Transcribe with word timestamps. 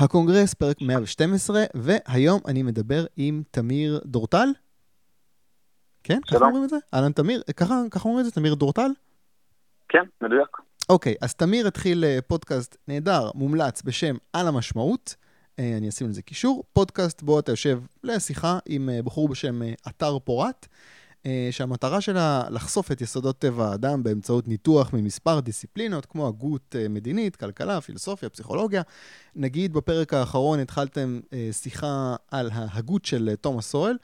הקונגרס, 0.00 0.54
פרק 0.54 0.82
112, 0.82 1.64
והיום 1.74 2.40
אני 2.46 2.62
מדבר 2.62 3.04
עם 3.16 3.42
תמיר 3.50 4.00
דורטל. 4.04 4.48
כן? 6.04 6.18
ככה 6.30 6.44
אומרים 6.44 6.64
את 6.64 6.68
זה? 6.68 6.76
אהלן 6.94 7.12
תמיר, 7.12 7.42
ככה, 7.56 7.74
ככה 7.90 8.08
אומרים 8.08 8.20
את 8.20 8.24
זה? 8.24 8.30
תמיר 8.30 8.54
דורטל? 8.54 8.90
כן, 9.88 10.02
מדויק. 10.22 10.56
אוקיי, 10.88 11.14
אז 11.20 11.34
תמיר 11.34 11.66
התחיל 11.66 12.04
אה, 12.04 12.18
פודקאסט 12.26 12.76
נהדר, 12.88 13.30
מומלץ, 13.34 13.82
בשם 13.82 14.16
על 14.32 14.48
המשמעות. 14.48 15.14
אה, 15.58 15.76
אני 15.76 15.88
אשים 15.88 16.08
לזה 16.08 16.22
קישור. 16.22 16.64
פודקאסט 16.72 17.22
בו 17.22 17.38
אתה 17.38 17.52
יושב 17.52 17.80
לשיחה 18.04 18.58
עם 18.66 18.88
אה, 18.88 19.02
בחור 19.02 19.28
בשם 19.28 19.60
אתר 19.88 20.18
פורט. 20.18 20.66
אה, 21.26 21.48
שהמטרה 21.50 22.00
שלה 22.00 22.42
לחשוף 22.50 22.92
את 22.92 23.00
יסודות 23.00 23.38
טבע 23.38 23.68
האדם 23.70 24.02
באמצעות 24.02 24.48
ניתוח 24.48 24.92
ממספר 24.92 25.40
דיסציפלינות, 25.40 26.06
כמו 26.06 26.28
הגות 26.28 26.76
אה, 26.78 26.88
מדינית, 26.88 27.36
כלכלה, 27.36 27.80
פילוסופיה, 27.80 28.28
פסיכולוגיה. 28.28 28.82
נגיד 29.36 29.72
בפרק 29.72 30.14
האחרון 30.14 30.58
התחלתם 30.58 31.20
אה, 31.32 31.48
שיחה 31.52 32.16
על 32.30 32.50
ההגות 32.52 33.04
של 33.04 33.34
תומאס 33.40 33.70
סואל. 33.70 33.96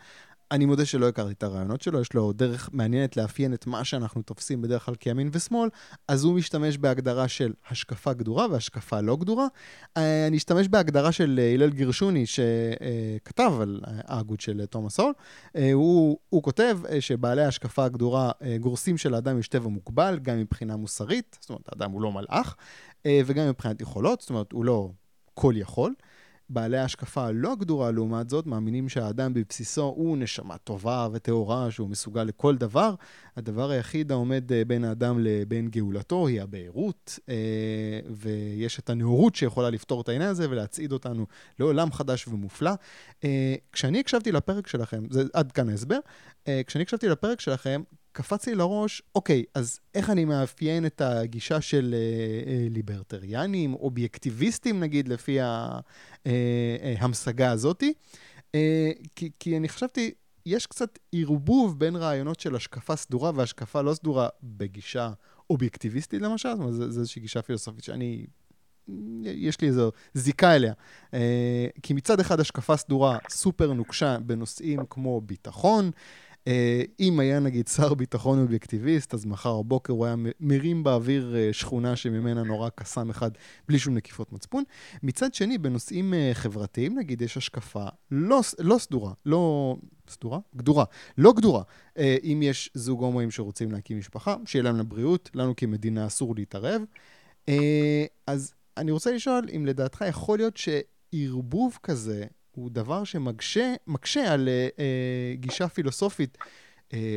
אני 0.50 0.66
מודה 0.66 0.84
שלא 0.84 1.08
הכרתי 1.08 1.32
את 1.32 1.42
הרעיונות 1.42 1.82
שלו, 1.82 2.00
יש 2.00 2.14
לו 2.14 2.32
דרך 2.32 2.70
מעניינת 2.72 3.16
לאפיין 3.16 3.54
את 3.54 3.66
מה 3.66 3.84
שאנחנו 3.84 4.22
תופסים 4.22 4.62
בדרך 4.62 4.84
כלל 4.84 4.94
כימין 4.94 5.30
ושמאל, 5.32 5.68
אז 6.08 6.24
הוא 6.24 6.34
משתמש 6.34 6.78
בהגדרה 6.78 7.28
של 7.28 7.52
השקפה 7.70 8.12
גדורה 8.12 8.46
והשקפה 8.50 9.00
לא 9.00 9.16
גדורה. 9.16 9.46
אה, 9.96 10.26
אני 10.26 10.36
אשתמש 10.36 10.68
בהגדרה 10.68 11.12
של 11.12 11.40
אה, 11.42 11.54
הלל 11.54 11.70
גרשוני, 11.70 12.24
שכתב 12.26 13.52
על 13.60 13.80
ההגות 13.84 14.40
של 14.40 14.66
תומאס 14.66 15.00
הול. 15.00 15.12
אה, 15.56 15.72
הוא, 15.72 16.18
הוא 16.28 16.42
כותב 16.42 16.78
שבעלי 17.00 17.44
ההשקפה 17.44 17.84
הגדורה 17.84 18.30
גורסים 18.60 18.98
שלאדם 18.98 19.38
יש 19.38 19.48
טבע 19.48 19.68
מוגבל, 19.68 20.18
גם 20.22 20.38
מבחינה 20.38 20.76
מוסרית, 20.76 21.38
זאת 21.40 21.50
אומרת, 21.50 21.68
האדם 21.68 21.90
הוא 21.90 22.02
לא 22.02 22.12
מלאך, 22.12 22.56
וגם 23.26 23.48
מבחינת 23.48 23.80
יכולות, 23.80 24.20
זאת 24.20 24.30
אומרת, 24.30 24.52
הוא 24.52 24.64
לא 24.64 24.90
כל 25.34 25.54
יכול. 25.56 25.94
בעלי 26.48 26.78
ההשקפה 26.78 27.26
הלא 27.26 27.54
גדורה, 27.54 27.90
לעומת 27.90 28.30
זאת, 28.30 28.46
מאמינים 28.46 28.88
שהאדם 28.88 29.34
בבסיסו 29.34 29.82
הוא 29.82 30.16
נשמה 30.18 30.58
טובה 30.58 31.08
וטהורה, 31.12 31.70
שהוא 31.70 31.88
מסוגל 31.88 32.24
לכל 32.24 32.56
דבר. 32.56 32.94
הדבר 33.36 33.70
היחיד 33.70 34.12
העומד 34.12 34.52
אה, 34.52 34.64
בין 34.64 34.84
האדם 34.84 35.18
לבין 35.20 35.68
גאולתו 35.68 36.26
היא 36.26 36.42
הבעירות, 36.42 37.18
אה, 37.28 38.00
ויש 38.10 38.78
את 38.78 38.90
הנאורות 38.90 39.34
שיכולה 39.34 39.70
לפתור 39.70 40.00
את 40.00 40.08
העניין 40.08 40.30
הזה 40.30 40.50
ולהצעיד 40.50 40.92
אותנו 40.92 41.26
לעולם 41.58 41.92
חדש 41.92 42.28
ומופלא. 42.28 42.72
אה, 43.24 43.54
כשאני 43.72 44.00
הקשבתי 44.00 44.32
לפרק 44.32 44.66
שלכם, 44.66 45.04
זה 45.10 45.22
עד 45.32 45.52
כאן 45.52 45.68
ההסבר, 45.68 45.98
כשאני 46.66 46.82
הקשבתי 46.82 47.08
לפרק 47.08 47.40
שלכם, 47.40 47.82
קפץ 48.16 48.46
לי 48.46 48.54
לראש, 48.54 49.02
אוקיי, 49.14 49.44
אז 49.54 49.80
איך 49.94 50.10
אני 50.10 50.24
מאפיין 50.24 50.86
את 50.86 51.00
הגישה 51.00 51.60
של 51.60 51.94
אה, 51.94 52.52
אה, 52.52 52.66
ליברטריאנים, 52.70 53.74
אובייקטיביסטים 53.74 54.80
נגיד, 54.80 55.08
לפי 55.08 55.38
ההמשגה 57.00 57.44
אה, 57.44 57.48
אה, 57.48 57.54
הזאתי? 57.54 57.92
אה, 58.54 58.90
כי, 59.16 59.30
כי 59.38 59.56
אני 59.56 59.68
חשבתי, 59.68 60.14
יש 60.46 60.66
קצת 60.66 60.98
ערבוב 61.12 61.78
בין 61.78 61.96
רעיונות 61.96 62.40
של 62.40 62.56
השקפה 62.56 62.96
סדורה 62.96 63.30
והשקפה 63.34 63.82
לא 63.82 63.94
סדורה 63.94 64.28
בגישה 64.42 65.10
אובייקטיביסטית 65.50 66.22
למשל, 66.22 66.48
זאת 66.48 66.58
אומרת, 66.58 66.74
זו 66.74 67.00
איזושהי 67.00 67.22
גישה 67.22 67.42
פילוסופית 67.42 67.84
שאני 67.84 68.26
יש 69.22 69.60
לי 69.60 69.68
איזו 69.68 69.92
זיקה 70.14 70.56
אליה. 70.56 70.72
אה, 71.14 71.66
כי 71.82 71.94
מצד 71.94 72.20
אחד 72.20 72.40
השקפה 72.40 72.76
סדורה 72.76 73.18
סופר 73.28 73.72
נוקשה 73.72 74.18
בנושאים 74.18 74.80
כמו 74.90 75.20
ביטחון, 75.20 75.90
אם 77.00 77.20
היה 77.20 77.40
נגיד 77.40 77.68
שר 77.68 77.94
ביטחון 77.94 78.42
אובייקטיביסט, 78.42 79.14
אז 79.14 79.24
מחר 79.24 79.62
בבוקר 79.62 79.92
הוא 79.92 80.06
היה 80.06 80.14
מרים 80.40 80.84
באוויר 80.84 81.36
אה, 81.36 81.52
שכונה 81.52 81.96
שממנה 81.96 82.42
נורא 82.42 82.68
קסאם 82.68 83.10
אחד 83.10 83.30
בלי 83.68 83.78
שום 83.78 83.94
נקיפות 83.94 84.32
מצפון. 84.32 84.64
מצד 85.02 85.34
שני, 85.34 85.58
בנושאים 85.58 86.14
אה, 86.14 86.30
חברתיים, 86.34 86.98
נגיד, 86.98 87.22
יש 87.22 87.36
השקפה 87.36 87.86
לא, 88.10 88.40
לא 88.58 88.78
סדורה, 88.78 89.12
לא... 89.26 89.76
סדורה? 90.08 90.38
גדורה. 90.56 90.84
לא 91.18 91.32
גדורה. 91.32 91.62
אם 91.98 92.40
יש 92.42 92.70
זוג 92.74 93.02
הומואים 93.02 93.30
שרוצים 93.30 93.72
להקים 93.72 93.98
משפחה, 93.98 94.36
שיהיה 94.46 94.62
להם 94.62 94.76
לבריאות, 94.76 95.30
לנו 95.34 95.56
כמדינה 95.56 96.06
אסור 96.06 96.34
להתערב. 96.34 96.82
אז 98.26 98.54
אני 98.76 98.90
רוצה 98.90 99.12
לשאול 99.12 99.46
אם 99.56 99.66
לדעתך 99.66 100.04
יכול 100.08 100.38
להיות 100.38 100.56
שערבוב 100.56 101.78
כזה 101.82 102.24
הוא 102.56 102.70
דבר 102.70 103.04
שמקשה 103.04 103.74
על 104.32 104.48
אה, 104.48 104.68
אה, 104.78 105.34
גישה 105.34 105.68
פילוסופית, 105.68 106.38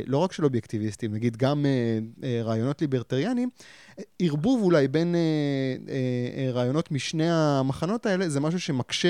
לא 0.06 0.18
רק 0.18 0.32
של 0.32 0.46
אובייקטיביסטים, 0.46 1.14
נגיד 1.14 1.38
גם 1.38 1.66
אה, 1.66 2.00
אה, 2.24 2.42
רעיונות 2.44 2.82
ליברטריאנים, 2.82 3.50
ערבוב 4.20 4.64
אולי 4.64 4.88
בין 4.88 5.16
אה, 5.16 5.20
אה, 5.90 6.46
אה, 6.46 6.52
רעיונות 6.52 6.92
משני 6.92 7.30
המחנות 7.30 8.06
האלה, 8.06 8.30
זה 8.30 8.40
משהו 8.40 8.60
שמקשה 8.60 9.10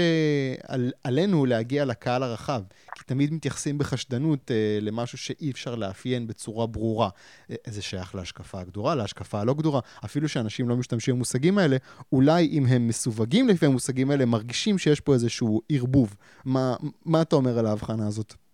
על, 0.68 0.92
עלינו 1.04 1.46
להגיע 1.46 1.86
לקהל 1.86 2.24
הרחב. 2.24 2.62
כי 2.96 3.04
תמיד 3.06 3.34
מתייחסים 3.34 3.78
בחשדנות 3.78 4.52
אה, 4.52 4.78
למשהו 4.82 5.18
שאי 5.18 5.52
אפשר 5.52 5.76
לאפיין 5.76 6.28
בצורה 6.28 6.68
ברורה. 6.68 7.10
אה, 7.52 7.56
זה 7.68 7.82
שייך 7.82 8.16
להשקפה 8.16 8.60
הגדורה, 8.60 8.96
להשקפה 8.96 9.40
הלא 9.40 9.54
גדורה. 9.54 9.80
אפילו 10.06 10.30
שאנשים 10.30 10.70
לא 10.70 10.76
משתמשים 10.76 11.16
במושגים 11.16 11.58
האלה, 11.58 11.78
אולי 12.12 12.48
אם 12.52 12.66
הם 12.66 12.88
מסווגים 12.88 13.48
לפי 13.48 13.66
המושגים 13.66 14.12
האלה, 14.12 14.26
מרגישים 14.26 14.78
שיש 14.78 15.00
פה 15.00 15.14
איזשהו 15.14 15.62
ערבוב. 15.70 16.16
מה, 16.46 16.76
מה 17.06 17.22
אתה 17.22 17.36
אומר 17.36 17.60
על 17.60 17.66
ההבחנה 17.66 18.08
הזאת? 18.08 18.49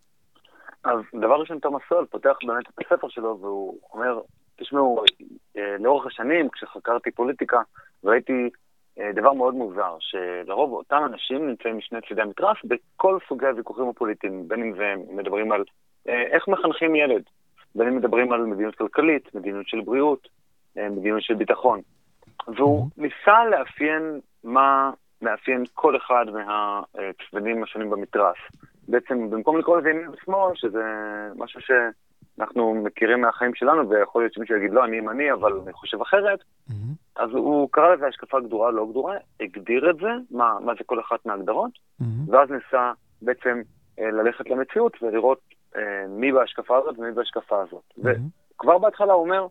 אז 0.85 0.99
דבר 1.21 1.35
ראשון, 1.39 1.59
תומאס 1.59 1.81
סול 1.89 2.05
פותח 2.05 2.35
באמת 2.43 2.65
את 2.69 2.85
הספר 2.85 3.09
שלו, 3.09 3.37
והוא 3.41 3.79
אומר, 3.93 4.19
תשמעו, 4.55 5.03
אה, 5.57 5.75
לאורך 5.79 6.05
השנים, 6.05 6.49
כשחקרתי 6.49 7.11
פוליטיקה, 7.11 7.61
ראיתי 8.03 8.49
אה, 8.99 9.11
דבר 9.13 9.33
מאוד 9.33 9.53
מוזר, 9.53 9.97
שלרוב 9.99 10.71
אותם 10.73 11.01
אנשים 11.05 11.47
נמצאים 11.47 11.77
משני 11.77 11.99
צדדי 12.09 12.21
המתרס 12.21 12.57
בכל 12.63 13.17
סוגי 13.27 13.45
הוויכוחים 13.45 13.89
הפוליטיים, 13.89 14.47
בין 14.47 14.61
אם 14.61 14.73
זה 14.77 14.93
מדברים 15.09 15.51
על 15.51 15.63
אה, 16.09 16.23
איך 16.23 16.47
מחנכים 16.47 16.95
ילד, 16.95 17.23
בין 17.75 17.87
אם 17.87 17.95
מדברים 17.95 18.31
על 18.31 18.45
מדיניות 18.45 18.75
כלכלית, 18.75 19.35
מדיניות 19.35 19.67
של 19.67 19.81
בריאות, 19.81 20.27
מדיניות 20.75 21.21
של 21.21 21.33
ביטחון. 21.33 21.81
והוא 22.47 22.87
ניסה 22.97 23.45
לאפיין 23.45 24.19
מה 24.43 24.91
מאפיין 25.21 25.63
כל 25.73 25.97
אחד 25.97 26.25
מהצדדים 26.33 27.63
השונים 27.63 27.89
במתרס. 27.89 28.37
בעצם, 28.87 29.29
במקום 29.29 29.57
לקרוא 29.57 29.77
לזה 29.77 29.89
ימין 29.89 30.09
ושמאל, 30.09 30.55
שזה 30.55 30.83
משהו 31.35 31.59
שאנחנו 31.61 32.75
מכירים 32.83 33.21
מהחיים 33.21 33.55
שלנו, 33.55 33.89
ויכול 33.89 34.21
להיות 34.21 34.33
שמישהו 34.33 34.55
יגיד, 34.55 34.71
לא, 34.71 34.85
אני 34.85 34.97
ימני, 34.97 35.31
אבל 35.33 35.51
אני 35.63 35.73
חושב 35.73 36.01
אחרת, 36.01 36.39
mm-hmm. 36.69 36.73
אז 37.15 37.29
הוא 37.31 37.69
קרא 37.71 37.95
לזה 37.95 38.07
השקפה 38.07 38.39
גדורה, 38.39 38.71
לא 38.71 38.87
גדורה, 38.89 39.17
הגדיר 39.39 39.89
את 39.89 39.95
זה, 39.95 40.09
מה, 40.31 40.57
מה 40.61 40.73
זה 40.77 40.83
כל 40.85 40.99
אחת 40.99 41.25
מההגדרות, 41.25 41.71
mm-hmm. 41.71 42.05
ואז 42.27 42.49
ניסה 42.49 42.91
בעצם 43.21 43.61
אה, 43.99 44.11
ללכת 44.11 44.49
למציאות 44.49 45.03
ולראות 45.03 45.41
אה, 45.75 45.81
מי 46.09 46.31
בהשקפה 46.31 46.77
הזאת 46.77 46.99
ומי 46.99 47.11
בהשקפה 47.11 47.61
הזאת. 47.61 47.83
Mm-hmm. 47.97 48.09
וכבר 48.55 48.77
בהתחלה 48.77 49.13
הוא 49.13 49.23
אומר, 49.23 49.47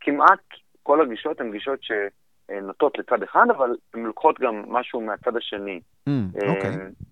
כמעט 0.00 0.40
כל 0.82 1.00
הגישות 1.00 1.40
הן 1.40 1.52
גישות 1.52 1.78
שנוטות 1.82 2.98
לצד 2.98 3.22
אחד, 3.22 3.46
אבל 3.56 3.76
הן 3.94 4.02
לוקחות 4.02 4.40
גם 4.40 4.64
משהו 4.68 5.00
מהצד 5.00 5.36
השני. 5.36 5.80
Mm, 6.08 6.12
אוקיי. 6.34 6.74
Mm, 6.74 6.74
okay. 6.74 7.04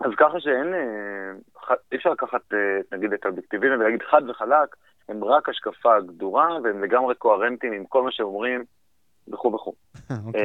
אז 0.00 0.10
ככה 0.16 0.40
שאין, 0.40 0.74
אה, 0.74 1.74
אי 1.92 1.96
אפשר 1.96 2.10
לקחת 2.10 2.52
אה, 2.52 2.58
נגיד 2.92 3.12
את 3.12 3.24
האובייקטיביזם 3.24 3.74
ולהגיד 3.74 4.02
חד 4.10 4.22
וחלק, 4.30 4.76
הם 5.08 5.24
רק 5.24 5.48
השקפה 5.48 6.00
גדורה 6.00 6.48
והם 6.64 6.84
לגמרי 6.84 7.14
קוהרנטיים 7.14 7.72
עם 7.72 7.84
כל 7.84 8.02
מה 8.02 8.12
שאומרים 8.12 8.64
וכו' 9.28 9.54
וכו'. 9.54 9.72
אוקיי. 10.26 10.42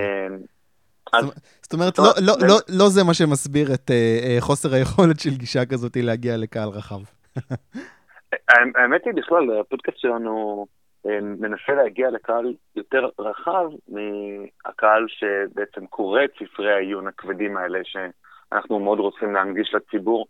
אה, 1.13 1.19
זאת 1.61 1.73
אומרת, 1.73 1.97
לא, 1.99 2.05
לא, 2.27 2.33
לא, 2.47 2.55
לא 2.79 2.89
זה 2.89 3.03
מה 3.03 3.13
שמסביר 3.13 3.73
את 3.73 3.91
חוסר 4.39 4.73
היכולת 4.73 5.19
של 5.19 5.29
גישה 5.29 5.65
כזאת 5.65 5.97
להגיע 5.97 6.37
לקהל 6.37 6.69
רחב. 6.69 6.99
האמת 8.75 9.05
היא 9.05 9.13
בכלל, 9.13 9.59
הפודקאסט 9.59 9.97
שלנו 9.97 10.65
מנסה 11.39 11.73
להגיע 11.83 12.09
לקהל 12.09 12.53
יותר 12.75 13.09
רחב 13.19 13.65
מהקהל 13.87 15.05
שבעצם 15.07 15.85
קורא 15.85 16.23
את 16.23 16.31
ספרי 16.39 16.73
העיון 16.73 17.07
הכבדים 17.07 17.57
האלה, 17.57 17.79
אנחנו 18.53 18.79
מאוד 18.79 18.99
רוצים 18.99 19.33
להנגיש 19.33 19.73
לציבור. 19.73 20.25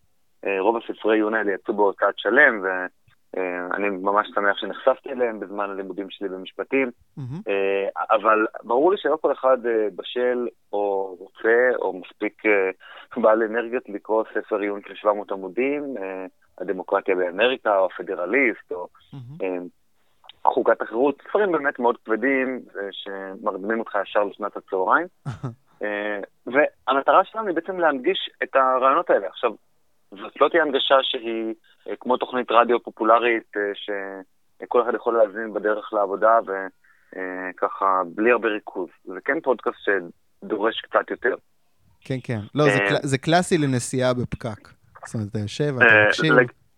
אה, 0.45 0.59
רוב 0.59 0.77
הספרי 0.77 1.15
עיון 1.17 1.33
האלה 1.33 1.51
יצאו 1.53 1.73
בהוצאת 1.73 2.13
שלם, 2.17 2.61
ואני 2.63 3.89
ממש 3.89 4.27
שמח 4.35 4.57
שנחשפתי 4.57 5.09
אליהם 5.09 5.39
בזמן 5.39 5.69
הלימודים 5.69 6.09
שלי 6.09 6.29
במשפטים. 6.29 6.91
Mm-hmm. 7.19 7.51
אבל 8.11 8.45
ברור 8.63 8.91
לי 8.91 8.97
שלא 8.97 9.17
כל 9.21 9.31
אחד 9.31 9.65
אה, 9.65 9.87
בשל 9.95 10.47
או 10.73 11.15
רוצה 11.19 11.69
או 11.75 12.01
מספיק 12.01 12.43
בעל 13.17 13.43
אנרגיות 13.43 13.89
לקרוא 13.89 14.23
ספר 14.33 14.59
עיון 14.59 14.81
של 14.87 14.95
700 14.95 15.31
עמודים, 15.31 15.83
הדמוקרטיה 16.57 17.15
באמריקה, 17.15 17.77
או 17.77 17.85
הפדרליסט, 17.85 18.71
או 18.71 18.87
mm-hmm. 19.13 19.43
חוקת 20.45 20.81
החירות, 20.81 21.21
ספרים 21.29 21.51
באמת 21.51 21.79
מאוד 21.79 21.97
כבדים, 22.05 22.59
שמרדמים 22.91 23.79
אותך 23.79 23.97
ישר 24.03 24.23
לשנת 24.23 24.57
הצהריים. 24.57 25.07
אה, 25.83 26.19
והמטרה 26.45 27.25
שלנו 27.25 27.47
היא 27.47 27.55
בעצם 27.55 27.79
להנגיש 27.79 28.29
את 28.43 28.55
הרעיונות 28.55 29.09
האלה. 29.09 29.27
עכשיו, 29.27 29.51
זאת 30.11 30.41
לא 30.41 30.49
תהיה 30.49 30.63
הנגשה 30.63 30.95
שהיא 31.01 31.53
אה, 31.89 31.93
כמו 31.99 32.17
תוכנית 32.17 32.51
רדיו 32.51 32.83
פופולרית, 32.83 33.57
אה, 33.57 33.61
שכל 34.63 34.81
אחד 34.81 34.95
יכול 34.95 35.17
להזמין 35.17 35.53
בדרך 35.53 35.93
לעבודה 35.93 36.39
וככה, 36.45 38.01
בלי 38.15 38.31
הרבה 38.31 38.47
ריכוז. 38.47 38.89
זה 39.05 39.21
כן 39.25 39.41
פודקאסט 39.41 39.77
שדורש 39.85 40.81
קצת 40.81 41.11
יותר. 41.11 41.35
כן, 42.01 42.17
כן. 42.23 42.39
לא, 42.55 42.63
זה, 42.63 42.79
קל... 42.79 42.95
זה 43.01 43.17
קלאסי 43.17 43.57
לנסיעה 43.57 44.13
בפקק. 44.13 44.69
זאת 45.05 45.15
אומרת, 45.15 45.27
אתה 45.29 45.39
יושב, 45.39 45.73
אתה 45.77 45.85
מקשיב. 46.07 46.33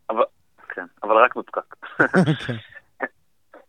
אבל, 0.10 0.24
כן, 0.69 0.86
אבל 1.04 1.16
רק 1.18 1.36
בפקק. 1.36 1.75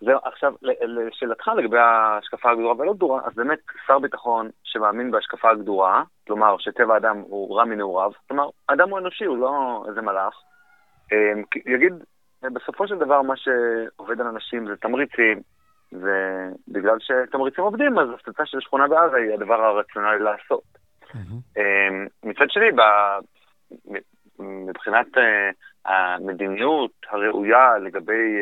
זהו, 0.01 0.19
עכשיו, 0.25 0.55
לשאלתך 0.63 1.51
לגבי 1.57 1.79
ההשקפה 1.79 2.51
הגדורה 2.51 2.75
והלא 2.79 2.95
גדורה, 2.95 3.21
אז 3.25 3.35
באמת 3.35 3.59
שר 3.87 3.99
ביטחון 3.99 4.51
שמאמין 4.65 5.11
בהשקפה 5.11 5.51
הגדורה, 5.51 6.03
כלומר 6.27 6.57
שטבע 6.59 6.95
האדם 6.95 7.17
הוא 7.17 7.57
רע 7.57 7.65
מנעוריו, 7.65 8.11
כלומר, 8.29 8.49
אדם 8.67 8.91
הוא 8.91 8.99
אנושי, 8.99 9.25
הוא 9.25 9.39
לא 9.39 9.85
איזה 9.89 10.03
מלאך, 10.03 10.35
אמ, 11.13 11.43
יגיד, 11.67 11.93
בסופו 12.43 12.89
של 12.89 12.99
דבר 12.99 13.23
מה 13.23 13.35
שעובד 13.37 14.21
על 14.21 14.27
אנשים 14.27 14.67
זה 14.67 14.77
תמריצים, 14.77 15.41
ובגלל 15.93 16.97
שתמריצים 17.01 17.65
עובדים, 17.65 17.99
אז 17.99 18.09
הפצצה 18.11 18.47
של 18.47 18.61
שכונה 18.61 18.89
בעזה 18.89 19.17
היא 19.17 19.35
הדבר 19.35 19.65
הרציונלי 19.65 20.19
לעשות. 20.19 20.63
אמ, 21.57 22.07
מצד 22.25 22.51
שני, 22.51 22.71
מבחינת 24.39 25.07
אה, 25.19 25.51
המדיניות 25.85 26.91
הראויה 27.11 27.79
לגבי 27.79 28.39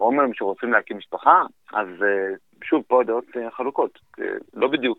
אה, 0.00 0.06
הומואים 0.06 0.34
שרוצים 0.34 0.72
להקים 0.72 0.98
משפחה, 0.98 1.42
אז 1.72 1.88
אה, 2.02 2.34
שוב, 2.64 2.82
פה 2.86 3.00
הדעות 3.00 3.24
חלוקות. 3.50 3.98
לא 4.54 4.68
בדיוק, 4.68 4.98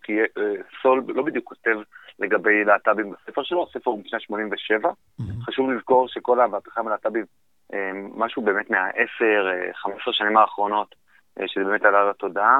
סול 0.81 1.03
לא 1.07 1.23
בדיוק 1.23 1.45
כותב 1.45 1.77
לגבי 2.19 2.63
להט"בים 2.63 3.11
בספר 3.11 3.43
שלו, 3.43 3.63
הספר 3.69 3.91
הוא 3.91 4.01
משנת 4.05 4.21
87. 4.21 4.89
חשוב 5.41 5.71
לזכור 5.71 6.07
שכל 6.07 6.39
המהפכה 6.39 6.81
עם 6.81 6.87
הלהט"בים, 6.87 7.25
משהו 8.15 8.41
באמת 8.41 8.69
מה-10-15 8.69 10.11
שנים 10.11 10.37
האחרונות, 10.37 10.95
שזה 11.45 11.63
באמת 11.63 11.85
עלה 11.85 12.09
לתודעה. 12.09 12.59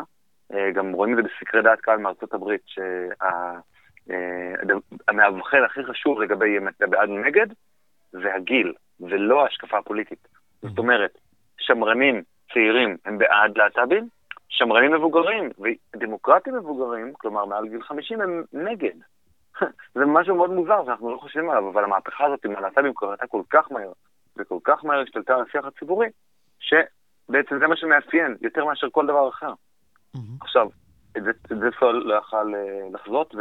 גם 0.74 0.92
רואים 0.92 1.20
את 1.20 1.24
זה 1.24 1.30
בסקרי 1.30 1.62
דעת 1.62 1.80
קהל 1.82 1.98
מארצות 1.98 2.34
הברית, 2.34 2.62
שהמאבחן 5.06 5.64
הכי 5.66 5.84
חשוב 5.84 6.22
לגבי 6.22 6.58
אם 6.58 6.68
אתה 6.68 6.88
בעד 6.88 7.10
או 7.10 7.18
נגד, 7.18 7.48
זה 8.12 8.36
הגיל, 8.36 8.74
ולא 9.00 9.44
ההשקפה 9.44 9.78
הפוליטית. 9.78 10.28
זאת 10.62 10.78
אומרת, 10.78 11.18
שמרנים 11.60 12.24
צעירים 12.54 12.98
הם 13.06 13.18
בעד 13.18 13.58
להט"בים, 13.58 14.10
שמרנים 14.50 14.94
מבוגרים 14.94 15.50
ודמוקרטים 15.96 16.56
מבוגרים, 16.56 17.14
כלומר 17.14 17.46
מעל 17.46 17.68
גיל 17.68 17.84
50, 17.84 18.22
הם 18.22 18.44
נגד. 18.54 18.96
זה 19.96 20.06
משהו 20.06 20.36
מאוד 20.36 20.50
מוזר 20.50 20.86
שאנחנו 20.86 21.12
לא 21.12 21.18
חושבים 21.18 21.50
עליו, 21.50 21.70
אבל 21.70 21.84
המהפכה 21.84 22.26
הזאת 22.26 22.46
עם 22.46 22.56
הלהט"בים 22.56 22.94
קרתה 22.96 23.28
כל 23.28 23.42
כך 23.50 23.72
מהר, 23.72 23.92
וכל 24.38 24.60
כך 24.64 24.86
מהר 24.86 25.02
השתלטה 25.02 25.36
על 25.36 25.42
השיח 25.42 25.66
הציבורי, 25.66 26.08
שבעצם 26.60 27.60
זה 27.60 27.68
מה 27.68 27.76
שמאפיין 27.76 28.36
יותר 28.42 28.66
מאשר 28.66 28.88
כל 28.92 29.06
דבר 29.06 29.30
אחר. 29.30 29.54
עכשיו, 30.42 30.68
את 31.18 31.24
זה, 31.24 31.32
את 31.52 31.60
זה 31.60 31.68
סול 31.80 32.04
לא 32.06 32.16
יכל 32.16 32.56
אה, 32.56 32.88
לחזות, 32.94 33.36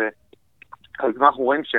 ואנחנו 1.19 1.45
רואים 1.45 1.65
ש... 1.65 1.75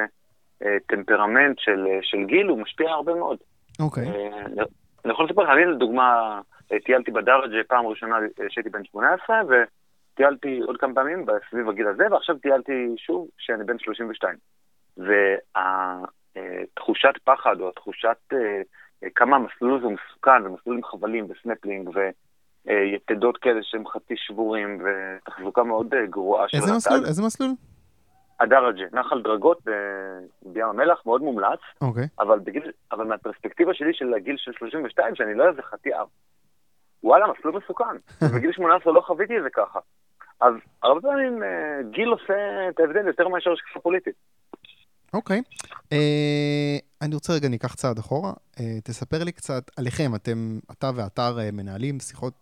טמפרמנט 0.87 1.59
של, 1.59 1.85
של 2.01 2.25
גיל, 2.25 2.47
הוא 2.47 2.59
משפיע 2.59 2.89
הרבה 2.89 3.13
מאוד. 3.13 3.37
אוקיי. 3.79 4.03
Okay. 4.03 4.61
אני 5.05 5.13
יכול 5.13 5.25
לספר 5.25 5.41
לך, 5.41 5.49
אני 5.49 5.65
לדוגמה 5.65 6.39
טיילתי 6.85 7.11
בדרגה 7.11 7.63
פעם 7.67 7.85
ראשונה 7.85 8.15
כשהייתי 8.49 8.69
בן 8.69 8.83
18, 8.83 9.41
וטיילתי 10.13 10.59
עוד 10.59 10.77
כמה 10.77 10.93
פעמים 10.93 11.25
סביב 11.49 11.69
הגיל 11.69 11.87
הזה, 11.87 12.03
ועכשיו 12.11 12.37
טיילתי 12.37 12.95
שוב 12.97 13.27
כשאני 13.37 13.63
בן 13.63 13.79
32. 13.79 14.35
והתחושת 16.35 17.13
פחד, 17.23 17.55
או 17.59 17.69
התחושת 17.69 18.17
אה, 18.33 18.61
כמה 19.15 19.35
המסלול 19.35 19.77
הזה 19.77 19.87
מסוכן, 19.87 20.45
ומסלול 20.45 20.75
עם 20.75 20.83
חבלים 20.83 21.27
וסנפלינג, 21.29 21.89
ויתדות 22.65 23.37
כאלה 23.37 23.59
שהם 23.63 23.87
חצי 23.87 24.13
שבורים, 24.17 24.81
ותחזוקה 24.83 25.63
מאוד 25.63 25.93
אה, 25.93 26.05
גרועה 26.05 26.49
של... 26.49 26.57
איזה 26.57 26.73
מסלול? 26.73 27.05
איזה 27.05 27.23
מסלול? 27.23 27.51
הדרג'ה, 28.39 28.85
נחל 28.93 29.21
דרגות 29.21 29.61
בים 30.41 30.65
המלח, 30.65 31.01
מאוד 31.05 31.21
מומלץ. 31.21 31.59
אוקיי. 31.81 32.03
Okay. 32.03 32.07
אבל, 32.19 32.39
בגיל, 32.39 32.71
אבל 32.91 33.05
מהפרספקטיבה 33.05 33.73
שלי 33.73 33.93
של 33.93 34.13
הגיל 34.13 34.35
של 34.37 34.51
32, 34.57 35.15
שאני 35.15 35.33
לא 35.33 35.49
איזה 35.49 35.61
חטיא 35.61 35.95
אב, 35.95 36.07
וואלה, 37.03 37.25
מסלול 37.37 37.61
מסוכן. 37.63 37.97
בגיל 38.35 38.51
18 38.51 38.93
לא 38.93 39.01
חוויתי 39.01 39.37
את 39.37 39.43
זה 39.43 39.49
ככה. 39.49 39.79
אז 40.41 40.53
הרבה 40.83 41.01
פעמים 41.01 41.43
אה, 41.43 41.79
גיל 41.91 42.09
עושה 42.09 42.69
את 42.69 42.79
ההבדל 42.79 43.07
יותר 43.07 43.27
מאשר 43.27 43.51
השקפה 43.51 43.79
פוליטית. 43.79 44.15
אוקיי. 45.13 45.39
Okay. 45.39 45.75
Uh, 45.93 46.81
אני 47.01 47.15
רוצה 47.15 47.33
רגע 47.33 47.47
ניקח 47.47 47.75
צעד 47.75 47.97
אחורה. 47.97 48.31
Uh, 48.31 48.61
תספר 48.83 49.23
לי 49.23 49.31
קצת 49.31 49.63
עליכם, 49.77 50.15
אתם, 50.15 50.59
אתה 50.71 50.91
ואתר 50.95 51.37
uh, 51.37 51.51
מנהלים 51.51 51.99
שיחות 51.99 52.33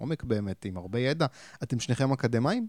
עומק 0.00 0.22
באמת 0.24 0.64
עם 0.64 0.76
הרבה 0.76 0.98
ידע. 0.98 1.26
אתם 1.62 1.78
שניכם 1.78 2.12
אקדמאים? 2.12 2.66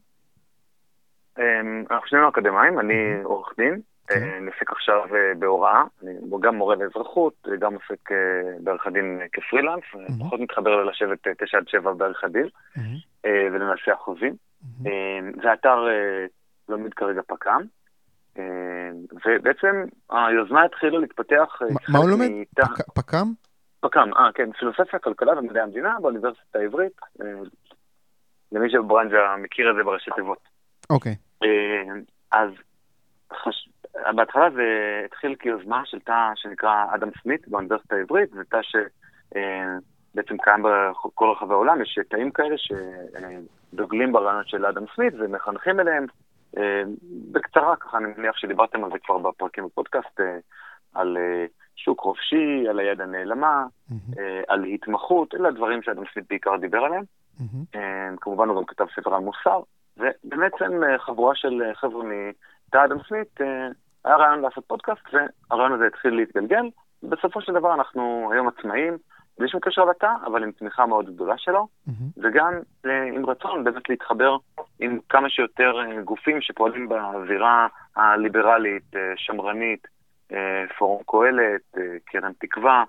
אמ, 1.39 1.83
אנחנו 1.91 2.07
שנינו 2.07 2.29
אקדמאים, 2.29 2.79
אני 2.79 3.23
עורך 3.23 3.53
דין, 3.57 3.81
כן. 4.07 4.23
אה, 4.23 4.37
אני 4.37 4.47
עוסק 4.47 4.71
עכשיו 4.71 5.15
אה, 5.15 5.33
בהוראה, 5.39 5.83
אני 6.03 6.11
גם 6.41 6.55
מורה 6.55 6.75
לאזרחות, 6.75 7.47
גם 7.59 7.73
עוסק 7.73 8.11
אה, 8.11 8.17
בעריכת 8.59 8.91
דין 8.91 9.21
כפרילנס, 9.33 9.83
פחות 10.19 10.39
מתחבר 10.39 10.83
לשבת 10.83 11.27
תשע 11.37 11.57
עד 11.57 11.67
שבע 11.67 11.93
בעריכת 11.93 12.27
דין 12.27 12.47
ולנעשה 13.25 13.93
אחוזים. 13.93 14.33
זה 15.41 15.53
אתר 15.53 15.87
לומד 16.69 16.93
כרגע 16.93 17.21
פק"ם, 17.27 17.61
ובעצם 19.25 19.83
היוזמה 20.09 20.63
התחילה 20.63 20.99
להתפתח... 20.99 21.59
מה 21.89 21.99
הוא 21.99 22.09
לומד? 22.09 22.27
פק"ם? 22.95 23.27
פק"ם, 23.79 24.09
אה, 24.17 24.31
כן, 24.33 24.51
פילוסופיה, 24.51 24.99
כלכלה 24.99 25.39
ומדעי 25.39 25.63
המדינה 25.63 25.97
באוניברסיטה 26.01 26.59
העברית. 26.59 26.99
למי 28.51 28.69
שברנג'ה 28.69 29.35
מכיר 29.37 29.71
את 29.71 29.75
זה 29.75 29.83
בראשי 29.83 30.11
תיבות. 30.15 30.52
אוקיי. 30.93 31.15
אה, 31.43 31.93
אז 32.31 32.49
חש... 33.33 33.69
בהתחלה 34.15 34.49
זה 34.51 34.63
התחיל 35.05 35.35
כיוזמה 35.35 35.81
של 35.85 35.99
תא 35.99 36.31
שנקרא 36.35 36.85
אדם 36.95 37.09
סמית 37.23 37.47
באוניברסיטה 37.47 37.95
העברית, 37.95 38.29
זה 38.29 38.43
תא 38.43 38.61
שבעצם 38.61 40.33
אה, 40.39 40.43
קיים 40.43 40.63
בכל 40.63 41.29
רחבי 41.31 41.53
העולם, 41.53 41.81
יש 41.81 41.99
תאים 42.09 42.31
כאלה 42.31 42.55
שדוגלים 42.57 44.11
ברעיונות 44.11 44.47
של 44.47 44.65
אדם 44.65 44.83
סמית 44.95 45.13
ומחנכים 45.19 45.79
אליהם. 45.79 46.05
אה, 46.57 46.83
בקצרה, 47.31 47.75
ככה 47.75 47.97
אני 47.97 48.05
מניח 48.17 48.37
שדיברתם 48.37 48.83
על 48.83 48.91
זה 48.91 48.99
כבר 48.99 49.17
בפרקים 49.17 49.65
בפודקאסט, 49.65 50.19
על 50.93 51.17
שוק 51.75 51.99
חופשי, 51.99 52.67
על 52.69 52.79
היד 52.79 53.01
הנעלמה, 53.01 53.65
mm-hmm. 53.89 54.19
על 54.47 54.63
התמחות, 54.63 55.35
אלה 55.35 55.47
הדברים 55.47 55.83
שאדם 55.83 56.03
סמית 56.13 56.25
בעיקר 56.29 56.57
דיבר 56.57 56.77
עליהם. 56.77 57.03
Mm-hmm. 57.39 57.77
כמובן 58.21 58.49
הוא 58.49 58.57
גם 58.57 58.65
כתב 58.65 58.85
ספר 58.95 59.15
על 59.15 59.21
מוסר. 59.21 59.61
ובעצם 59.97 60.83
אה, 60.83 60.99
חבורה 60.99 61.35
של 61.35 61.61
אה, 61.65 61.75
חבר'ה 61.75 62.03
מתא 62.03 62.85
אדם 62.85 62.97
סמית, 63.07 63.41
אה, 63.41 63.67
היה 64.05 64.15
רעיון 64.15 64.41
לעשות 64.41 64.65
פודקאסט, 64.67 65.01
והרעיון 65.13 65.73
הזה 65.73 65.87
התחיל 65.87 66.13
להתגלגל. 66.13 66.69
בסופו 67.03 67.41
של 67.41 67.53
דבר 67.53 67.73
אנחנו 67.73 68.29
היום 68.33 68.47
עצמאים, 68.47 68.97
בלי 69.39 69.49
שום 69.49 69.59
קשר 69.59 69.85
לתא, 69.85 70.11
אבל 70.25 70.43
עם 70.43 70.51
תמיכה 70.51 70.85
מאוד 70.85 71.15
גדולה 71.15 71.37
שלו, 71.37 71.67
mm-hmm. 71.87 71.91
וגם 72.23 72.53
עם 72.83 73.25
רצון 73.25 73.63
באמת 73.63 73.89
להתחבר 73.89 74.37
עם 74.79 74.99
כמה 75.09 75.29
שיותר 75.29 75.73
גופים 76.03 76.41
שפועלים 76.41 76.89
בזירה 76.89 77.67
הליברלית, 77.95 78.91
שמרנית, 79.15 79.87
פורום 80.77 81.03
קהלת, 81.07 81.85
קרן 82.05 82.31
תקווה, 82.39 82.83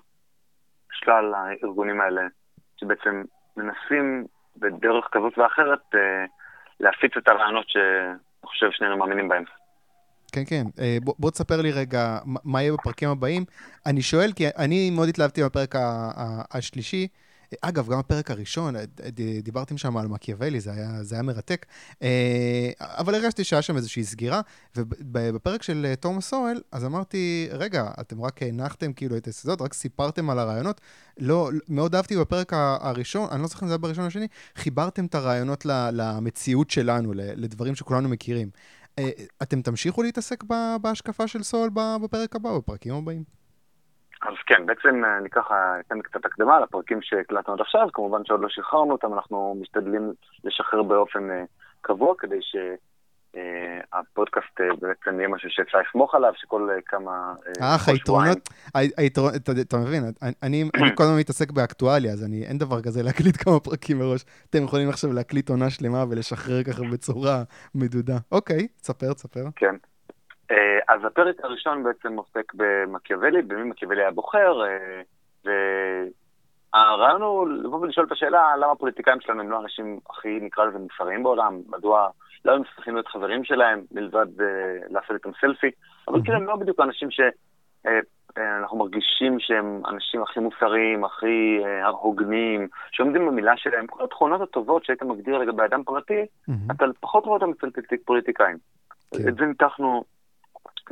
שלל 0.91 1.33
הארגונים 1.33 2.01
האלה, 2.01 2.21
שבעצם 2.77 3.23
מנסים 3.57 4.25
בדרך 4.57 5.07
כזאת 5.11 5.37
ואחרת 5.37 5.95
להפיץ 6.79 7.11
את 7.17 7.27
הרעיונות 7.27 7.69
שאני 7.69 8.17
חושב 8.45 8.67
שנינו 8.71 8.97
מאמינים 8.97 9.29
בהם. 9.29 9.43
כן, 10.31 10.43
כן. 10.47 10.63
אה, 10.79 10.97
בוא, 11.03 11.13
בוא 11.19 11.31
תספר 11.31 11.61
לי 11.61 11.71
רגע 11.71 12.17
מה 12.25 12.61
יהיה 12.61 12.73
בפרקים 12.73 13.09
הבאים. 13.09 13.45
אני 13.85 14.01
שואל, 14.01 14.31
כי 14.35 14.43
אני 14.57 14.89
מאוד 14.89 15.09
התלהבתי 15.09 15.43
בפרק 15.43 15.75
השלישי. 16.51 17.07
אגב, 17.61 17.89
גם 17.89 17.99
הפרק 17.99 18.31
הראשון, 18.31 18.75
דיברתם 19.43 19.77
שם 19.77 19.97
על 19.97 20.07
מקיאוולי, 20.07 20.59
זה 20.59 20.71
היה, 20.71 21.03
זה 21.03 21.15
היה 21.15 21.21
מרתק, 21.21 21.65
אה, 22.01 22.71
אבל 22.79 23.15
הרגשתי 23.15 23.43
שהיה 23.43 23.61
שם 23.61 23.77
איזושהי 23.77 24.03
סגירה, 24.03 24.41
ובפרק 24.75 25.63
של 25.63 25.85
אה, 25.89 25.95
תומאס 25.95 26.33
אוהל, 26.33 26.61
אז 26.71 26.85
אמרתי, 26.85 27.47
רגע, 27.51 27.91
אתם 27.99 28.21
רק 28.21 28.43
הנחתם 28.43 28.93
כאילו 28.93 29.17
את 29.17 29.25
היסודות, 29.25 29.61
רק 29.61 29.73
סיפרתם 29.73 30.29
על 30.29 30.39
הרעיונות. 30.39 30.81
לא, 31.19 31.49
מאוד 31.69 31.95
אהבתי 31.95 32.17
בפרק 32.17 32.53
הראשון, 32.55 33.27
אני 33.31 33.41
לא 33.41 33.47
זוכר 33.47 33.65
אם 33.65 33.67
זה 33.67 33.73
היה 33.73 33.77
בראשון 33.77 34.03
או 34.03 34.07
השני, 34.07 34.27
חיברתם 34.55 35.05
את 35.05 35.15
הרעיונות 35.15 35.65
למציאות 35.65 36.69
שלנו, 36.69 37.13
לדברים 37.15 37.75
שכולנו 37.75 38.09
מכירים. 38.09 38.49
אה, 38.99 39.09
אתם 39.41 39.61
תמשיכו 39.61 40.03
להתעסק 40.03 40.43
בהשקפה 40.81 41.27
של 41.27 41.43
סול 41.43 41.69
בפרק 42.03 42.35
הבא, 42.35 42.57
בפרקים 42.57 42.93
הבאים? 42.93 43.23
אז 44.21 44.33
כן, 44.45 44.65
בעצם 44.65 45.05
אה, 45.05 45.17
אני 45.17 45.29
ככה 45.29 45.79
אתן 45.79 46.01
קצת 46.01 46.25
הקדמה 46.25 46.59
לפרקים 46.59 47.01
שהקלטנו 47.01 47.53
עד 47.53 47.61
עכשיו, 47.61 47.87
כמובן 47.93 48.25
שעוד 48.25 48.41
לא 48.41 48.49
שחררנו 48.49 48.91
אותם, 48.91 49.13
אנחנו 49.13 49.57
משתדלים 49.61 50.13
לשחרר 50.43 50.83
באופן 50.83 51.31
אה, 51.31 51.43
קבוע 51.81 52.13
כדי 52.17 52.39
שהפודקאסט 53.31 54.61
אה, 54.61 54.65
בעצם 54.81 55.19
יהיה 55.19 55.27
משהו 55.27 55.49
שאפשר 55.49 55.77
לסמוך 55.89 56.15
עליו, 56.15 56.31
שכל 56.35 56.69
כמה... 56.85 57.33
אך, 57.59 57.89
היתרונות, 57.89 58.49
היתרונות, 58.97 59.35
אתה 59.61 59.77
מבין, 59.77 60.03
אני 60.43 60.63
כל 60.95 61.03
הזמן 61.03 61.19
מתעסק 61.19 61.51
באקטואליה, 61.51 62.13
אז 62.13 62.23
אין 62.43 62.57
דבר 62.57 62.81
כזה 62.81 63.03
להקליט 63.03 63.43
כמה 63.43 63.59
פרקים 63.59 63.99
מראש. 63.99 64.25
אתם 64.49 64.63
יכולים 64.63 64.89
עכשיו 64.89 65.13
להקליט 65.13 65.49
עונה 65.49 65.69
שלמה 65.69 66.05
ולשחרר 66.09 66.63
ככה 66.63 66.81
בצורה 66.91 67.43
מדודה. 67.75 68.17
אוקיי, 68.31 68.67
תספר, 68.67 69.13
תספר. 69.13 69.43
כן. 69.55 69.75
אה, 70.51 70.79
אז 70.87 71.05
הפרק 71.05 71.35
הראשון 71.43 71.83
בעצם 71.83 72.17
עוסק 72.17 72.53
במקיאוולי, 72.53 73.41
במי 73.41 73.63
מקיאוולי 73.63 74.01
היה 74.01 74.11
בוחר, 74.11 74.61
והרעיון 75.45 77.21
הוא 77.21 77.49
לבוא 77.49 77.79
ולשאול 77.79 78.05
את 78.05 78.11
השאלה 78.11 78.57
למה 78.57 78.71
הפוליטיקאים 78.71 79.21
שלנו 79.21 79.41
הם 79.41 79.51
לא 79.51 79.57
האנשים 79.57 79.99
הכי, 80.09 80.39
נקרא 80.41 80.65
לזה, 80.65 80.77
מוסריים 80.77 81.23
בעולם, 81.23 81.61
מדוע 81.67 82.09
לא 82.45 82.55
הם 82.55 82.61
צריכים 82.75 82.93
להיות 82.93 83.07
חברים 83.07 83.43
שלהם, 83.43 83.81
מלבד 83.91 84.27
לעשות 84.89 85.11
איתם 85.11 85.29
סלפי, 85.41 85.71
אבל 86.07 86.21
כאילו 86.23 86.37
הם 86.37 86.45
לא 86.45 86.55
בדיוק 86.55 86.79
האנשים 86.79 87.11
ש... 87.11 87.19
אנחנו 88.37 88.77
מרגישים 88.77 89.39
שהם 89.39 89.81
אנשים 89.87 90.21
הכי 90.21 90.39
מוסריים, 90.39 91.05
הכי 91.05 91.59
הוגנים, 92.01 92.67
שעומדים 92.91 93.25
במילה 93.27 93.57
שלהם. 93.57 93.87
כל 93.87 94.03
התכונות 94.03 94.41
הטובות 94.41 94.85
שהיית 94.85 95.03
מגדיר 95.03 95.37
לגבי 95.37 95.63
אדם 95.65 95.83
פרטי, 95.83 96.21
mm-hmm. 96.49 96.75
אתה 96.75 96.85
פחות 96.99 97.25
רואה 97.25 97.37
אותם 97.41 97.51
אצל 97.51 97.69
פוליטיקאים. 98.05 98.57
כן. 99.11 99.29
את 99.29 99.35
זה 99.35 99.45
ניתחנו 99.45 100.03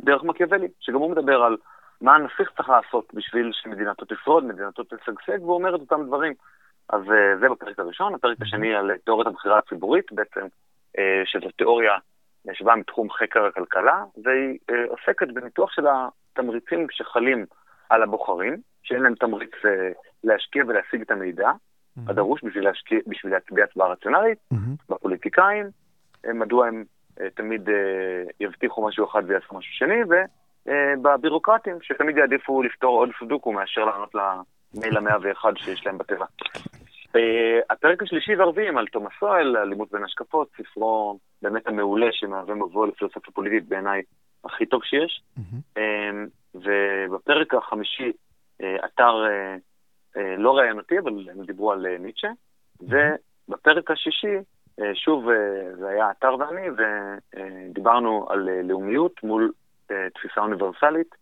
דרך 0.00 0.22
מקיאוולי, 0.22 0.68
שגם 0.80 0.96
הוא 0.96 1.10
מדבר 1.10 1.42
על 1.42 1.56
מה 2.00 2.14
הנסיך 2.14 2.50
צריך 2.56 2.68
לעשות 2.68 3.14
בשביל 3.14 3.50
שמדינתו 3.52 4.04
תשרוד, 4.08 4.44
מדינתו 4.44 4.82
תשגשג, 4.84 5.42
והוא 5.42 5.54
אומר 5.54 5.76
את 5.76 5.80
אותם 5.80 6.06
דברים. 6.06 6.32
אז 6.88 7.02
uh, 7.02 7.40
זה 7.40 7.48
בפרק 7.48 7.78
הראשון. 7.78 8.14
הפרק 8.14 8.36
השני 8.42 8.74
על 8.74 8.90
תיאוריית 9.04 9.26
הבחירה 9.26 9.58
הציבורית, 9.58 10.12
בעצם, 10.12 10.46
uh, 10.96 11.00
שזו 11.24 11.50
תיאוריה 11.56 11.92
שבאה 12.52 12.76
מתחום 12.76 13.10
חקר 13.10 13.44
הכלכלה, 13.44 14.04
והיא 14.24 14.58
עוסקת 14.88 15.28
בניתוח 15.34 15.70
של 15.72 15.86
התמריצים 15.86 16.86
שחלים 16.90 17.46
על 17.90 18.02
הבוחרים, 18.02 18.56
שאין 18.82 19.02
להם 19.02 19.14
תמריץ 19.14 19.54
להשקיע 20.24 20.64
ולהשיג 20.68 21.00
את 21.00 21.10
המידע 21.10 21.50
mm-hmm. 21.50 22.00
הדרוש 22.10 22.44
בשביל, 22.44 22.64
להשקיע, 22.64 22.98
בשביל 23.06 23.32
להצביע 23.32 23.64
הצבעה 23.64 23.88
רציונלית, 23.88 24.38
mm-hmm. 24.54 24.56
בפוליטיקאים, 24.88 25.66
מדוע 26.34 26.66
הם 26.66 26.74
אה, 26.78 26.82
תמיד 27.34 27.68
אה, 27.68 27.74
יבטיחו 28.40 28.88
משהו 28.88 29.06
אחד 29.10 29.22
ויעשו 29.26 29.54
משהו 29.54 29.72
שני, 29.72 30.00
ובבירוקרטים, 30.66 31.78
שתמיד 31.82 32.16
יעדיפו 32.16 32.62
לפתור 32.62 32.98
עוד 32.98 33.08
סודוקו 33.18 33.52
מאשר 33.52 33.84
לענות 33.84 34.14
למייל 34.14 34.96
המאה 34.96 35.16
ואחד 35.22 35.52
שיש 35.56 35.86
להם 35.86 35.98
בטבע. 35.98 36.26
אה, 37.16 37.60
הפרק 37.70 38.02
השלישי 38.02 38.36
והרביעי 38.36 38.68
על 38.68 38.86
תומאס 38.86 39.12
סואל, 39.20 39.56
אלימות 39.56 39.92
בין 39.92 40.04
השקפות, 40.04 40.48
ספרו 40.56 41.18
באמת 41.42 41.66
המעולה 41.66 42.06
שמהווה 42.12 42.54
מבוא 42.54 42.86
לפילוסופיה 42.86 43.32
פוליטית 43.32 43.68
בעיניי 43.68 44.02
הכי 44.44 44.66
טוב 44.66 44.84
שיש. 44.84 45.22
ובפרק 46.54 47.54
החמישי, 47.54 48.12
אתר 48.84 49.24
לא 50.38 50.56
ראיינותי, 50.56 50.98
אבל 50.98 51.30
הם 51.30 51.44
דיברו 51.44 51.72
על 51.72 51.98
ניטשה. 51.98 52.28
ובפרק 52.80 53.90
השישי, 53.90 54.36
אה, 54.36 54.40
שוב, 54.94 55.28
אה, 55.28 55.74
זה 55.76 55.88
היה 55.88 56.10
אתר 56.10 56.36
ואני, 56.38 56.68
ודיברנו 56.70 58.26
על 58.30 58.48
אה, 58.48 58.62
לאומיות 58.62 59.22
מול 59.22 59.52
תפיסה 59.86 60.40
אוניברסלית. 60.40 61.14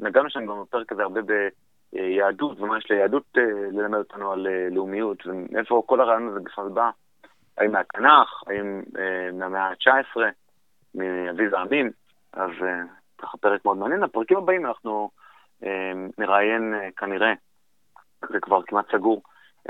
נגענו 0.00 0.30
שם 0.30 0.46
גם 0.46 0.62
בפרק 0.62 0.92
הזה 0.92 1.02
הרבה 1.02 1.20
ביהדות, 1.92 2.60
ומה 2.60 2.78
יש 2.78 2.90
ליהדות 2.90 3.24
ללמד 3.72 3.98
אותנו 3.98 4.32
על 4.32 4.46
לאומיות, 4.70 5.26
ומאיפה 5.26 5.82
כל 5.86 6.00
הרעיון 6.00 6.28
הזה 6.28 6.40
בכלל 6.40 6.68
בא. 6.68 6.90
האם 7.58 7.72
מהתנ"ך, 7.72 8.42
האם 8.46 8.82
מהמאה 9.32 9.68
ה-19, 9.68 10.20
מאביב 10.94 11.54
העמים, 11.54 11.90
אז 12.32 12.50
ככה 13.18 13.38
פרק 13.38 13.64
מאוד 13.64 13.76
מעניין. 13.76 14.02
הפרקים 14.02 14.38
הבאים 14.38 14.66
אנחנו 14.66 15.10
נראיין 16.18 16.74
כנראה, 16.96 17.32
זה 18.28 18.40
כבר 18.40 18.62
כמעט 18.62 18.92
סגור, 18.92 19.22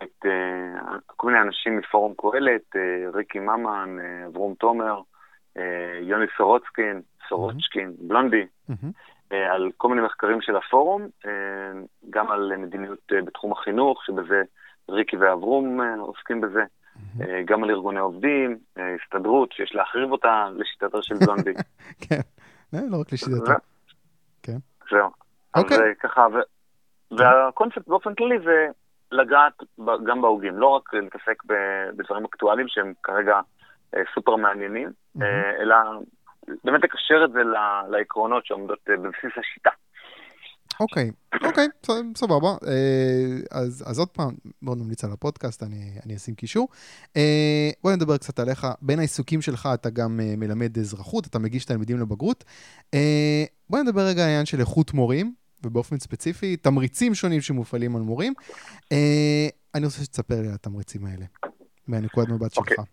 את 0.02 0.24
uh, 0.24 0.98
כל 1.06 1.26
מיני 1.26 1.40
אנשים 1.40 1.76
מפורום 1.78 2.14
קהלת, 2.16 2.62
uh, 2.74 3.16
ריקי 3.16 3.38
ממן, 3.38 3.96
uh, 3.98 4.26
אברום 4.26 4.54
תומר, 4.54 5.00
יוני 6.02 6.26
סורוצקין, 6.36 7.02
סורוצ'קין, 7.28 7.88
mm-hmm. 7.88 8.08
בלונדי, 8.08 8.46
mm-hmm. 8.70 9.34
על 9.34 9.70
כל 9.76 9.88
מיני 9.88 10.00
מחקרים 10.00 10.40
של 10.40 10.56
הפורום, 10.56 11.08
גם 12.10 12.30
על 12.30 12.56
מדיניות 12.56 13.12
בתחום 13.26 13.52
החינוך, 13.52 14.04
שבזה 14.04 14.42
ריקי 14.88 15.16
ואברום 15.16 15.80
עוסקים 15.98 16.40
בזה, 16.40 16.62
mm-hmm. 16.62 17.22
גם 17.44 17.64
על 17.64 17.70
ארגוני 17.70 18.00
עובדים, 18.00 18.58
הסתדרות, 18.76 19.52
שיש 19.52 19.74
להחריב 19.74 20.12
אותה 20.12 20.48
לשיטתו 20.56 21.02
של 21.02 21.14
בלונדי. 21.14 21.52
כן, 22.08 22.20
לא 22.72 23.00
רק 23.00 23.12
לשיטתו. 23.12 23.52
כן. 24.42 24.58
זהו. 24.90 25.10
אוקיי. 25.56 25.76
אז 25.76 25.82
ככה, 26.00 26.26
והקונספט 27.10 27.88
באופן 27.88 28.14
כללי 28.14 28.38
זה... 28.44 28.66
לגעת 29.12 29.52
גם 30.06 30.22
בהוגים, 30.22 30.58
לא 30.58 30.66
רק 30.66 30.94
להתעסק 30.94 31.42
בדברים 31.96 32.24
אקטואליים 32.24 32.68
שהם 32.68 32.92
כרגע 33.02 33.40
אה, 33.96 34.02
סופר 34.14 34.36
מעניינים, 34.36 34.88
mm-hmm. 34.88 35.22
אלא 35.60 35.76
באמת 36.64 36.84
לקשר 36.84 37.24
את 37.24 37.32
זה 37.32 37.40
לעקרונות 37.90 38.46
שעומדות 38.46 38.78
אה, 38.90 38.96
בבסיס 38.96 39.32
השיטה. 39.38 39.70
אוקיי, 40.80 41.10
אוקיי, 41.44 41.66
סבבה. 42.16 42.48
אז, 43.50 43.84
אז 43.90 43.98
עוד 43.98 44.08
פעם, 44.08 44.30
מאוד 44.62 44.78
ממליץ 44.78 45.04
על 45.04 45.10
הפודקאסט, 45.12 45.62
אני, 45.62 45.98
אני 46.06 46.16
אשים 46.16 46.34
קישור. 46.34 46.68
בוא 47.82 47.92
נדבר 47.92 48.16
קצת 48.16 48.38
עליך. 48.38 48.66
בין 48.82 48.98
העיסוקים 48.98 49.42
שלך 49.42 49.68
אתה 49.74 49.90
גם 49.90 50.16
מלמד 50.16 50.78
אזרחות, 50.78 51.26
אתה 51.26 51.38
מגיש 51.38 51.64
תלמידים 51.64 52.00
לבגרות. 52.00 52.44
בוא 53.70 53.78
נדבר 53.78 54.00
רגע 54.00 54.22
על 54.22 54.26
העניין 54.26 54.46
של 54.46 54.60
איכות 54.60 54.94
מורים. 54.94 55.34
ובאופן 55.64 55.96
ספציפי, 55.96 56.56
תמריצים 56.56 57.14
שונים 57.14 57.40
שמופעלים 57.40 57.96
על 57.96 58.02
מורים. 58.02 58.32
אה, 58.92 59.48
אני 59.74 59.84
רוצה 59.84 60.04
שתספר 60.04 60.34
לי 60.34 60.48
על 60.48 60.54
התמריצים 60.54 61.00
האלה, 61.06 61.24
מהנקודת 61.88 62.28
מבט 62.28 62.52
שלך. 62.52 62.68
Okay. 62.68 62.70
אוקיי. 62.70 62.84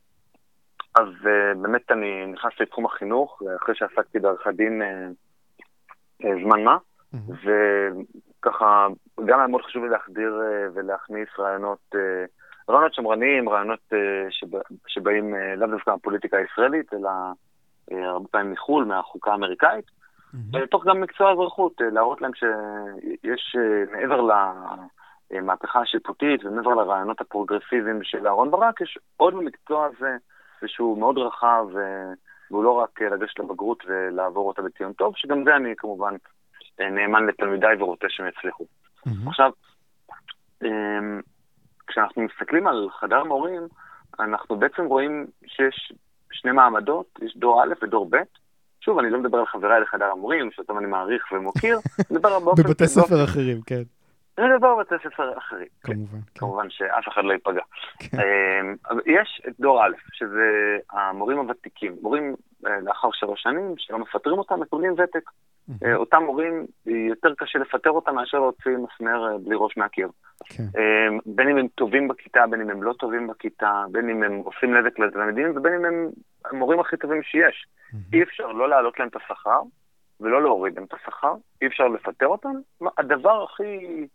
אז 0.95 1.07
uh, 1.07 1.57
באמת 1.61 1.91
אני 1.91 2.25
נכנס 2.25 2.51
לתחום 2.59 2.85
החינוך, 2.85 3.41
אחרי 3.63 3.75
שעסקתי 3.75 4.19
בעריכת 4.19 4.53
דין 4.53 4.81
uh, 4.81 4.85
uh, 6.23 6.27
זמן 6.43 6.63
מה, 6.63 6.77
mm-hmm. 6.77 7.49
וככה, 8.39 8.87
גם 9.25 9.39
היה 9.39 9.47
מאוד 9.47 9.61
חשוב 9.61 9.83
לי 9.83 9.89
להחדיר 9.89 10.41
uh, 10.41 10.71
ולהכניס 10.73 11.27
רעיונות, 11.39 11.79
uh, 11.95 11.97
רעיונות 12.69 12.93
שמרניים, 12.93 13.49
רעיונות 13.49 13.79
uh, 13.93 13.95
שבא, 14.29 14.59
שבאים 14.87 15.33
uh, 15.33 15.59
לאו 15.59 15.67
דווקא 15.67 15.91
מהפוליטיקה 15.91 16.37
הישראלית, 16.37 16.93
אלא 16.93 17.09
uh, 17.91 17.95
הרבה 17.95 18.27
פעמים 18.27 18.51
מחו"ל, 18.51 18.85
מהחוקה 18.85 19.31
האמריקאית. 19.31 19.85
ותוך 20.53 20.85
גם 20.85 21.01
מקצוע 21.01 21.31
אזרחות, 21.31 21.81
אה, 21.81 21.89
להראות 21.89 22.21
להם 22.21 22.31
שיש 22.33 23.55
אה, 23.55 23.97
מעבר 23.97 24.27
למהפכה 25.31 25.79
השיפוטית 25.79 26.45
ומעבר 26.45 26.73
לרעיונות 26.73 27.21
הפרוגרסיביים 27.21 28.03
של 28.03 28.27
אהרן 28.27 28.51
ברק, 28.51 28.81
יש 28.81 28.97
עוד 29.17 29.33
במקצוע 29.33 29.85
הזה, 29.85 30.17
שהוא 30.65 30.99
מאוד 30.99 31.17
רחב, 31.17 31.65
אה, 31.77 32.13
והוא 32.51 32.63
לא 32.63 32.71
רק 32.71 33.01
לגשת 33.01 33.39
לבגרות 33.39 33.83
ולעבור 33.87 34.47
אותה 34.47 34.61
בציון 34.61 34.93
טוב, 34.93 35.13
שגם 35.15 35.43
זה 35.43 35.55
אני 35.55 35.73
כמובן 35.77 36.15
נאמן 36.79 37.25
לתלמידיי 37.25 37.75
ורוצה 37.81 38.07
שהם 38.09 38.27
יצליחו. 38.27 38.65
עכשיו, 39.27 39.51
כשאנחנו 41.87 42.21
מסתכלים 42.21 42.67
על 42.67 42.89
חדר 42.99 43.23
מורים, 43.23 43.61
אנחנו 44.19 44.55
בעצם 44.55 44.85
רואים 44.85 45.25
שיש 45.45 45.93
שני 46.31 46.51
מעמדות, 46.51 47.19
יש 47.21 47.37
דור 47.37 47.63
א' 47.63 47.73
ודור 47.81 48.09
ב', 48.09 48.17
שוב, 48.85 48.99
אני 48.99 49.09
לא 49.09 49.19
מדבר 49.19 49.37
על 49.37 49.45
חבריי 49.45 49.81
לחדר 49.81 50.05
המורים, 50.05 50.51
שאותם 50.51 50.77
אני 50.77 50.85
מעריך 50.85 51.31
ומוקיר, 51.31 51.77
אני 51.99 52.17
מדבר 52.17 52.39
באופן... 52.39 52.63
בבתי 52.63 52.87
ספר 52.87 53.23
אחרים, 53.23 53.61
כן. 53.65 53.81
אני 54.37 54.47
מדבר 54.47 54.75
בבתי 54.75 54.95
ספר 55.09 55.37
אחרים. 55.37 55.67
כמובן. 55.83 56.17
כן. 56.33 56.39
כמובן 56.39 56.69
שאף 56.69 57.07
אחד 57.07 57.21
לא 57.23 57.33
ייפגע. 57.33 57.61
כן. 57.99 58.17
אמ, 58.17 58.75
יש 59.05 59.41
את 59.47 59.53
דור 59.59 59.85
א', 59.85 59.93
שזה 60.13 60.77
המורים 60.91 61.37
הוותיקים. 61.37 61.95
מורים 62.01 62.35
אה, 62.67 62.79
לאחר 62.79 63.07
שלוש 63.13 63.41
שנים, 63.43 63.73
שלא 63.77 63.99
מפטרים 63.99 64.37
אותם, 64.37 64.59
מקבלים 64.59 64.93
ותק. 64.93 65.29
אה, 65.83 65.95
אותם 65.95 66.23
מורים, 66.23 66.65
יותר 66.85 67.33
קשה 67.37 67.59
לפטר 67.59 67.89
אותם 67.89 68.15
מאשר 68.15 68.39
להוציא 68.39 68.71
מסמר 68.71 69.31
אה, 69.31 69.37
בלי 69.37 69.55
ראש 69.59 69.77
מהקיר. 69.77 70.09
כן. 70.45 70.63
בין 71.25 71.49
אם 71.49 71.57
הם 71.57 71.67
טובים 71.67 72.07
בכיתה, 72.07 72.43
בין 72.49 72.61
אם 72.61 72.69
הם 72.69 72.83
לא 72.83 72.93
טובים 72.93 73.27
בכיתה, 73.27 73.83
בין 73.91 74.09
אם 74.09 74.23
הם 74.23 74.35
עושים 74.35 74.77
נזק 74.77 74.99
לתלמידים, 74.99 75.57
ובין 75.57 75.73
אם 75.73 75.85
הם 75.85 76.09
המורים 76.45 76.79
הכי 76.79 76.97
טובים 76.97 77.23
שיש. 77.23 77.67
אי 78.13 78.23
אפשר 78.23 78.47
לא 78.47 78.69
להעלות 78.69 78.99
להם 78.99 79.07
את 79.07 79.15
השכר 79.15 79.61
ולא 80.21 80.41
להוריד 80.41 80.75
להם 80.75 80.85
את 80.85 80.93
השכר, 80.93 81.33
אי 81.61 81.67
אפשר 81.67 81.87
לפטר 81.87 82.27
אותם. 82.27 82.53
הדבר 82.97 83.43
הכי 83.43 84.07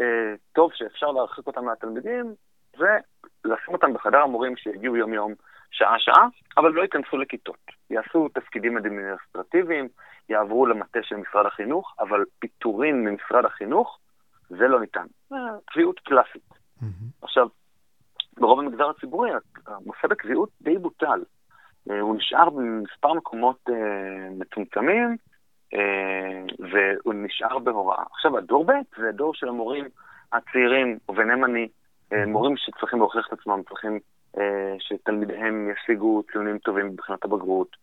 אה, 0.00 0.34
טוב 0.52 0.70
שאפשר 0.74 1.10
להרחיק 1.10 1.46
אותם 1.46 1.64
מהתלמידים 1.64 2.34
זה 2.78 2.98
לשים 3.44 3.74
אותם 3.74 3.92
בחדר 3.92 4.18
המורים 4.18 4.56
שיגיעו 4.56 4.96
יום-יום, 4.96 5.34
שעה-שעה, 5.70 6.26
אבל 6.56 6.70
לא 6.72 6.82
ייכנסו 6.82 7.16
לכיתות. 7.16 7.70
יעשו 7.90 8.28
תפקידים 8.28 8.76
אדמיניסטרטיביים, 8.76 9.88
יעברו 10.28 10.66
למטה 10.66 10.98
של 11.02 11.16
משרד 11.16 11.46
החינוך, 11.46 11.94
אבל 12.00 12.24
פיטורים 12.38 13.04
ממשרד 13.04 13.44
החינוך, 13.44 13.98
זה 14.48 14.68
לא 14.68 14.80
ניתן. 14.80 15.06
קביעות 15.64 16.00
קלאסית. 16.00 16.54
עכשיו, 17.22 17.48
ברוב 18.36 18.58
המגזר 18.58 18.88
הציבורי, 18.88 19.30
מוסד 19.68 20.12
הקביעות 20.12 20.48
די 20.62 20.78
בוטל. 20.78 21.22
אה, 21.90 22.00
הוא 22.00 22.16
נשאר 22.16 22.50
במספר 22.50 23.12
מקומות 23.12 23.58
אה, 23.68 24.28
מצומצמים, 24.38 25.16
אה, 25.74 26.42
והוא 26.58 27.14
נשאר 27.14 27.58
בהוראה. 27.58 28.02
עכשיו, 28.12 28.38
הדור 28.38 28.64
ב' 28.64 28.72
זה 29.00 29.08
הדור 29.08 29.34
של 29.34 29.48
המורים 29.48 29.84
הצעירים, 30.32 30.98
וביניהם 31.08 31.44
אני, 31.44 31.68
מורים 32.26 32.56
שצריכים 32.56 32.98
להוכיח 32.98 33.26
את 33.28 33.32
עצמם, 33.32 33.62
צריכים 33.68 33.98
שתלמידיהם 34.78 35.70
ישיגו 35.70 36.22
ציונים 36.32 36.58
טובים 36.58 36.92
בבחינת 36.92 37.24
הבגרות, 37.24 37.76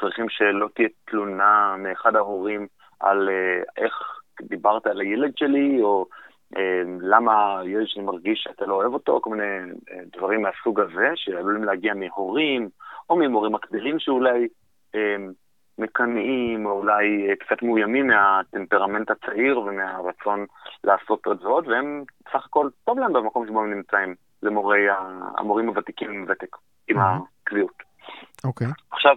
צריכים 0.00 0.28
שלא 0.28 0.68
תהיה 0.74 0.88
תלונה 1.04 1.76
מאחד 1.78 2.16
ההורים 2.16 2.66
על 3.00 3.28
איך 3.76 3.94
דיברת 4.42 4.86
על 4.86 5.00
הילד 5.00 5.32
שלי, 5.36 5.82
או 5.82 6.06
למה 7.00 7.60
ילד 7.64 7.86
שלי 7.86 8.02
מרגיש 8.02 8.40
שאתה 8.42 8.66
לא 8.66 8.74
אוהב 8.74 8.94
אותו, 8.94 9.20
כל 9.22 9.30
מיני 9.30 9.72
דברים 10.16 10.42
מהסוג 10.42 10.80
הזה, 10.80 11.08
שעלולים 11.14 11.64
להגיע 11.64 11.94
מהורים, 11.94 12.68
או 13.10 13.16
ממורים 13.16 13.52
מקבילים 13.52 13.98
שאולי 13.98 14.48
מקנאים, 15.78 16.66
או 16.66 16.70
אולי 16.70 17.34
קצת 17.40 17.62
מאוימים 17.62 18.06
מהטמפרמנט 18.06 19.10
הצעיר 19.10 19.60
ומהרצון 19.60 20.46
לעשות 20.84 21.26
עוד 21.26 21.44
ועוד, 21.44 21.68
והם 21.68 22.04
בסך 22.20 22.46
הכל 22.46 22.68
טוב 22.84 22.98
להם 22.98 23.12
במקום 23.12 23.46
שבו 23.46 23.60
הם 23.60 23.74
נמצאים, 23.74 24.14
למורי 24.42 24.86
המורים 25.38 25.68
הוותיקים 25.68 26.10
עם 26.10 26.24
ותק, 26.28 26.56
עם 26.88 26.96
הקביעות. 26.98 27.82
אוקיי. 28.44 28.66
Okay. 28.66 28.70
עכשיו, 28.90 29.16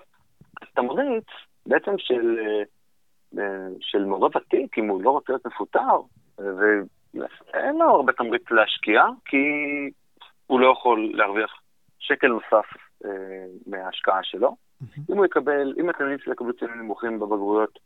תמריץ 0.74 1.28
בעצם 1.66 1.92
של, 1.98 2.40
של 3.80 4.06
מורה 4.06 4.30
ותיק, 4.36 4.78
אם 4.78 4.88
הוא 4.88 5.04
לא 5.04 5.10
רוצה 5.10 5.34
להיות 5.34 5.46
מפוטר, 5.46 6.00
ואין 6.38 7.78
לו 7.78 7.86
הרבה 7.86 8.14
תמריץ 8.14 8.52
להשקיע, 8.52 9.04
כי 9.26 9.38
הוא 10.48 10.60
לא 10.60 10.72
יכול 10.72 11.12
להרוויח 11.14 11.62
שקל 12.00 12.28
נוסף 12.28 12.66
אה, 13.06 13.46
מההשקעה 13.68 14.20
שלו. 14.24 14.50
Mm-hmm. 14.50 15.02
אם 15.12 15.18
הוא 15.18 15.26
יקבל, 15.26 15.74
אם 15.80 15.90
התלמידים 15.90 16.20
שלו 16.20 16.34
יקבלו 16.34 16.54
ציונים 16.54 16.80
נמוכים 16.80 17.20
בבגרויות, 17.20 17.80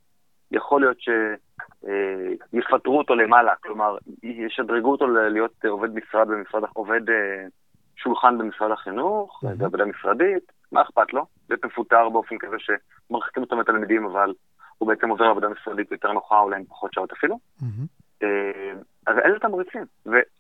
יכול 0.51 0.81
להיות 0.81 0.97
שיפטרו 0.99 2.93
אה, 2.93 2.97
אותו 2.99 3.15
למעלה, 3.15 3.55
כלומר, 3.55 3.97
ישדרגו 4.23 4.91
אותו 4.91 5.07
להיות 5.07 5.65
עובד 5.65 5.89
משרד 5.95 6.27
במשרד, 6.27 6.63
עובד 6.73 7.09
אה, 7.09 7.45
שולחן 7.95 8.37
במשרד 8.37 8.71
החינוך, 8.71 9.43
mm-hmm. 9.43 9.55
זה 9.57 9.65
עבודה 9.65 9.85
משרדית, 9.85 10.51
מה 10.71 10.81
אכפת 10.81 11.13
לו? 11.13 11.25
להיות 11.49 11.65
מפוטר 11.65 12.09
באופן 12.09 12.37
כזה 12.37 12.55
שמרחיקים 12.59 13.43
אותו 13.43 13.55
מהתלמידים, 13.55 14.05
אבל 14.05 14.33
הוא 14.77 14.89
בעצם 14.89 15.09
עובר 15.09 15.25
לעבודה 15.25 15.49
משרדית 15.49 15.91
יותר 15.91 16.11
נוחה, 16.11 16.39
אולי 16.39 16.57
עם 16.57 16.65
פחות 16.65 16.93
שעות 16.93 17.11
אפילו. 17.11 17.39
Mm-hmm. 17.61 18.25
אז 19.07 19.17
אלה 19.25 19.39
תמריצים. 19.39 19.85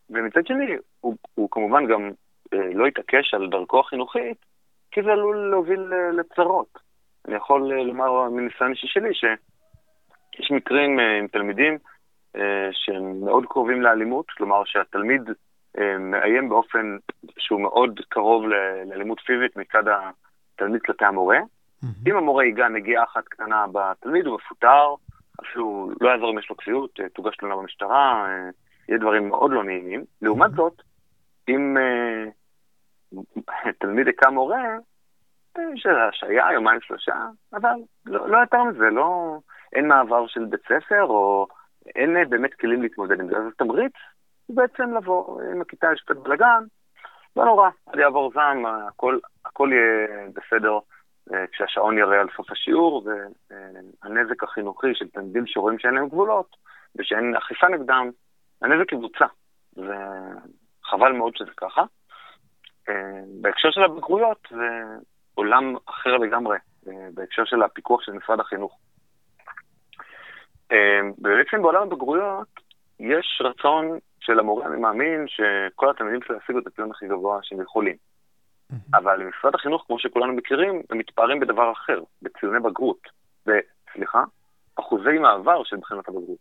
ומצד 0.09 0.47
שני, 0.47 0.75
הוא, 1.01 1.15
הוא 1.35 1.49
כמובן 1.51 1.85
גם 1.87 2.11
לא 2.51 2.87
יתעקש 2.87 3.33
על 3.33 3.49
דרכו 3.49 3.79
החינוכית, 3.79 4.37
כי 4.91 5.03
זה 5.03 5.11
עלול 5.11 5.49
להוביל 5.51 5.81
לצרות. 6.13 6.79
אני 7.27 7.35
יכול 7.35 7.73
לומר 7.73 8.29
מניסיון 8.29 8.71
אישי 8.71 8.87
שלי 8.87 9.13
שיש 9.13 10.51
מקרים 10.51 10.99
עם 10.99 11.27
תלמידים 11.27 11.77
שהם 12.71 13.25
מאוד 13.25 13.45
קרובים 13.45 13.81
לאלימות, 13.81 14.29
כלומר 14.29 14.61
שהתלמיד 14.65 15.21
מאיים 15.99 16.49
באופן 16.49 16.97
שהוא 17.37 17.61
מאוד 17.61 17.99
קרוב 18.09 18.43
לאלימות 18.85 19.19
פיזית 19.19 19.55
מצד 19.55 19.83
התלמיד 19.87 20.81
כלפי 20.81 21.05
המורה. 21.05 21.37
Mm-hmm. 21.39 22.09
אם 22.09 22.17
המורה 22.17 22.43
ייגע 22.43 22.67
נגיעה 22.67 23.03
אחת 23.03 23.27
קטנה 23.27 23.65
בתלמיד, 23.71 24.25
הוא 24.25 24.35
מפוטר, 24.35 24.93
אפילו 25.43 25.89
לא 26.01 26.09
יעזור 26.09 26.31
אם 26.31 26.39
יש 26.39 26.49
לו 26.49 26.55
קביעות, 26.55 26.99
תוגש 27.13 27.35
תלונה 27.35 27.55
במשטרה, 27.55 28.27
יהיה 28.89 28.99
דברים 28.99 29.29
מאוד 29.29 29.51
לא 29.51 29.63
נעימים. 29.63 30.03
לעומת 30.21 30.51
mm-hmm. 30.51 30.55
זאת, 30.55 30.81
אם 31.49 31.77
תלמיד 33.79 34.07
הכה 34.07 34.29
מורה, 34.29 34.77
יש 35.73 35.85
השעיה, 35.85 36.53
יומיים 36.53 36.81
שלושה, 36.81 37.15
אבל 37.53 37.75
לא, 38.05 38.29
לא 38.29 38.37
יותר 38.37 38.63
מזה, 38.63 38.89
לא, 38.89 39.37
אין 39.73 39.87
מעבר 39.87 40.27
של 40.27 40.45
בית 40.45 40.61
ספר, 40.65 41.03
או 41.03 41.47
אין 41.95 42.29
באמת 42.29 42.53
כלים 42.53 42.81
להתמודד 42.81 43.19
עם 43.19 43.27
זה. 43.27 43.37
אז 43.37 43.43
התמריץ 43.47 43.93
הוא 44.45 44.57
בעצם 44.57 44.97
לבוא, 44.97 45.41
עם 45.41 45.61
הכיתה 45.61 45.87
יש 45.93 46.01
קצת 46.01 46.17
בלאגן, 46.17 46.63
לא 47.35 47.45
נורא, 47.45 47.69
עד 47.85 47.99
יעבור 47.99 48.31
זעם, 48.33 48.65
הכל, 48.65 49.19
הכל 49.45 49.69
יהיה 49.71 50.27
בסדר 50.33 50.79
אה, 51.33 51.47
כשהשעון 51.51 51.97
יראה 51.97 52.21
על 52.21 52.27
סוף 52.37 52.51
השיעור, 52.51 53.07
והנזק 53.07 54.43
החינוכי 54.43 54.87
של 54.93 55.09
תלמידים 55.09 55.47
שרואים 55.47 55.79
שאין 55.79 55.93
להם 55.93 56.09
גבולות, 56.09 56.55
ושאין 56.95 57.35
אכיפה 57.35 57.67
נגדם, 57.67 58.09
הנזק 58.61 58.91
יבוצע, 58.91 59.25
וחבל 59.77 61.11
מאוד 61.11 61.35
שזה 61.35 61.51
ככה. 61.57 61.83
אה, 62.89 63.21
בהקשר 63.41 63.71
של 63.71 63.83
הבגרויות 63.83 64.47
זה 64.49 64.83
עולם 65.35 65.75
אחר 65.85 66.17
לגמרי, 66.17 66.57
אה, 66.87 67.07
בהקשר 67.13 67.45
של 67.45 67.63
הפיקוח 67.63 68.01
של 68.01 68.11
משרד 68.11 68.39
החינוך. 68.39 68.77
אה, 70.71 70.99
בעצם 71.17 71.61
בעולם 71.61 71.83
הבגרויות 71.83 72.47
יש 72.99 73.41
רצון 73.43 73.99
של 74.25 74.39
המורה, 74.39 74.67
אני 74.67 74.77
מאמין, 74.81 75.25
שכל 75.27 75.89
התלמידים 75.89 76.21
שלו 76.21 76.37
ישיגו 76.37 76.59
את 76.59 76.67
הציון 76.67 76.91
הכי 76.91 77.07
גבוה 77.07 77.39
שהם 77.43 77.61
יכולים. 77.61 77.95
אבל 78.93 79.23
משרד 79.23 79.55
החינוך, 79.55 79.83
כמו 79.87 79.99
שכולנו 79.99 80.33
מכירים, 80.33 80.81
הם 80.89 80.97
מתפארים 80.97 81.39
בדבר 81.39 81.71
אחר, 81.71 81.99
בציוני 82.21 82.59
בגרות. 82.59 82.99
וסליחה, 83.47 84.23
אחוזי 84.79 85.17
מעבר 85.19 85.63
של 85.63 85.77
בחינות 85.77 86.07
הבגרות. 86.07 86.37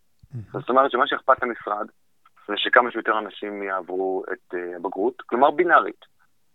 זאת 0.51 0.69
אומרת 0.69 0.91
שמה 0.91 1.07
שאכפת 1.07 1.43
למשרד 1.43 1.87
זה 2.47 2.53
שכמה 2.57 2.91
שיותר 2.91 3.19
אנשים 3.19 3.63
יעברו 3.63 4.23
את 4.33 4.53
הבגרות, 4.75 5.21
כלומר 5.21 5.51
בינארית. 5.51 6.05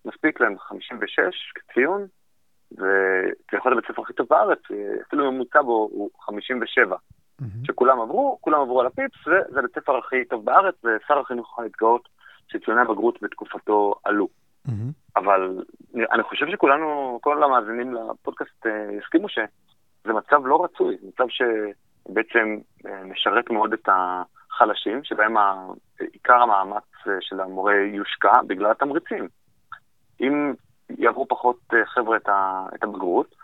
מספיק 0.05 0.41
להם 0.41 0.59
56 0.59 1.53
כציון, 1.55 2.07
וזה 2.73 3.57
יכול 3.57 3.73
להיות 3.73 3.83
בית 3.83 3.91
הספר 3.91 4.03
הכי 4.03 4.13
טוב 4.13 4.27
בארץ, 4.31 4.59
אפילו 5.07 5.33
ממוצע 5.33 5.63
בו 5.63 5.89
הוא 5.93 6.11
57. 6.21 6.97
Mm-hmm. 7.41 7.67
שכולם 7.67 8.01
עברו, 8.01 8.39
כולם 8.41 8.61
עברו 8.61 8.81
על 8.81 8.87
הפיפס, 8.87 9.27
וזה 9.27 9.63
בית 9.63 9.77
הספר 9.77 9.99
הכי 9.99 10.25
טוב 10.25 10.45
בארץ, 10.45 10.75
ושר 10.85 11.19
החינוך 11.19 11.49
יכול 11.53 11.65
להתגאות 11.65 12.09
שציוני 12.49 12.81
הבגרות 12.81 13.19
בתקופתו 13.23 13.95
עלו. 14.05 14.29
Mm-hmm. 14.69 14.71
אבל 15.17 15.63
אני 16.13 16.23
חושב 16.23 16.47
שכולנו, 16.51 17.19
כל 17.23 17.43
המאזינים 17.43 17.95
לפודקאסט 17.95 18.67
אה, 18.67 18.89
יסכימו 18.99 19.29
שזה 19.29 20.13
מצב 20.13 20.47
לא 20.47 20.65
רצוי, 20.65 20.97
מצב 21.09 21.25
שבעצם 21.29 22.59
אה, 22.87 23.05
משרת 23.05 23.51
מאוד 23.51 23.73
את 23.73 23.89
החלשים, 23.89 25.05
שבהם 25.05 25.37
עיקר 26.13 26.43
המאמץ 26.43 26.83
אה, 27.07 27.13
של 27.21 27.41
המורה 27.41 27.75
יושקע 27.75 28.43
בגלל 28.47 28.71
התמריצים. 28.71 29.29
אם 30.21 30.55
יעברו 30.99 31.29
פחות 31.29 31.59
חבר'ה 31.85 32.17
את 32.75 32.83
הבגרות, 32.83 33.35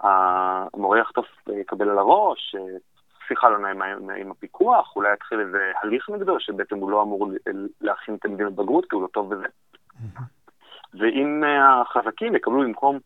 המורה 0.00 0.98
יחטוף, 0.98 1.26
יקבל 1.60 1.88
על 1.88 1.98
הראש, 1.98 2.56
שיחה 3.28 3.48
לא 3.48 3.58
נעימה 3.58 3.84
עם 4.16 4.30
הפיקוח, 4.30 4.96
אולי 4.96 5.12
יתחיל 5.12 5.40
איזה 5.40 5.72
הליך 5.82 6.10
נגדו, 6.10 6.40
שבעצם 6.40 6.76
הוא 6.76 6.90
לא 6.90 7.02
אמור 7.02 7.30
להכין 7.80 8.16
תלמידים 8.16 8.46
לבגרות, 8.46 8.90
כי 8.90 8.96
הוא 8.96 9.02
לא 9.02 9.08
טוב 9.08 9.34
בזה. 9.34 9.46
ואם 10.94 11.44
אה, 11.44 11.80
החזקים 11.80 12.36
יקבלו 12.36 12.60
במקום 12.60 12.98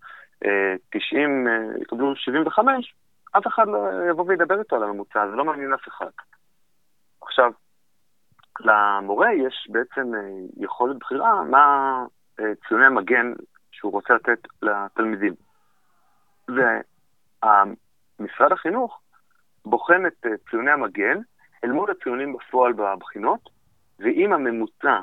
90, 0.91 1.47
יקבלו 1.83 2.17
75, 2.17 2.95
אף 3.33 3.47
אחד 3.47 3.69
לא 3.69 4.11
יבוא 4.11 4.25
וידבר 4.29 4.59
איתו 4.59 4.77
על 4.77 4.83
הממוצע, 4.83 5.31
זה 5.31 5.37
לא 5.37 5.45
מעניין 5.45 5.73
אף 5.73 5.89
אחד. 5.89 6.11
עכשיו, 7.23 7.53
למורה 8.61 9.33
יש 9.33 9.69
בעצם 9.71 10.13
יכולת 10.57 10.97
בחירה 10.97 11.45
מה 11.45 12.05
ציוני 12.69 12.89
מגן 12.89 13.33
שהוא 13.71 13.93
רוצה 13.93 14.15
לתת 14.15 14.49
לתלמידים. 14.63 15.35
ומשרד 16.49 18.53
החינוך 18.53 19.01
בוחן 19.65 20.07
את 20.07 20.27
אה, 20.27 20.31
ציוני 20.51 20.71
המגן 20.71 21.19
אל 21.65 21.73
מול 21.73 21.91
הציונים 21.91 22.33
בפועל 22.33 22.73
בבחינות, 22.73 23.41
ואם 23.99 24.33
הממוצע 24.33 25.01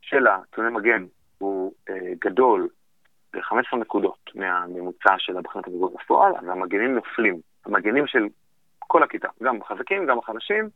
של 0.00 0.26
הציוני 0.26 0.70
מגן 0.70 1.04
הוא 1.38 1.72
אה, 1.88 1.94
גדול 2.18 2.68
ב-15 3.32 3.76
נקודות 3.76 4.30
מהממוצע 4.34 5.14
של 5.18 5.36
הבחינות 5.36 5.66
הבגרות 5.66 5.94
בפועל, 5.94 6.32
אז 6.36 6.48
המגנים 6.48 6.94
נופלים. 6.94 7.40
המגנים 7.66 8.06
של 8.06 8.26
כל 8.78 9.02
הכיתה, 9.02 9.28
גם 9.42 9.62
החזקים, 9.62 10.06
גם 10.06 10.18
החלשים, 10.18 10.68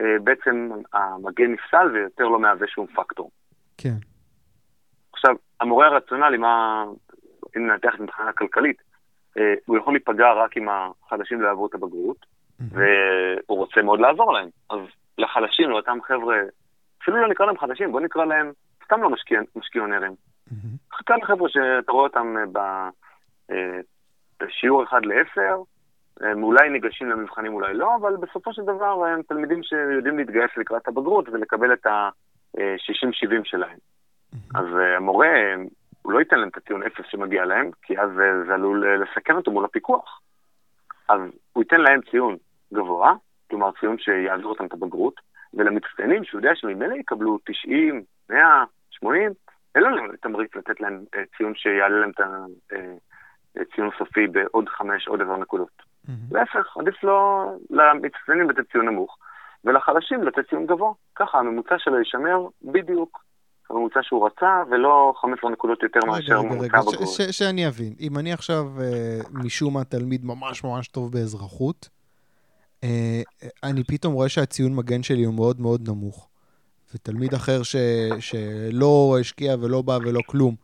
אה, 0.00 0.18
בעצם 0.24 0.70
המגן 0.92 1.52
נפסל 1.52 1.90
ויותר 1.92 2.24
לא 2.24 2.38
מהווה 2.38 2.66
שום 2.68 2.86
פקטור. 2.86 3.30
כן. 3.78 3.94
עכשיו, 5.12 5.36
המורה 5.60 5.86
הרציונלי, 5.86 6.36
מה, 6.36 6.84
אם 7.56 7.66
ננתח 7.66 7.94
את 7.94 8.00
מבחינה 8.00 8.32
כלכלית, 8.32 8.82
הוא 9.66 9.78
יכול 9.78 9.92
להיפגע 9.92 10.32
רק 10.32 10.56
אם 10.56 10.68
החלשים 10.68 11.40
לא 11.40 11.48
יעברו 11.48 11.66
את 11.66 11.74
הבגרות. 11.74 12.26
והוא 12.60 13.58
רוצה 13.58 13.82
מאוד 13.82 14.00
לעזור 14.00 14.32
להם. 14.32 14.48
אז 14.70 14.78
לחלשים, 15.18 15.70
לאותם 15.70 15.98
חבר'ה, 16.02 16.36
אפילו 17.02 17.16
לא 17.16 17.28
נקרא 17.28 17.46
להם 17.46 17.58
חדשים, 17.58 17.92
בוא 17.92 18.00
נקרא 18.00 18.24
להם 18.24 18.52
סתם 18.84 19.02
לא 19.02 19.10
משקיע. 19.10 19.40
Mm-hmm. 19.40 21.04
כאלה 21.06 21.26
חבר'ה 21.26 21.48
שאתה 21.48 21.92
רואה 21.92 22.04
אותם 22.04 22.34
ב, 22.52 22.58
אה, 23.50 23.80
בשיעור 24.40 24.84
אחד 24.84 25.00
לעשר, 25.04 25.62
הם 26.20 26.42
אולי 26.42 26.68
ניגשים 26.68 27.10
למבחנים, 27.10 27.54
אולי 27.54 27.74
לא, 27.74 27.96
אבל 27.96 28.16
בסופו 28.16 28.52
של 28.52 28.62
דבר 28.62 29.04
הם 29.04 29.22
תלמידים 29.22 29.62
שיודעים 29.62 30.18
להתגייס 30.18 30.50
לקראת 30.56 30.88
הבגרות 30.88 31.28
ולקבל 31.28 31.72
את 31.72 31.86
ה-60-70 31.86 33.44
שלהם. 33.44 33.78
אז 34.54 34.66
המורה, 34.96 35.28
הוא 36.02 36.12
לא 36.12 36.18
ייתן 36.18 36.38
להם 36.38 36.48
את 36.48 36.56
הציון 36.56 36.82
אפס 36.82 37.04
שמגיע 37.10 37.44
להם, 37.44 37.70
כי 37.82 37.98
אז 37.98 38.10
זה 38.46 38.54
עלול 38.54 39.02
לסכן 39.02 39.36
אותו 39.36 39.50
מול 39.50 39.64
הפיקוח. 39.64 40.20
אז 41.08 41.20
הוא 41.52 41.62
ייתן 41.62 41.80
להם 41.80 42.00
ציון 42.10 42.36
גבוה, 42.74 43.14
כלומר 43.50 43.70
ציון 43.80 43.98
שיעזור 43.98 44.50
אותם 44.50 44.66
את 44.66 44.72
הבגרות, 44.72 45.14
ולמצטיינים 45.54 46.24
שהוא 46.24 46.38
יודע 46.38 46.50
שממילא 46.54 46.94
יקבלו 46.94 47.38
90, 47.46 48.02
100, 48.30 48.64
80, 48.90 49.30
אין 49.74 49.82
לנו 49.82 50.12
תמריץ 50.22 50.54
לתת 50.54 50.80
להם 50.80 51.04
uh, 51.14 51.36
ציון 51.36 51.54
שיעלה 51.54 52.00
להם 52.00 52.10
את 53.62 53.66
ציון 53.74 53.90
סופי 53.98 54.26
בעוד 54.26 54.68
חמש, 54.68 55.08
עוד 55.08 55.22
עשר 55.22 55.36
נקודות. 55.36 55.82
להפך, 56.30 56.76
עדיף 56.76 57.02
לו 57.02 57.44
למצטיינים 57.70 58.50
לתת 58.50 58.72
ציון 58.72 58.88
נמוך, 58.88 59.16
ולחלשים 59.64 60.22
לתת 60.22 60.48
ציון 60.50 60.66
גבוה. 60.66 60.92
ככה 61.16 61.38
הממוצע 61.38 61.74
שלו 61.78 61.98
יישמר 61.98 62.46
בדיוק 62.62 63.24
הממוצע 63.70 64.00
שהוא 64.02 64.26
רצה, 64.26 64.62
ולא 64.70 65.12
15 65.20 65.50
נקודות 65.50 65.82
יותר 65.82 66.00
מאשר 66.06 66.42
ממוצע 66.42 66.68
בגרות. 66.68 66.94
שאני 67.30 67.68
אבין, 67.68 67.94
אם 68.00 68.18
אני 68.18 68.32
עכשיו 68.32 68.64
אה, 68.80 69.18
משום 69.44 69.74
מה 69.74 69.84
תלמיד 69.84 70.24
ממש 70.24 70.64
ממש 70.64 70.88
טוב 70.88 71.12
באזרחות, 71.12 71.88
אה, 71.88 71.99
אני 73.62 73.84
פתאום 73.84 74.14
רואה 74.14 74.28
שהציון 74.28 74.76
מגן 74.76 75.02
שלי 75.02 75.24
הוא 75.24 75.34
מאוד 75.34 75.60
מאוד 75.60 75.88
נמוך, 75.88 76.28
ותלמיד 76.94 77.34
אחר 77.34 77.62
ש, 77.62 77.76
שלא 78.20 79.16
השקיע 79.20 79.54
ולא 79.60 79.82
בא 79.82 79.98
ולא 80.06 80.20
כלום, 80.26 80.54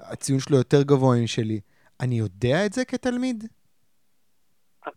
הציון 0.00 0.40
שלו 0.40 0.56
יותר 0.56 0.82
גבוה 0.82 1.16
משלי, 1.24 1.60
אני 2.00 2.14
יודע 2.14 2.66
את 2.66 2.72
זה 2.72 2.84
כתלמיד? 2.84 3.44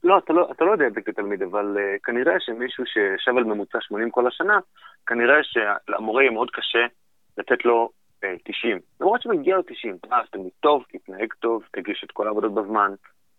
לא, 0.03 0.17
אתה 0.17 0.33
לא, 0.33 0.51
אתה 0.51 0.65
לא 0.65 0.71
יודע 0.71 0.87
את 0.87 0.93
זה 0.93 1.01
כתלמיד, 1.01 1.41
אבל 1.41 1.77
uh, 1.77 1.99
כנראה 2.03 2.39
שמישהו 2.39 2.83
שישב 2.85 3.37
על 3.37 3.43
ממוצע 3.43 3.77
80 3.81 4.11
כל 4.11 4.27
השנה, 4.27 4.59
כנראה 5.05 5.35
שלמורה 5.43 6.21
יהיה 6.21 6.31
מאוד 6.31 6.49
קשה 6.51 6.85
לתת 7.37 7.65
לו 7.65 7.89
uh, 8.23 8.25
אה, 8.27 8.35
90. 8.43 8.79
למרות 9.01 9.21
שמגיע 9.21 9.55
לו 9.55 9.61
90, 9.61 9.97
אז 10.11 10.25
תלמיד 10.31 10.51
טוב, 10.59 10.83
תתנהג 10.91 11.33
טוב, 11.39 11.63
תגיש 11.71 12.03
את 12.03 12.11
כל 12.11 12.27
העבודות 12.27 12.53
בזמן, 12.53 12.93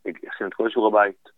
יכין 0.04 0.46
את 0.46 0.54
כל 0.54 0.70
שיעור 0.70 0.88
הבית. 0.88 1.37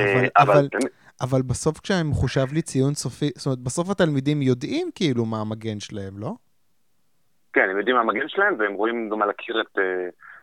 אבל, 0.00 0.24
uh, 0.24 0.30
אבל, 0.36 0.56
אבל. 0.56 0.88
אבל 1.20 1.42
בסוף 1.42 1.80
כשמחושב 1.80 2.52
לי 2.52 2.62
ציון 2.62 2.94
סופי, 2.94 3.30
זאת 3.36 3.46
אומרת, 3.46 3.58
בסוף 3.58 3.90
התלמידים 3.90 4.42
יודעים 4.42 4.90
כאילו 4.94 5.24
מה 5.24 5.40
המגן 5.40 5.80
שלהם, 5.80 6.18
לא? 6.18 6.32
כן, 7.52 7.66
הם 7.70 7.78
יודעים 7.78 7.96
מה 7.96 8.02
המגן 8.02 8.28
שלהם, 8.28 8.54
והם 8.58 8.72
רואים 8.72 9.08
גם 9.08 9.22
על 9.22 9.30
הקיר 9.30 9.60
את... 9.60 9.78
Uh, 9.78 9.80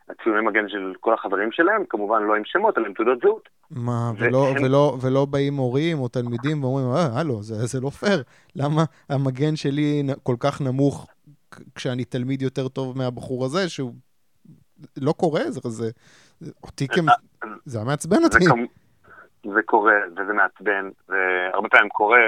הציוני 0.09 0.41
מגן 0.41 0.69
של 0.69 0.93
כל 0.99 1.13
החברים 1.13 1.51
שלהם, 1.51 1.83
כמובן 1.89 2.23
לא 2.23 2.35
עם 2.35 2.41
שמות, 2.45 2.77
אלא 2.77 2.85
עם 2.85 2.93
תעודות 2.93 3.19
זהות. 3.21 3.49
מה, 3.71 4.11
ולא, 4.17 4.37
והם... 4.37 4.63
ולא, 4.63 4.97
ולא 5.01 5.25
באים 5.25 5.55
הורים 5.55 5.99
או 5.99 6.07
תלמידים 6.07 6.63
ואומרים, 6.63 6.85
אה, 6.95 7.19
הלו, 7.19 7.43
זה, 7.43 7.55
זה 7.55 7.81
לא 7.81 7.89
פייר, 7.89 8.23
למה 8.55 8.83
המגן 9.09 9.55
שלי 9.55 10.03
כל 10.23 10.35
כך 10.39 10.61
נמוך 10.61 11.07
כשאני 11.75 12.05
תלמיד 12.05 12.41
יותר 12.41 12.67
טוב 12.67 12.97
מהבחור 12.97 13.45
הזה, 13.45 13.69
שהוא 13.69 13.93
לא 14.97 15.11
קורה, 15.11 15.51
זה, 15.51 15.59
זה, 15.63 15.91
אותי 16.63 16.87
כמ... 16.87 17.05
זה 17.65 17.83
מעצבן 17.83 18.23
אותי. 18.23 18.45
זה, 19.53 19.61
קורה, 19.65 19.95
וזה 20.11 20.33
מעצבן, 20.33 20.89
והרבה 21.09 21.69
פעמים 21.69 21.89
קורה, 21.89 22.19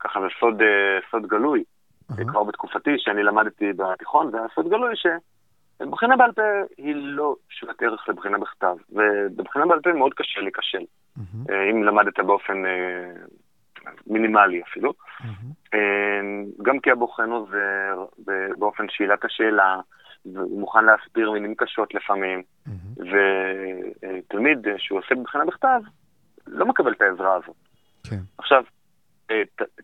ככה 0.00 0.20
זה 0.20 0.26
סוד, 0.40 0.62
אה, 0.62 0.98
סוד 1.10 1.26
גלוי. 1.26 1.64
Uh-huh. 1.64 2.24
כבר 2.28 2.42
בתקופתי, 2.42 2.90
שאני 2.98 3.22
למדתי 3.22 3.72
בתיכון, 3.72 4.30
זה 4.30 4.38
היה 4.38 4.46
סוד 4.54 4.68
גלוי 4.68 4.96
ש... 4.96 5.06
בחינה 5.90 6.16
בעל 6.16 6.32
פה 6.32 6.42
היא 6.76 6.94
לא 6.96 7.34
שוות 7.48 7.82
ערך 7.82 8.08
לבחינה 8.08 8.38
בכתב, 8.38 8.76
ובבחינה 8.90 9.66
בעל 9.66 9.80
פה 9.80 9.92
מאוד 9.92 10.14
קשה 10.14 10.40
להיכשל, 10.40 10.78
mm-hmm. 11.18 11.52
אם 11.70 11.84
למדת 11.84 12.20
באופן 12.20 12.66
אה, 12.66 13.12
מינימלי 14.06 14.62
אפילו. 14.62 14.92
Mm-hmm. 14.92 15.76
גם 16.62 16.80
כי 16.80 16.90
הבוחן 16.90 17.30
עוזר 17.30 18.04
באופן 18.58 18.86
שאלת 18.88 19.24
השאלה, 19.24 19.80
הוא 20.22 20.60
מוכן 20.60 20.84
להסביר 20.84 21.30
מילים 21.30 21.54
קשות 21.54 21.94
לפעמים, 21.94 22.42
mm-hmm. 22.68 23.02
ותלמיד 23.02 24.66
שהוא 24.78 24.98
עושה 24.98 25.14
בבחינה 25.14 25.44
בכתב, 25.44 25.80
לא 26.50 26.66
מקבל 26.66 26.92
את 26.92 27.00
העזרה 27.00 27.34
הזאת. 27.34 27.56
כן. 28.10 28.20
עכשיו, 28.38 28.64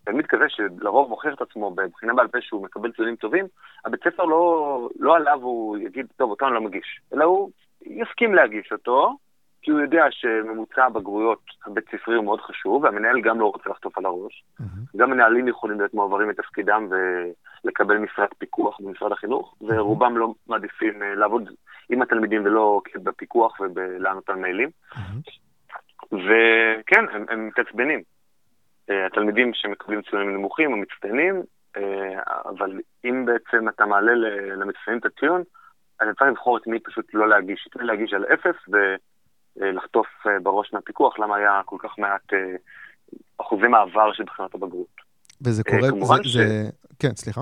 תלמיד 0.05 0.27
כזה 0.27 0.45
שלרוב 0.49 1.09
מוכיח 1.09 1.35
את 1.35 1.41
עצמו 1.41 1.71
בבחינה 1.71 2.15
בעל 2.15 2.29
פה 2.29 2.39
שהוא 2.41 2.63
מקבל 2.63 2.93
ציונים 2.93 3.17
טובים, 3.17 3.47
הבית 3.85 4.01
ספר 4.05 4.25
לא, 4.25 4.89
לא 4.99 5.17
עליו 5.17 5.43
הוא 5.43 5.79
יגיד, 5.79 6.07
טוב, 6.17 6.31
אותו 6.31 6.47
אני 6.47 6.55
לא 6.55 6.61
מגיש, 6.61 7.01
אלא 7.15 7.25
הוא 7.25 7.51
יסכים 7.83 8.35
להגיש 8.35 8.73
אותו, 8.73 9.17
כי 9.63 9.71
הוא 9.71 9.81
יודע 9.81 10.05
שממוצע 10.11 10.85
הבגרויות 10.85 11.43
הבית 11.67 11.85
ספרי 11.91 12.15
הוא 12.15 12.25
מאוד 12.25 12.41
חשוב, 12.41 12.85
והמנהל 12.85 13.21
גם 13.21 13.41
לא 13.41 13.47
רוצה 13.47 13.71
לחטוף 13.71 13.99
על 13.99 14.07
הראש. 14.07 14.45
Mm-hmm. 14.61 14.97
גם 14.97 15.11
מנהלים 15.11 15.49
יכולים 15.49 15.79
להיות 15.79 15.95
מועברים 15.95 16.29
מתפקידם 16.29 16.89
ולקבל 16.91 17.99
משרד 17.99 18.29
פיקוח 18.39 18.81
במשרד 18.81 19.13
החינוך, 19.13 19.55
mm-hmm. 19.55 19.65
ורובם 19.69 20.17
לא 20.17 20.35
מעדיפים 20.47 21.03
אה, 21.03 21.15
לעבוד 21.15 21.51
עם 21.89 22.03
התלמידים 22.03 22.45
ולא 22.45 22.81
בפיקוח 23.03 23.61
ולענות 23.75 24.29
על 24.29 24.37
מיילים. 24.37 24.69
Mm-hmm. 24.93 25.46
וכן, 26.13 27.05
הם, 27.13 27.25
הם 27.29 27.47
מתעצבנים. 27.47 28.03
אה, 28.91 29.07
התלמידים 29.07 29.51
שמקבלים 29.55 30.03
ציונים 30.03 30.35
נמוכים 30.35 30.73
או 30.73 30.77
מצטיינים, 30.77 31.43
אה, 31.77 32.21
אבל 32.45 32.81
אם 33.05 33.25
בעצם 33.25 33.69
אתה 33.69 33.87
מעלה 33.87 34.13
למצטיינים 34.57 35.01
את 35.01 35.07
הציון, 35.07 35.43
אז 36.01 36.09
צריך 36.19 36.31
לבחור 36.31 36.57
את 36.59 36.67
מי 36.67 36.81
פשוט 36.81 37.15
לא 37.15 37.29
להגיש, 37.29 37.69
את 37.71 37.77
מי 37.77 37.87
להגיש 37.87 38.13
על 38.13 38.25
אפס 38.25 38.57
ולחטוף 38.69 40.07
אה, 40.27 40.41
בראש 40.43 40.73
מהפיקוח, 40.73 41.19
למה 41.19 41.37
היה 41.37 41.61
כל 41.65 41.77
כך 41.81 41.99
מעט 41.99 42.33
אחוזי 43.39 43.67
מעבר 43.67 44.13
של 44.13 44.25
בחינות 44.25 44.55
הבגרות. 44.55 44.97
וזה 45.45 45.65
קורה, 45.65 46.17
זה, 46.17 46.29
ש... 46.29 46.37
זה... 46.37 46.71
כן, 46.99 47.15
סליחה. 47.17 47.41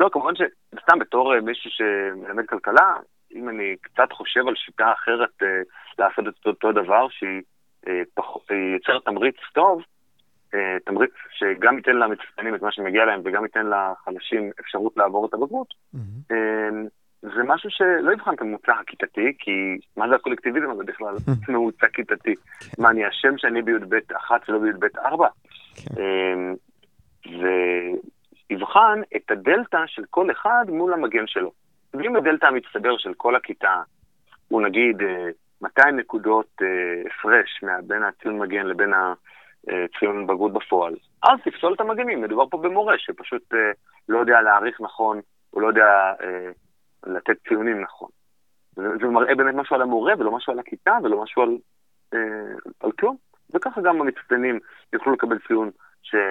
לא, 0.00 0.08
כמובן 0.12 0.32
שסתם 0.34 0.98
בתור 0.98 1.40
מישהו 1.40 1.70
שמלמד 1.70 2.46
כלכלה, 2.46 2.94
אם 3.34 3.48
אני 3.48 3.76
קצת 3.80 4.12
חושב 4.12 4.48
על 4.48 4.54
שיטה 4.56 4.92
אחרת 4.92 5.42
לעשות 5.98 6.24
את 6.28 6.46
אותו 6.46 6.72
דבר, 6.72 7.06
שהיא 7.10 7.42
יוצרת 8.74 9.04
תמריץ 9.04 9.36
טוב, 9.52 9.82
אה, 10.54 10.76
תמריץ 10.84 11.10
שגם 11.30 11.76
ייתן 11.76 11.96
למצטיינים 11.96 12.54
את 12.54 12.62
מה 12.62 12.72
שמגיע 12.72 13.04
להם 13.04 13.20
וגם 13.24 13.44
ייתן 13.44 13.66
לחלשים 13.66 14.50
אפשרות 14.60 14.96
לעבור 14.96 15.26
את 15.26 15.34
הבגרות, 15.34 15.74
mm-hmm. 15.94 16.34
זה 17.22 17.42
משהו 17.46 17.70
שלא 17.70 18.12
יבחן 18.12 18.34
את 18.34 18.40
הממוצע 18.40 18.72
הכיתתי, 18.80 19.32
כי 19.38 19.78
מה 19.96 20.08
זה 20.08 20.14
הקולקטיביזם 20.14 20.70
הזה 20.70 20.84
בכלל? 20.84 21.14
ממוצע 21.48 21.86
כיתתי. 21.94 22.34
מה, 22.78 22.90
אני 22.90 23.08
אשם 23.08 23.38
שאני 23.38 23.62
בי"ב 23.62 23.94
אחת 24.16 24.48
ולא 24.48 24.58
בי"ב 24.58 24.84
ארבע? 24.98 25.28
כן. 25.76 25.94
ויבחן 28.50 29.00
את 29.16 29.30
הדלתא 29.30 29.78
של 29.86 30.02
כל 30.10 30.30
אחד 30.30 30.64
מול 30.68 30.92
המגן 30.92 31.26
שלו. 31.26 31.52
ואם 31.94 32.16
הדלתא 32.16 32.46
המצטבר 32.46 32.98
של 32.98 33.14
כל 33.14 33.36
הכיתה 33.36 33.82
הוא 34.48 34.62
נגיד 34.62 34.96
200 35.62 35.96
נקודות 35.96 36.62
הפרש 37.06 37.64
בין 37.86 38.02
הציון 38.02 38.38
מגן 38.38 38.66
לבין 38.66 38.94
ה... 38.94 39.14
אה, 39.70 39.84
ציון 39.98 40.26
בגרות 40.26 40.52
בפועל, 40.52 40.94
אז 41.22 41.38
תפסול 41.44 41.74
את 41.74 41.80
המגנים. 41.80 42.22
מדובר 42.22 42.48
פה 42.50 42.58
במורה 42.58 42.94
שפשוט 42.98 43.54
אה, 43.54 43.70
לא 44.08 44.18
יודע 44.18 44.40
להעריך 44.40 44.80
נכון, 44.80 45.20
הוא 45.50 45.62
לא 45.62 45.66
יודע 45.66 46.12
אה, 46.22 46.50
לתת 47.06 47.36
ציונים 47.48 47.82
נכון. 47.82 48.08
זה, 48.76 48.82
זה 49.00 49.06
מראה 49.06 49.34
באמת 49.34 49.54
משהו 49.54 49.76
על 49.76 49.82
המורה 49.82 50.12
ולא 50.18 50.32
משהו 50.32 50.52
על 50.52 50.58
הכיתה 50.58 50.98
ולא 51.02 51.22
משהו 51.22 51.42
על, 51.42 51.58
אה, 52.14 52.18
על 52.80 52.92
כלום. 52.92 53.16
וככה 53.54 53.80
גם 53.80 54.00
המצטיינים 54.00 54.60
יוכלו 54.92 55.12
לקבל 55.12 55.38
ציון 55.46 55.70
שהוא 56.02 56.22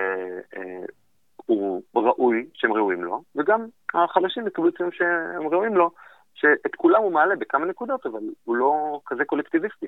אה, 1.96 2.02
ראוי, 2.02 2.46
שהם 2.54 2.74
ראויים 2.74 3.04
לו, 3.04 3.24
וגם 3.36 3.66
החלשים 3.94 4.48
יקבלו 4.48 4.72
ציון 4.72 4.90
שהם 4.92 5.48
ראויים 5.48 5.76
לו, 5.76 5.92
שאת 6.34 6.76
כולם 6.78 7.02
הוא 7.02 7.12
מעלה 7.12 7.36
בכמה 7.36 7.66
נקודות, 7.66 8.06
אבל 8.06 8.20
הוא 8.44 8.56
לא 8.56 9.00
כזה 9.06 9.26
קולקטיביסטי. 9.26 9.86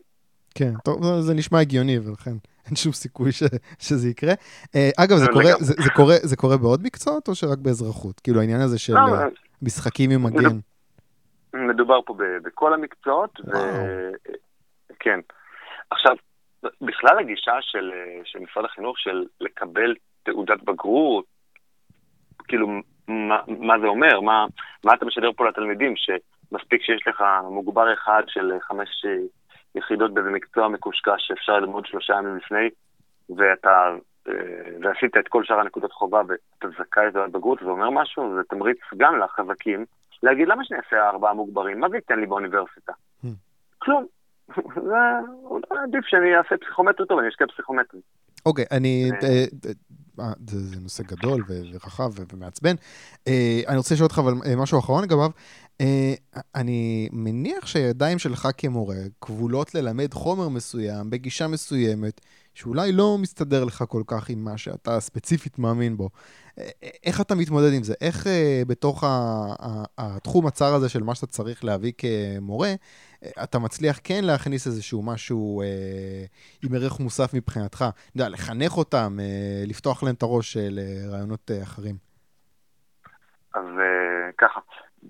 כן, 0.55 0.71
טוב, 0.83 1.03
זה 1.19 1.33
נשמע 1.33 1.59
הגיוני, 1.59 1.99
ולכן 1.99 2.31
אין 2.67 2.75
שום 2.75 2.91
סיכוי 2.91 3.31
ש, 3.31 3.43
שזה 3.79 4.09
יקרה. 4.09 4.33
אה, 4.75 4.89
אגב, 4.97 5.17
זה 5.17 5.27
קורה, 5.33 5.51
זה, 5.59 5.73
זה, 5.83 5.89
קורה, 5.95 6.15
זה 6.21 6.35
קורה 6.35 6.57
בעוד 6.57 6.83
מקצועות, 6.83 7.27
או 7.27 7.35
שרק 7.35 7.57
באזרחות? 7.57 8.19
כאילו, 8.19 8.39
העניין 8.39 8.61
הזה 8.61 8.79
של 8.79 8.93
לא, 8.93 8.99
אה, 8.99 9.27
משחקים 9.61 10.11
עם 10.11 10.23
מגן. 10.23 10.57
מדובר 11.53 12.01
פה 12.05 12.15
בכל 12.43 12.73
המקצועות, 12.73 13.39
ו... 13.39 13.57
כן. 14.99 15.19
עכשיו, 15.89 16.15
בכלל 16.81 17.19
הגישה 17.19 17.51
של, 17.61 17.91
של 18.23 18.39
משרד 18.39 18.65
החינוך 18.65 18.99
של 18.99 19.25
לקבל 19.41 19.95
תעודת 20.23 20.63
בגרות, 20.63 21.25
כאילו, 22.47 22.67
מה, 23.07 23.37
מה 23.47 23.79
זה 23.79 23.87
אומר? 23.87 24.21
מה, 24.21 24.45
מה 24.83 24.93
אתה 24.93 25.05
משדר 25.05 25.31
פה 25.35 25.47
לתלמידים? 25.47 25.93
שמספיק 26.53 26.81
שיש 26.81 27.07
לך 27.07 27.23
מוגבר 27.51 27.93
אחד 27.93 28.23
של 28.27 28.51
חמש 28.61 29.05
יחידות 29.75 30.13
באיזה 30.13 30.29
מקצוע 30.29 30.67
מקושקש 30.67 31.27
שאפשר 31.27 31.59
ללמוד 31.59 31.85
שלושה 31.85 32.13
ימים 32.13 32.37
לפני, 32.37 32.69
ואתה, 33.29 33.95
אה, 34.27 34.33
ועשית 34.81 35.17
את 35.17 35.27
כל 35.27 35.43
שאר 35.43 35.59
הנקודות 35.59 35.91
חובה 35.91 36.21
ואתה 36.27 36.67
זכאי 36.79 37.05
לתעודת 37.07 37.31
בגרות, 37.31 37.59
זה 37.59 37.69
אומר 37.69 37.89
משהו, 37.89 38.35
זה 38.35 38.41
תמריץ 38.49 38.77
גם 38.97 39.19
לחזקים 39.19 39.85
להגיד 40.23 40.47
למה 40.47 40.65
שאני 40.65 40.79
אעשה 40.85 41.09
ארבעה 41.09 41.33
מוגברים, 41.33 41.79
מה 41.79 41.89
זה 41.89 41.95
ייתן 41.95 42.19
לי 42.19 42.25
באוניברסיטה? 42.25 42.93
Hmm. 43.23 43.27
כלום. 43.79 44.05
זה 44.89 44.97
עדיף 45.83 46.05
שאני 46.05 46.35
אעשה 46.37 46.57
פסיכומטרי 46.57 47.07
טוב, 47.07 47.19
אני 47.19 47.29
אשקיע 47.29 47.47
פסיכומטרי. 47.47 48.01
אוקיי, 48.45 48.65
אני... 48.71 49.09
אה, 50.19 50.25
אה, 50.25 50.33
זה 50.47 50.79
נושא 50.79 51.03
גדול 51.03 51.43
ורחב 51.47 52.11
ומעצבן. 52.33 52.75
אני 53.67 53.77
רוצה 53.77 53.95
לשאול 53.95 54.05
אותך 54.05 54.19
אבל 54.19 54.33
משהו 54.55 54.79
אחרון 54.79 55.03
לגביו. 55.03 55.29
Uh, 55.73 56.39
אני 56.55 57.09
מניח 57.11 57.65
שהידיים 57.65 58.19
שלך 58.19 58.47
כמורה 58.57 58.95
כבולות 59.21 59.75
ללמד 59.75 60.13
חומר 60.13 60.49
מסוים 60.49 61.09
בגישה 61.09 61.47
מסוימת, 61.47 62.21
שאולי 62.53 62.91
לא 62.91 63.17
מסתדר 63.17 63.63
לך 63.63 63.83
כל 63.87 64.03
כך 64.07 64.29
עם 64.29 64.43
מה 64.43 64.57
שאתה 64.57 64.99
ספציפית 64.99 65.59
מאמין 65.59 65.97
בו. 65.97 66.09
איך 67.03 67.21
אתה 67.21 67.35
מתמודד 67.35 67.73
עם 67.73 67.83
זה? 67.83 67.93
איך 68.01 68.27
בתוך 68.67 69.03
התחום 69.97 70.47
הצר 70.47 70.73
הזה 70.73 70.89
של 70.89 71.03
מה 71.03 71.15
שאתה 71.15 71.27
צריך 71.27 71.63
להביא 71.63 71.91
כמורה, 71.97 72.73
אתה 73.43 73.59
מצליח 73.59 73.99
כן 74.03 74.23
להכניס 74.23 74.67
איזשהו 74.67 75.03
משהו 75.03 75.61
אה, 75.61 76.25
עם 76.63 76.75
ערך 76.75 76.99
מוסף 76.99 77.33
מבחינתך? 77.33 77.77
אתה 77.77 78.17
יודע, 78.17 78.29
לחנך 78.29 78.77
אותם, 78.77 79.17
אה, 79.19 79.63
לפתוח 79.67 80.03
להם 80.03 80.15
את 80.15 80.23
הראש 80.23 80.57
לרעיונות 80.59 81.51
אה, 81.51 81.63
אחרים. 81.63 81.95
אז 83.53 83.65
אה, 83.79 84.31
ככה, 84.37 84.59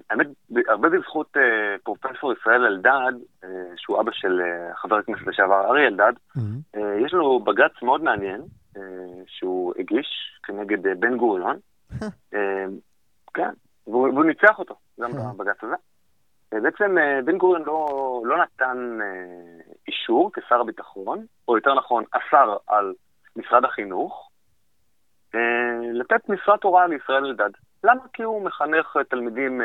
האמת, 0.10 0.28
הרבה 0.68 0.90
בזכות 0.90 1.38
אה, 1.38 1.76
פרופסור 1.84 2.34
ישראל 2.34 2.66
אלדד, 2.66 3.14
אה, 3.44 3.50
שהוא 3.78 4.02
אבא 4.02 4.12
של 4.14 4.42
אה, 4.42 4.76
חבר 4.76 4.96
הכנסת 4.96 5.28
לשעבר 5.28 5.66
אריה 5.66 5.88
אלדד, 5.88 6.14
mm-hmm. 6.38 6.42
אה, 6.76 6.96
יש 7.06 7.14
לו 7.14 7.40
בג"ץ 7.40 7.82
מאוד 7.82 8.04
מעניין, 8.04 8.42
אה, 8.78 8.82
שהוא 9.28 9.74
הגיש 9.80 10.08
כנגד 10.44 10.88
אה, 10.88 10.96
בן 10.96 11.18
גוריון. 11.18 11.58
אה, 12.34 12.66
כן, 13.34 13.50
והוא, 13.88 14.10
והוא 14.10 14.26
ניצח 14.26 14.60
אותו, 14.60 14.76
גם 15.00 15.12
בבג"ץ 15.12 15.64
הזה. 15.64 15.76
בעצם 16.62 16.98
אה, 16.98 17.20
בן 17.26 17.38
גוריון 17.38 17.64
לא, 17.66 18.22
לא 18.26 18.38
נתן 18.44 19.00
אה, 19.02 19.74
אישור 19.88 20.32
כשר 20.34 20.62
הביטחון, 20.62 21.26
או 21.48 21.56
יותר 21.58 21.74
נכון, 21.74 22.04
אסר 22.12 22.58
על 22.68 22.94
משרד 23.36 23.66
החינוך, 23.66 24.30
אה, 25.36 25.40
לתת 25.94 26.30
משרת 26.30 26.64
הוראה 26.64 26.88
לישראל 26.88 27.26
אלדד. 27.26 27.50
למה? 27.84 28.02
כי 28.14 28.24
הוא 28.24 28.42
מחנך 28.46 28.98
תלמידים 29.10 29.62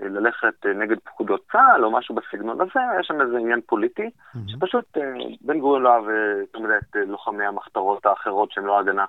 ללכת 0.00 0.66
נגד 0.66 0.96
פקודות 0.98 1.40
צה"ל 1.52 1.84
או 1.84 1.90
משהו 1.90 2.14
בסגנון 2.14 2.60
הזה, 2.60 2.80
יש 3.00 3.06
שם 3.06 3.20
איזה 3.20 3.38
עניין 3.38 3.60
פוליטי, 3.60 4.06
mm-hmm. 4.06 4.38
שפשוט 4.46 4.84
בן 5.40 5.58
גוריון 5.58 5.82
לא 5.82 5.94
אהב 5.94 6.04
יותר 6.40 6.58
מדי 6.58 6.72
את 6.72 6.96
לוחמי 7.06 7.44
המחתרות 7.44 8.06
האחרות 8.06 8.52
שהם 8.52 8.66
לא 8.66 8.78
הגנה. 8.78 9.04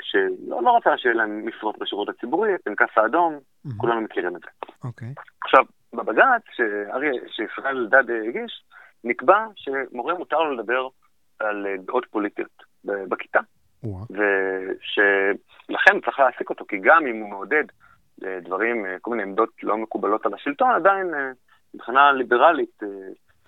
שלא 0.00 0.62
לא 0.62 0.76
רצה 0.76 0.98
שיהיה 0.98 1.14
להם 1.14 1.46
משרות 1.48 1.78
בשירות 1.78 2.08
הציבורי, 2.08 2.52
פנקס 2.64 2.88
האדום, 2.96 3.38
mm-hmm. 3.38 3.70
כולנו 3.76 4.00
מכירים 4.00 4.36
את 4.36 4.40
זה. 4.40 4.76
אוקיי. 4.84 5.08
Okay. 5.08 5.22
עכשיו, 5.44 5.64
בבג"ץ 5.92 6.42
שישראל 7.26 7.76
אלדד 7.76 8.10
הגיש, 8.28 8.64
נקבע 9.04 9.46
שמורה 9.56 10.14
מותר 10.14 10.38
לו 10.38 10.54
לדבר 10.54 10.88
על 11.38 11.66
דעות 11.86 12.06
פוליטיות 12.10 12.62
בכיתה. 12.84 13.40
ושלכן 14.10 16.00
צריך 16.04 16.18
להעסיק 16.18 16.50
אותו, 16.50 16.64
כי 16.68 16.78
גם 16.78 17.06
אם 17.06 17.20
הוא 17.20 17.30
מעודד 17.30 17.64
דברים, 18.18 18.86
כל 19.00 19.10
מיני 19.10 19.22
עמדות 19.22 19.50
לא 19.62 19.76
מקובלות 19.76 20.26
על 20.26 20.34
השלטון, 20.34 20.70
עדיין 20.70 21.14
מבחינה 21.74 22.12
ליברלית 22.12 22.82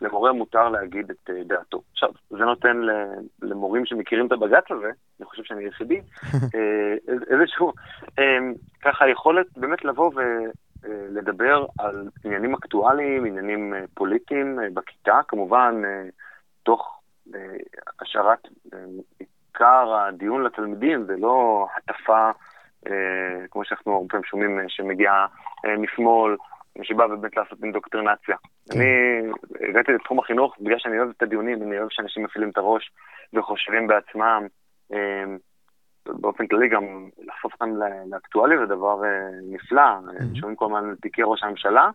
למורה 0.03 0.33
מותר 0.33 0.69
להגיד 0.69 1.11
את 1.11 1.31
דעתו. 1.47 1.83
עכשיו, 1.93 2.11
זה 2.31 2.45
נותן 2.45 2.77
למורים 3.43 3.87
שמכירים 3.87 4.27
את 4.27 4.33
הבג"ץ 4.33 4.65
הזה, 4.71 4.91
אני 5.21 5.27
חושב 5.27 5.43
שאני 5.45 5.65
יחידי, 5.65 6.01
איזשהו, 7.31 7.73
ככה 8.83 9.09
יכולת 9.09 9.47
באמת 9.57 9.85
לבוא 9.85 10.11
אה, 10.85 11.07
לדבר 11.11 11.67
על 11.79 12.09
עניינים 12.25 12.55
אקטואליים, 12.55 13.25
עניינים 13.25 13.75
אה, 13.75 13.85
פוליטיים 13.95 14.61
אה, 14.61 14.67
בכיתה, 14.75 15.21
כמובן 15.29 15.83
תוך 16.62 17.01
השארת 18.01 18.49
עיקר 19.19 19.95
הדיון 19.95 20.43
לתלמידים 20.43 21.05
ולא 21.09 21.67
הטפה, 21.77 22.31
כמו 23.51 23.65
שאנחנו 23.65 23.93
הרבה 23.93 24.09
פעמים 24.09 24.25
שומעים, 24.25 24.59
שמגיעה 24.69 25.27
משמאל, 25.79 26.37
שבא 26.83 27.07
באמת 27.07 27.37
לעשות 27.37 27.59
אינדוקטרינציה. 27.63 28.37
כן. 28.71 28.79
אני 28.79 29.69
הגעתי 29.69 29.93
לתחום 29.93 30.19
החינוך 30.19 30.57
בגלל 30.61 30.79
שאני 30.79 30.99
אוהב 30.99 31.09
את 31.17 31.23
הדיונים, 31.23 31.63
אני 31.63 31.79
אוהב 31.79 31.89
שאנשים 31.91 32.25
מפעילים 32.25 32.51
את 32.51 32.59
הראש 32.59 32.91
וחושבים 33.35 33.87
בעצמם. 33.87 34.47
באופן 36.07 36.47
כללי 36.47 36.69
גם 36.69 37.09
לחשוף 37.19 37.53
אותם 37.53 37.71
לאקטואליה 38.11 38.59
זה 38.59 38.67
דבר 38.67 39.05
אה, 39.05 39.29
נפלא. 39.43 39.83
Mm-hmm. 39.83 40.39
שומעים 40.39 40.57
כל 40.57 40.65
הזמן 40.65 40.95
תיקי 40.95 41.23
ראש 41.25 41.43
הממשלה. 41.43 41.91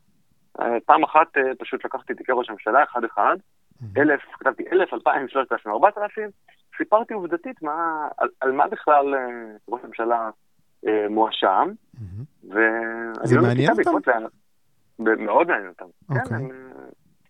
אה, 0.61 0.77
פעם 0.85 1.03
אחת 1.03 1.37
אה, 1.37 1.41
פשוט 1.59 1.85
לקחתי 1.85 2.13
תיקי 2.13 2.31
ראש 2.31 2.49
הממשלה 2.49 2.83
אחד-אחד, 2.83 3.35
mm-hmm. 3.37 3.85
אלף, 4.01 4.21
כתבתי 4.33 4.63
אלף, 4.71 4.93
אלפיים, 4.93 5.27
שלושת 5.27 5.51
אלפים, 5.51 5.71
ארבעת 5.71 5.97
אלפים, 5.97 6.29
סיפרתי 6.77 7.13
עובדתית 7.13 7.61
מה, 7.61 8.07
על, 8.17 8.29
על 8.41 8.51
מה 8.51 8.67
בכלל 8.67 9.15
ראש 9.69 9.81
הממשלה 9.83 10.29
מואשם, 11.09 11.69
mm-hmm. 11.95 12.53
זה 13.23 13.39
מעניין 13.41 13.71
אותם? 13.87 14.11
מאוד 14.99 15.47
מעניין 15.47 15.69
אותם. 15.69 15.85
Okay. 15.85 16.29
כן, 16.29 16.35
אוקיי. 16.35 16.57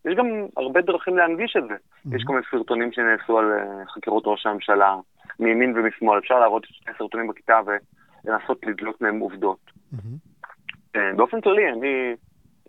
יש 0.06 0.15
גם 0.15 0.25
הרבה 0.58 0.82
דרכים 0.82 1.17
להנגיש 1.17 1.56
את 1.58 1.63
זה. 1.67 1.73
Mm-hmm. 1.73 2.15
יש 2.15 2.23
כל 2.23 2.34
מיני 2.34 2.45
סרטונים 2.51 2.91
שנעשו 2.91 3.39
על 3.39 3.45
חקירות 3.93 4.23
ראש 4.25 4.45
הממשלה. 4.45 4.95
מימין 5.39 5.77
ומשמאל, 5.77 6.19
אפשר 6.19 6.39
להראות 6.39 6.65
שני 6.65 6.93
סרטונים 6.97 7.27
בכיתה 7.27 7.60
ולנסות 7.65 8.65
לדלות 8.65 9.01
מהם 9.01 9.19
עובדות. 9.19 9.60
Mm-hmm. 9.93 10.97
באופן 11.15 11.41
כללי, 11.41 11.71
אני 11.71 12.15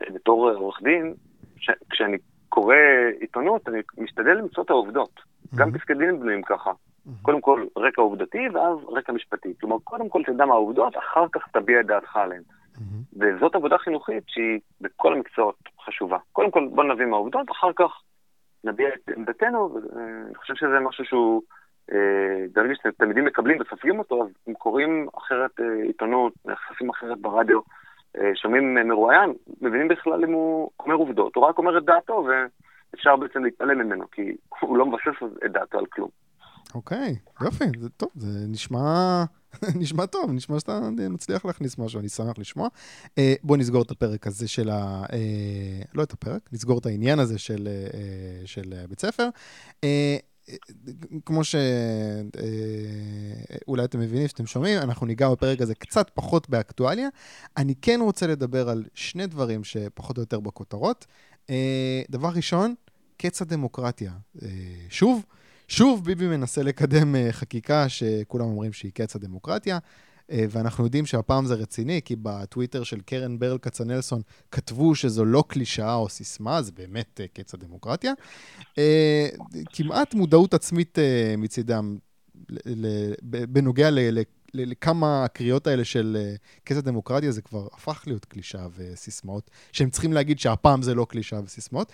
אה, 0.02 0.06
בתור 0.14 0.50
עורך 0.50 0.82
דין, 0.82 1.14
ש... 1.56 1.70
כשאני 1.90 2.16
קורא 2.48 2.76
עיתונות, 3.20 3.68
אני 3.68 3.78
משתדל 3.98 4.34
למצוא 4.34 4.64
את 4.64 4.70
העובדות. 4.70 5.10
Mm-hmm. 5.16 5.56
גם 5.56 5.72
פסקי 5.72 5.94
דין 5.94 6.20
בנויים 6.20 6.42
ככה. 6.42 6.70
Mm-hmm. 6.70 7.10
קודם 7.22 7.40
כל 7.40 7.66
רקע 7.76 8.02
עובדתי 8.02 8.48
ואז 8.48 8.78
רקע 8.88 9.12
משפטי. 9.12 9.54
כלומר, 9.60 9.76
קודם 9.84 10.08
כל 10.08 10.22
תדע 10.26 10.44
מה 10.44 10.54
העובדות, 10.54 10.96
אחר 10.96 11.24
כך 11.32 11.48
תביע 11.52 11.80
את 11.80 11.86
דעתך 11.86 12.16
עליהן. 12.16 12.42
Mm-hmm. 12.78 13.16
וזאת 13.20 13.54
עבודה 13.54 13.78
חינוכית 13.78 14.24
שהיא 14.26 14.60
בכל 14.80 15.12
המקצועות 15.12 15.56
חשובה. 15.84 16.18
קודם 16.32 16.50
כל 16.50 16.68
בוא 16.74 16.84
נביא 16.84 17.06
מהעובדות, 17.06 17.50
אחר 17.50 17.70
כך 17.76 18.02
נביע 18.64 18.88
את 18.88 19.10
עמדתנו, 19.16 19.74
ואני 19.74 20.34
חושב 20.34 20.54
שזה 20.54 20.80
משהו 20.80 21.04
שהוא 21.04 21.42
אה, 21.92 22.46
ברגע 22.52 22.74
שתלמידים 22.74 23.24
מקבלים 23.24 23.58
וסופגים 23.60 23.98
אותו, 23.98 24.22
אז 24.22 24.28
הם 24.46 24.54
קוראים 24.54 25.08
אחרת 25.18 25.60
אה, 25.60 25.82
עיתונות, 25.86 26.32
נחשפים 26.44 26.90
אחרת 26.90 27.20
ברדיו, 27.20 27.60
אה, 28.18 28.30
שומעים 28.34 28.74
מרואיין, 28.74 29.32
מבינים 29.60 29.88
בכלל 29.88 30.24
אם 30.24 30.32
הוא 30.32 30.70
אומר 30.80 30.94
עובדות, 30.94 31.36
הוא 31.36 31.44
רק 31.44 31.58
אומר 31.58 31.78
את 31.78 31.84
דעתו, 31.84 32.26
ואפשר 32.28 33.16
בעצם 33.16 33.44
להתעלם 33.44 33.78
ממנו, 33.78 34.10
כי 34.10 34.36
הוא 34.60 34.78
לא 34.78 34.86
מבסס 34.86 35.22
את 35.46 35.52
דעתו 35.52 35.78
על 35.78 35.86
כלום. 35.86 36.08
אוקיי, 36.74 37.16
יופי, 37.40 37.64
זה 37.78 37.90
טוב, 37.90 38.10
זה 38.14 38.46
נשמע, 38.52 39.24
נשמע 39.80 40.06
טוב, 40.06 40.30
נשמע 40.30 40.60
שאתה 40.60 40.80
מצליח 41.10 41.44
להכניס 41.44 41.78
משהו, 41.78 42.00
אני 42.00 42.08
שמח 42.08 42.38
לשמוע. 42.38 42.68
אה, 43.18 43.34
בוא 43.42 43.56
נסגור 43.56 43.82
את 43.82 43.90
הפרק 43.90 44.26
הזה 44.26 44.48
של 44.48 44.70
ה... 44.70 45.04
אה, 45.12 45.82
לא 45.94 46.02
את 46.02 46.12
הפרק, 46.12 46.48
נסגור 46.52 46.78
את 46.78 46.86
העניין 46.86 47.18
הזה 47.18 47.38
של, 47.38 47.68
אה, 47.68 48.46
של 48.46 48.74
בית 48.88 49.00
ספר. 49.00 49.28
אה, 49.84 50.16
כמו 51.24 51.42
שאולי 53.64 53.84
אתם 53.84 54.00
מבינים, 54.00 54.28
שאתם 54.28 54.46
שומעים, 54.46 54.78
אנחנו 54.78 55.06
ניגע 55.06 55.30
בפרק 55.30 55.60
הזה 55.60 55.74
קצת 55.74 56.10
פחות 56.14 56.48
באקטואליה. 56.48 57.08
אני 57.56 57.74
כן 57.82 58.00
רוצה 58.02 58.26
לדבר 58.26 58.68
על 58.68 58.84
שני 58.94 59.26
דברים 59.26 59.64
שפחות 59.64 60.16
או 60.16 60.22
יותר 60.22 60.40
בכותרות. 60.40 61.06
דבר 62.10 62.28
ראשון, 62.28 62.74
קץ 63.16 63.42
הדמוקרטיה. 63.42 64.12
שוב, 64.88 65.24
שוב 65.68 66.04
ביבי 66.04 66.26
מנסה 66.26 66.62
לקדם 66.62 67.14
חקיקה 67.30 67.88
שכולם 67.88 68.46
אומרים 68.46 68.72
שהיא 68.72 68.92
קץ 68.94 69.16
הדמוקרטיה. 69.16 69.78
אה, 70.30 70.44
ואנחנו 70.50 70.84
יודעים 70.84 71.06
שהפעם 71.06 71.46
זה 71.46 71.54
רציני, 71.54 72.00
כי 72.04 72.16
בטוויטר 72.22 72.82
של 72.82 73.00
קרן 73.00 73.38
ברל 73.38 73.58
כצנלסון 73.58 74.22
כתבו 74.52 74.94
שזו 74.94 75.24
לא 75.24 75.44
קלישאה 75.48 75.94
או 75.94 76.08
סיסמה, 76.08 76.62
זה 76.62 76.72
באמת 76.72 77.20
אה, 77.20 77.26
קץ 77.28 77.54
הדמוקרטיה. 77.54 78.12
אה, 78.78 79.28
כמעט 79.72 80.14
מודעות 80.14 80.54
עצמית 80.54 80.98
מצידם 81.38 81.98
בנוגע 83.22 83.90
לכמה 84.54 85.24
הקריאות 85.24 85.66
האלה 85.66 85.84
של 85.84 86.34
קץ 86.64 86.76
הדמוקרטיה, 86.76 87.32
זה 87.32 87.42
כבר 87.42 87.66
הפך 87.72 88.02
להיות 88.06 88.24
קלישאה 88.24 88.66
וסיסמאות, 88.76 89.50
שהם 89.72 89.90
צריכים 89.90 90.12
להגיד 90.12 90.38
שהפעם 90.38 90.82
זה 90.82 90.94
לא 90.94 91.06
קלישאה 91.08 91.40
וסיסמאות. 91.44 91.92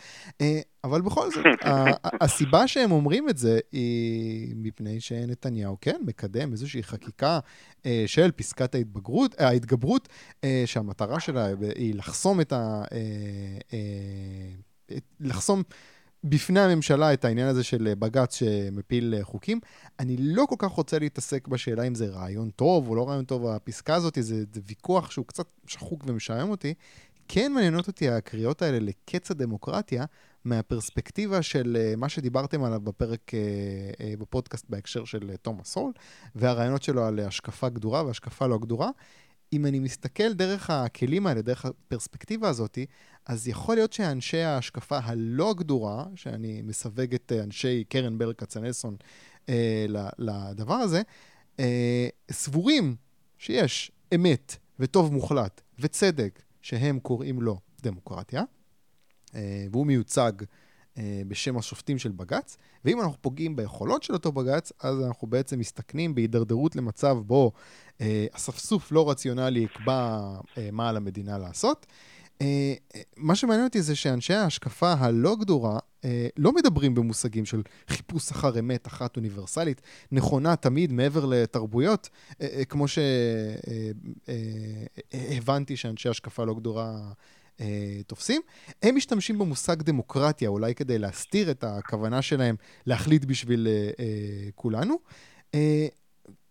אבל 0.85 1.01
בכל 1.01 1.31
זאת, 1.31 1.45
הסיבה 2.23 2.69
שהם 2.69 2.93
אומרים 2.93 3.29
את 3.29 3.39
זה 3.39 3.59
היא 3.73 4.55
מפני 4.57 5.01
שנתניהו, 5.01 5.77
כן, 5.81 6.01
מקדם 6.07 6.53
איזושהי 6.53 6.83
חקיקה 6.83 7.39
אה, 7.87 8.05
של 8.07 8.31
פסקת 8.31 8.75
ההתבגרות, 8.75 9.35
אה, 9.41 9.49
ההתגברות, 9.49 10.09
אה, 10.45 10.63
שהמטרה 10.67 11.21
שלה 11.21 11.47
היא 11.77 11.95
לחסום 11.95 12.41
את 12.41 12.53
ה... 12.53 12.83
לחסום 15.21 15.63
בפני 16.25 16.61
הממשלה 16.61 17.13
את 17.13 17.25
העניין 17.25 17.49
הזה 17.49 17.63
של 17.65 17.93
בג"ץ 17.99 18.35
שמפיל 18.35 19.15
חוקים. 19.23 19.61
אני 20.01 20.17
לא 20.19 20.45
כל 20.49 20.57
כך 20.59 20.71
רוצה 20.71 20.99
להתעסק 20.99 21.49
בשאלה 21.49 21.83
אם 21.83 21.95
זה 21.95 22.07
רעיון 22.07 22.51
טוב 22.51 22.89
או 22.89 22.95
לא 22.95 23.09
רעיון 23.09 23.25
טוב, 23.25 23.47
הפסקה 23.47 23.95
הזאת 23.95 24.19
זה, 24.21 24.45
זה 24.53 24.61
ויכוח 24.67 25.11
שהוא 25.11 25.27
קצת 25.27 25.47
שחוק 25.67 26.05
ומשעמם 26.07 26.51
אותי. 26.51 26.75
כן 27.29 27.53
מעניינות 27.53 27.87
אותי 27.87 28.09
הקריאות 28.09 28.63
האלה 28.63 28.79
לקץ 28.79 29.31
הדמוקרטיה, 29.31 30.05
מהפרספקטיבה 30.45 31.43
של 31.43 31.77
uh, 31.77 31.97
מה 31.97 32.09
שדיברתם 32.09 32.65
עליו 32.65 32.81
בפרק, 32.81 33.31
בפודקאסט 34.19 34.67
בהקשר 34.69 35.05
של 35.05 35.31
תומאס 35.43 35.75
הול, 35.75 35.93
והרעיונות 36.35 36.83
שלו 36.83 37.05
על 37.05 37.21
השקפה 37.21 37.69
גדורה 37.69 38.05
והשקפה 38.05 38.47
לא 38.47 38.59
גדורה. 38.59 38.91
אם 39.53 39.67
אני 39.67 39.79
מסתכל 39.79 40.33
דרך 40.33 40.71
הכלים 40.71 41.27
האלה, 41.27 41.43
דרך 41.43 41.65
הפרספקטיבה 41.65 42.49
הזאת, 42.49 42.79
אז 43.27 43.49
יכול 43.49 43.75
להיות 43.75 43.93
שאנשי 43.93 44.41
ההשקפה 44.41 44.99
הלא 44.99 45.55
גדורה, 45.59 46.07
שאני 46.15 46.63
מסווג 46.63 47.15
את 47.15 47.33
אנשי 47.45 47.85
קרן 47.89 48.19
ברל 48.19 48.33
כצנלסון 48.33 48.97
אה, 49.49 49.87
לדבר 50.19 50.75
הזה, 50.75 51.03
אה, 51.61 52.09
סבורים 52.31 52.97
שיש 53.39 53.93
אמת 54.15 54.57
וטוב 54.79 55.13
מוחלט 55.13 55.61
וצדק 55.79 56.43
שהם 56.63 57.01
קוראים 57.01 57.43
לו 57.43 57.61
דמוקרטיה, 57.83 58.43
אה, 59.35 59.67
והוא 59.73 59.87
מיוצג 59.87 60.33
אה, 60.41 60.47
בשם 61.29 61.59
השופטים 61.59 61.99
של 61.99 62.13
בג"ץ, 62.13 62.57
ואם 62.85 63.01
אנחנו 63.01 63.17
פוגעים 63.21 63.57
ביכולות 63.57 64.03
של 64.03 64.13
אותו 64.13 64.33
בג"ץ, 64.33 64.73
אז 64.81 65.01
אנחנו 65.05 65.29
בעצם 65.29 65.59
מסתכנים 65.59 66.15
בהידרדרות 66.15 66.77
למצב 66.77 67.19
בו 67.27 67.53
אה, 68.01 68.27
אספסוף 68.33 68.93
לא 68.93 69.11
רציונלי 69.11 69.61
יקבע 69.61 70.31
אה, 70.59 70.69
מה 70.73 70.89
על 70.89 70.97
המדינה 70.97 71.39
לעשות. 71.39 71.87
אה, 72.43 72.75
מה 73.17 73.35
שמעניין 73.35 73.67
אותי 73.67 73.83
זה 73.83 73.97
שאנשי 73.97 74.35
ההשקפה 74.35 74.93
הלא 74.93 75.37
גדורה 75.41 75.79
אה, 76.05 76.29
לא 76.37 76.53
מדברים 76.53 76.95
במושגים 76.95 77.45
של 77.45 77.63
חיפוש 77.89 78.31
אחר 78.31 78.59
אמת 78.59 78.87
אחת 78.87 79.17
אוניברסלית, 79.17 79.81
נכונה 80.13 80.57
תמיד 80.57 80.93
מעבר 80.93 81.25
לתרבויות, 81.25 82.09
אה, 82.41 82.65
כמו 82.65 82.87
שהבנתי 84.29 85.77
שאנשי 85.77 86.09
השקפה 86.09 86.45
לא 86.45 86.55
גדורה 86.55 87.13
תופסים. 88.07 88.43
הם 88.83 88.97
משתמשים 88.97 89.39
במושג 89.39 89.83
דמוקרטיה, 89.83 90.49
אולי 90.49 90.75
כדי 90.75 90.99
להסתיר 90.99 91.51
את 91.51 91.65
הכוונה 91.65 92.23
שלהם 92.23 92.57
להחליט 92.87 93.25
בשביל 93.25 93.69
כולנו. 94.55 94.99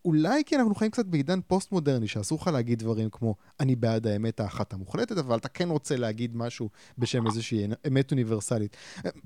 אולי 0.05 0.43
כי 0.45 0.55
אנחנו 0.55 0.75
חיים 0.75 0.91
קצת 0.91 1.05
בעידן 1.05 1.39
פוסט-מודרני, 1.47 2.07
שאסור 2.07 2.39
לך 2.41 2.47
להגיד 2.47 2.79
דברים 2.79 3.09
כמו, 3.11 3.35
אני 3.59 3.75
בעד 3.75 4.07
האמת 4.07 4.39
האחת 4.39 4.73
המוחלטת, 4.73 5.17
אבל 5.17 5.37
אתה 5.37 5.49
כן 5.49 5.69
רוצה 5.69 5.95
להגיד 5.95 6.35
משהו 6.35 6.69
בשם 6.97 7.27
איזושהי 7.27 7.67
אמת 7.87 8.11
אוניברסלית. 8.11 8.77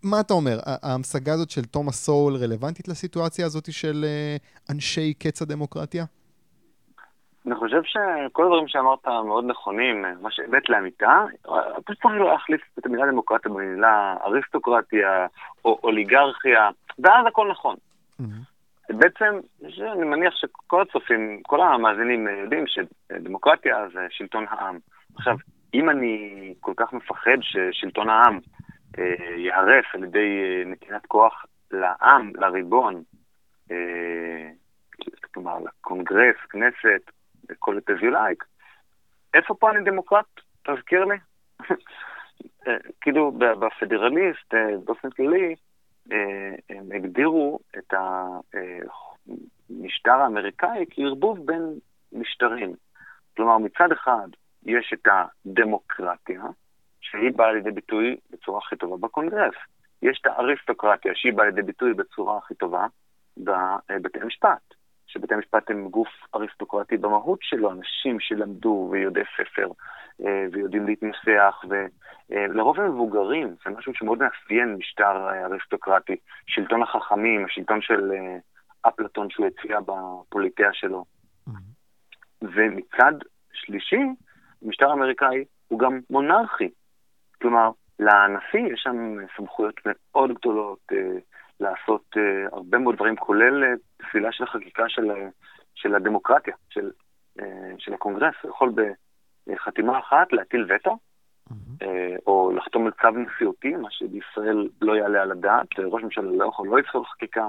מה 0.03 0.19
אתה 0.19 0.33
אומר, 0.33 0.59
ההמשגה 0.65 1.33
הזאת 1.33 1.49
של 1.49 1.65
תומאס 1.65 2.03
סול 2.03 2.35
רלוונטית 2.35 2.87
לסיטואציה 2.87 3.45
הזאת 3.45 3.73
של 3.73 4.05
אה, 4.07 4.37
אנשי 4.69 5.13
קץ 5.13 5.41
הדמוקרטיה? 5.41 6.05
אני 7.47 7.55
חושב 7.55 7.81
שכל 7.83 8.43
הדברים 8.43 8.67
שאמרת 8.67 9.07
מאוד 9.07 9.45
נכונים, 9.45 10.05
מה 10.21 10.31
שהבאת 10.31 10.69
לאמיתה, 10.69 11.25
פשוט 11.85 12.01
צריך 12.01 12.21
להחליף 12.21 12.61
את 12.79 12.85
המילה 12.85 13.05
דמוקרטיה 13.05 13.51
במילה 13.51 14.15
אריסטוקרטיה 14.25 15.27
או 15.65 15.79
אוליגרכיה, 15.83 16.69
ואז 16.99 17.25
הכל 17.27 17.47
נכון. 17.51 17.75
Mm-hmm. 18.21 18.93
בעצם, 18.93 19.39
אני 19.93 20.05
מניח 20.05 20.33
שכל 20.35 20.81
הצופים, 20.81 21.41
כל 21.43 21.61
המאזינים 21.61 22.27
יודעים 22.27 22.63
שדמוקרטיה 22.67 23.87
זה 23.93 24.07
שלטון 24.09 24.45
העם. 24.49 24.79
עכשיו, 25.15 25.35
אם 25.73 25.89
אני 25.89 26.53
כל 26.59 26.73
כך 26.77 26.93
מפחד 26.93 27.37
ששלטון 27.41 28.09
העם 28.09 28.39
אה, 28.99 29.35
ייהרס 29.35 29.85
על 29.93 30.03
ידי 30.03 30.41
אה, 30.43 30.71
נתינת 30.71 31.05
כוח 31.05 31.45
לעם, 31.71 32.31
לריבון, 32.35 33.03
אה, 33.71 34.49
כלומר 35.33 35.57
לקונגרס, 35.59 36.35
כנסת, 36.49 37.11
כל 37.59 37.77
את 37.77 37.89
as 37.89 38.01
you 38.01 38.13
like, 38.13 38.45
איפה 39.33 39.55
פה 39.55 39.71
אני 39.71 39.83
דמוקרט? 39.83 40.25
תזכיר 40.63 41.05
לי. 41.05 41.15
אה, 42.67 42.77
כאילו, 43.01 43.31
בפדרליסט, 43.31 44.53
אה, 44.53 44.77
באופן 44.85 45.09
כללי, 45.09 45.55
אה, 46.11 46.55
הם 46.69 46.91
הגדירו 46.95 47.59
את 47.77 47.93
המשטר 49.69 50.11
האמריקאי 50.11 50.85
כערבוב 50.89 51.45
בין 51.45 51.79
משטרים. 52.11 52.73
כלומר, 53.35 53.57
מצד 53.57 53.91
אחד 53.91 54.27
יש 54.65 54.93
את 54.93 55.07
הדמוקרטיה, 55.45 56.43
שהיא 57.01 57.31
באה 57.35 57.51
לידי 57.51 57.71
ביטוי 57.71 58.17
בצורה 58.31 58.59
הכי 58.65 58.75
טובה 58.75 59.07
בקונגרס. 59.07 59.55
יש 60.01 60.19
את 60.21 60.25
האריסטוקרטיה, 60.25 61.11
שהיא 61.15 61.33
באה 61.33 61.45
לידי 61.45 61.61
ביטוי 61.61 61.93
בצורה 61.93 62.37
הכי 62.37 62.55
טובה 62.55 62.87
בבתי 63.37 64.19
המשפט. 64.21 64.73
שבתי 65.07 65.33
המשפט 65.33 65.69
הם 65.69 65.89
גוף 65.89 66.07
אריסטוקרטי 66.35 66.97
במהות 66.97 67.39
שלו, 67.41 67.71
אנשים 67.71 68.19
שלמדו 68.19 68.89
ויודעי 68.91 69.23
ספר 69.37 69.67
אה, 70.25 70.45
ויודעים 70.51 70.85
להתנסח, 70.85 71.63
ולרוב 71.69 72.79
הם 72.79 72.91
מבוגרים, 72.91 73.55
זה 73.65 73.71
משהו 73.77 73.93
שמאוד 73.95 74.19
מאפיין 74.19 74.75
משטר 74.75 75.27
אה, 75.29 75.45
אריסטוקרטי. 75.45 76.15
שלטון 76.47 76.83
החכמים, 76.83 77.45
השלטון 77.45 77.81
של 77.81 78.11
אה, 78.11 78.37
אפלטון 78.89 79.29
שהוא 79.29 79.45
הציע 79.45 79.79
בפוליטיה 79.79 80.69
שלו. 80.73 81.05
Mm-hmm. 81.47 81.51
ומצד 82.41 83.13
שלישי, 83.53 84.01
המשטר 84.65 84.89
האמריקאי 84.89 85.45
הוא 85.67 85.79
גם 85.79 85.99
מונרכי. 86.09 86.69
כלומר, 87.41 87.69
לנשיא 87.99 88.73
יש 88.73 88.81
שם 88.83 89.17
סמכויות 89.37 89.75
מאוד 89.85 90.33
גדולות 90.33 90.79
אה, 90.91 91.17
לעשות 91.59 92.03
אה, 92.17 92.47
הרבה 92.51 92.77
מאוד 92.77 92.95
דברים, 92.95 93.15
כולל 93.15 93.63
אה, 93.63 93.69
תפילה 93.97 94.31
של 94.31 94.43
החקיקה 94.43 94.83
של, 94.87 95.11
של 95.75 95.95
הדמוקרטיה, 95.95 96.53
של, 96.69 96.91
אה, 97.39 97.71
של 97.77 97.93
הקונגרס. 97.93 98.35
הוא 98.41 98.51
יכול 98.51 98.73
בחתימה 99.47 99.99
אחת 99.99 100.33
להטיל 100.33 100.67
וטו, 100.69 100.97
mm-hmm. 101.49 101.85
או 102.27 102.51
לחתום 102.55 102.85
על 102.85 102.91
צו 103.01 103.09
נשיאותי, 103.09 103.75
מה 103.75 103.91
שבישראל 103.91 104.69
לא 104.81 104.97
יעלה 104.97 105.21
על 105.21 105.31
הדעת. 105.31 105.67
ראש 105.79 106.03
ממשלה 106.03 106.31
לא 106.31 106.45
יכול 106.45 106.67
לא 106.67 106.77
לפסול 106.77 107.05
חקיקה 107.05 107.47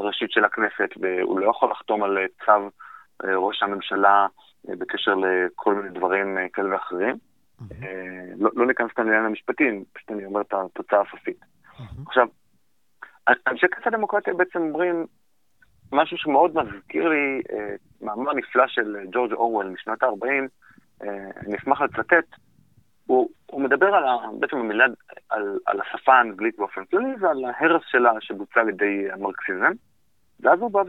ראשית 0.00 0.30
של 0.30 0.44
הכנסת, 0.44 0.88
והוא 1.00 1.40
לא 1.40 1.50
יכול 1.50 1.70
לחתום 1.70 2.02
על 2.02 2.18
צו 2.44 2.68
ראש 3.24 3.62
הממשלה 3.62 4.26
בקשר 4.64 5.14
לכל 5.14 5.74
מיני 5.74 5.98
דברים 5.98 6.36
כאלה 6.52 6.74
ואחרים. 6.74 7.16
Mm-hmm. 7.60 7.84
לא, 8.36 8.50
לא 8.54 8.66
ניכנס 8.66 8.92
כאן 8.92 9.04
לעניין 9.04 9.24
המשפטי, 9.24 9.84
פשוט 9.92 10.10
אני 10.10 10.24
אומר 10.24 10.40
את 10.40 10.54
התוצאה 10.54 11.00
הסופית. 11.00 11.40
Mm-hmm. 11.40 12.02
עכשיו, 12.06 12.28
אנשי 13.46 13.68
קץ 13.68 13.86
הדמוקרטיה 13.86 14.34
בעצם 14.34 14.58
אומרים 14.58 15.06
משהו 15.92 16.18
שמאוד 16.18 16.54
מזכיר 16.54 17.08
לי 17.08 17.42
אה, 17.52 17.74
מאמר 18.00 18.32
נפלא 18.32 18.66
של 18.66 18.96
ג'ורג' 19.12 19.32
אורוול 19.32 19.66
משנות 19.66 20.02
ה-40, 20.02 20.48
אה, 21.02 21.30
אני 21.36 21.56
אשמח 21.56 21.80
לצטט, 21.80 22.26
הוא, 23.06 23.30
הוא 23.46 23.60
מדבר 23.60 23.94
על 23.94 24.04
ה, 24.04 24.16
בעצם 24.40 24.56
המילה, 24.56 24.84
על, 25.28 25.58
על 25.66 25.80
השפה 25.80 26.14
האנגלית 26.14 26.58
באופן 26.58 26.84
כללי 26.84 27.14
ועל 27.20 27.44
ההרס 27.44 27.82
שלה 27.86 28.12
שבוצע 28.20 28.60
על 28.60 28.68
ידי 28.68 29.12
המרקסיזם, 29.12 29.72
ואז 30.40 30.60
הוא 30.60 30.70
בא 30.70 30.82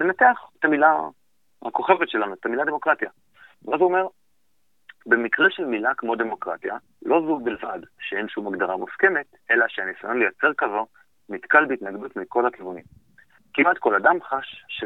ומנתח 0.00 0.40
את 0.58 0.64
המילה 0.64 1.00
הכוכבת 1.62 2.08
שלנו, 2.08 2.34
את 2.34 2.46
המילה 2.46 2.64
דמוקרטיה. 2.64 3.10
ואז 3.64 3.80
הוא 3.80 3.88
אומר, 3.88 4.06
במקרה 5.06 5.50
של 5.50 5.64
מילה 5.64 5.94
כמו 5.94 6.16
דמוקרטיה, 6.16 6.76
לא 7.02 7.20
זו 7.26 7.38
בלבד 7.38 7.78
שאין 8.00 8.28
שום 8.28 8.46
הגדרה 8.46 8.76
מוסכמת, 8.76 9.26
אלא 9.50 9.64
שהניסיון 9.68 10.18
לייצר 10.18 10.52
כזו 10.58 10.86
נתקל 11.32 11.64
בהתנגדות 11.64 12.16
מכל 12.16 12.46
הכיוונים. 12.46 12.84
כמעט 13.54 13.78
כל 13.78 13.94
אדם 13.94 14.16
חש, 14.22 14.64
ש... 14.68 14.84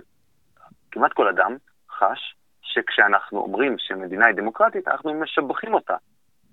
כמעט 0.91 1.13
כל 1.13 1.29
אדם 1.29 1.57
חש 1.91 2.37
שכשאנחנו 2.63 3.39
אומרים 3.39 3.75
שמדינה 3.79 4.27
היא 4.27 4.35
דמוקרטית, 4.35 4.89
אנחנו 4.89 5.15
משבחים 5.15 5.75
אותה. 5.75 5.97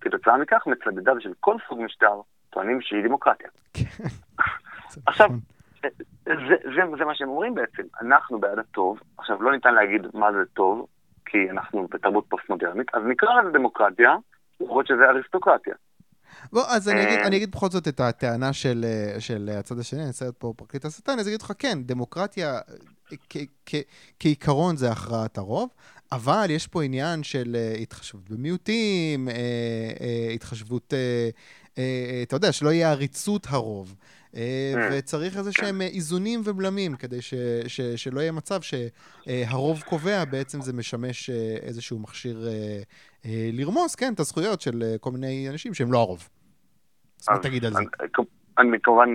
כתוצאה 0.02 0.38
מכך, 0.38 0.68
מצדדיו 0.68 1.22
של 1.22 1.34
כל 1.40 1.56
סוג 1.68 1.82
משטר 1.82 2.22
טוענים 2.50 2.82
שהיא 2.82 3.04
דמוקרטיה. 3.04 3.50
עכשיו, 5.08 5.28
נכון. 5.28 5.40
זה, 6.26 6.56
זה, 6.76 6.82
זה 6.98 7.06
מה 7.06 7.16
שהם 7.16 7.30
אומרים 7.30 7.56
בעצם, 7.56 7.84
אנחנו 8.02 8.40
בעד 8.40 8.60
הטוב, 8.60 9.00
עכשיו 9.18 9.44
לא 9.44 9.52
ניתן 9.52 9.74
להגיד 9.74 10.02
מה 10.14 10.32
זה 10.32 10.46
טוב, 10.54 10.88
כי 11.26 11.50
אנחנו 11.50 11.88
בתרבות 11.88 12.26
פוסט-מודרנית, 12.30 12.96
אז 12.96 13.04
נקרא 13.06 13.42
לזה 13.42 13.52
דמוקרטיה, 13.52 14.16
למרות 14.62 14.88
שזה 14.88 15.10
אריסטוקרטיה. 15.10 15.76
בוא, 16.52 16.64
אז 16.68 16.90
אני 16.90 17.04
אגיד, 17.04 17.20
אה. 17.20 17.28
אני 17.28 17.38
אגיד 17.38 17.52
בכל 17.52 17.70
זאת 17.70 17.88
את 17.88 18.00
הטענה 18.00 18.54
של, 18.54 18.86
אה, 18.88 19.20
של 19.22 19.50
הצד 19.60 19.80
השני, 19.80 20.00
אני 20.00 20.08
אעשה 20.08 20.32
פה 20.32 20.54
פרקליט 20.58 20.86
השטן, 20.86 21.20
אז 21.20 21.28
אני 21.28 21.36
אגיד 21.36 21.42
לך, 21.42 21.54
כן, 21.60 21.84
דמוקרטיה 21.84 22.60
כעיקרון 24.20 24.78
זה 24.78 24.92
הכרעת 24.92 25.38
הרוב, 25.38 25.70
אבל 26.12 26.46
יש 26.50 26.68
פה 26.68 26.84
עניין 26.84 27.24
של 27.24 27.56
אה, 27.60 27.76
התחשבות 27.82 28.30
במיעוטים, 28.30 29.30
התחשבות, 30.36 30.94
אתה 32.24 32.36
יודע, 32.36 32.52
שלא 32.52 32.74
יהיה 32.74 32.92
עריצות 32.92 33.48
הרוב. 33.50 33.96
וצריך 34.92 35.38
איזה 35.38 35.52
שהם 35.52 35.82
איזונים 35.82 36.40
ובלמים 36.46 36.96
כדי 36.96 37.22
ש, 37.22 37.34
ש, 37.68 37.82
שלא 37.82 38.20
יהיה 38.20 38.32
מצב 38.32 38.60
שהרוב 38.62 39.82
קובע, 39.82 40.26
בעצם 40.26 40.62
זה 40.62 40.74
משמש 40.74 41.30
איזשהו 41.62 42.00
מכשיר 42.00 42.38
אה, 43.26 43.50
לרמוס, 43.54 43.96
כן, 43.96 44.14
את 44.14 44.20
הזכויות 44.20 44.62
של 44.62 44.84
אה, 44.84 44.96
כל 45.00 45.12
מיני 45.12 45.50
אנשים 45.50 45.74
שהם 45.74 45.92
לא 45.92 45.98
הרוב. 45.98 46.30
אז 47.22 47.30
מה 47.30 47.44
תגיד 47.44 47.66
על 47.66 47.72
זה? 47.72 47.80
אני 48.58 48.78
כמובן 48.84 49.10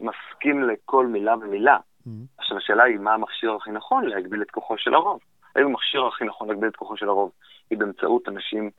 מסכים 0.00 0.62
לכל 0.62 1.06
מילה 1.06 1.36
ומילה. 1.36 1.76
Mm-hmm. 1.76 2.10
עכשיו 2.38 2.56
השאלה 2.56 2.84
היא 2.84 2.98
מה 2.98 3.14
המכשיר 3.14 3.52
הכי 3.52 3.70
נכון 3.70 4.04
להגביל 4.04 4.42
את 4.42 4.50
כוחו 4.50 4.74
של 4.78 4.94
הרוב. 4.94 5.20
האם 5.56 5.66
המכשיר 5.66 6.06
הכי 6.06 6.24
נכון 6.24 6.48
להגביל 6.48 6.68
את 6.68 6.76
כוחו 6.76 6.96
של 6.96 7.08
הרוב 7.08 7.30
היא 7.70 7.78
באמצעות 7.78 8.28
אנשים 8.28 8.64
אה, 8.64 8.70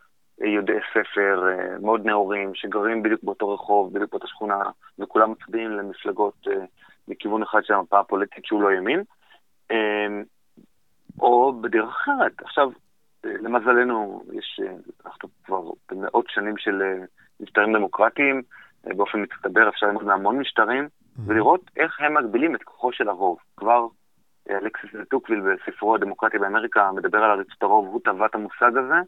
יודעי 0.42 0.80
ספר 0.94 1.44
מאוד 1.82 2.06
נאורים, 2.06 2.56
שגרים 2.56 3.04
בדיוק 3.04 3.24
באותו 3.24 3.54
רחוב, 3.54 3.94
בדיוק 3.94 4.12
באותה 4.12 4.28
שכונה, 4.28 4.62
וכולם 5.00 5.32
מצביעים 5.32 5.72
למפלגות 5.72 6.48
מכיוון 7.08 7.44
אחד 7.44 7.60
של 7.64 7.74
המפה 7.74 8.00
הפוליטית 8.00 8.46
שהוא 8.46 8.62
לא 8.62 8.72
ימין, 8.72 9.04
או 11.22 11.62
בדרך 11.62 11.90
אחרת. 11.90 12.42
עכשיו, 12.42 12.72
למזלנו, 13.24 14.24
יש, 14.34 14.60
אנחנו 15.06 15.30
כבר 15.46 15.62
במאות 15.92 16.26
שנים 16.30 16.58
של 16.58 16.82
משטרים 17.40 17.74
דמוקרטיים, 17.74 18.42
באופן 18.84 19.22
מצטבר 19.22 19.70
אפשר 19.70 19.86
ללמוד 19.86 20.04
מהמון 20.04 20.40
משטרים, 20.40 20.84
mm-hmm. 20.84 21.22
ולראות 21.26 21.72
איך 21.78 22.00
הם 22.00 22.18
מגבילים 22.18 22.56
את 22.56 22.64
כוחו 22.64 22.92
של 22.92 23.10
הרוב. 23.10 23.38
כבר 23.58 23.88
אלכסיס 24.50 24.90
טוקוויל 25.10 25.42
בספרו 25.42 25.96
הדמוקרטיה 25.96 26.40
באמריקה 26.40 26.92
מדבר 26.92 27.24
על 27.24 27.32
עריצות 27.32 27.64
הרוב, 27.64 27.88
הוא 27.88 28.02
טבע 28.04 28.26
את 28.26 28.36
המושג 28.36 28.78
הזה, 28.78 29.00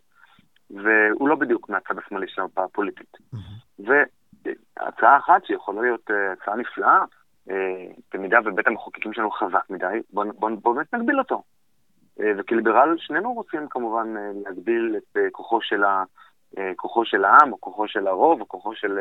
והוא 0.74 1.30
לא 1.30 1.36
בדיוק 1.36 1.70
מהצד 1.70 1.98
השמאלי 1.98 2.28
של 2.28 2.42
המפה 2.42 2.64
הפוליטית. 2.64 3.18
Mm-hmm. 3.18 3.84
והצעה 4.80 5.18
אחת 5.18 5.46
שיכולה 5.46 5.82
להיות 5.82 6.10
הצעה 6.34 6.56
נפלאה, 6.56 7.00
במידה 8.14 8.38
ובית 8.46 8.68
המחוקקים 8.68 9.14
שלנו 9.14 9.32
חזק 9.32 9.70
מדי, 9.70 10.00
בואו 10.14 10.34
בוא, 10.34 10.50
בוא 10.62 10.76
באמת 10.76 10.94
נגביל 10.94 11.20
אותו. 11.20 11.44
וכליברל 12.18 12.96
שנינו 12.98 13.34
רוצים 13.34 13.68
כמובן 13.70 14.14
להגביל 14.46 14.96
את 14.98 15.18
כוחו 15.32 15.62
של, 15.62 15.84
ה, 15.84 16.04
כוחו 16.76 17.06
של 17.06 17.26
העם, 17.26 17.54
או 17.54 17.62
כוחו 17.62 17.88
של 17.88 18.08
הרוב, 18.08 18.42
או 18.42 18.48
כוחו 18.48 18.76
של, 18.76 19.00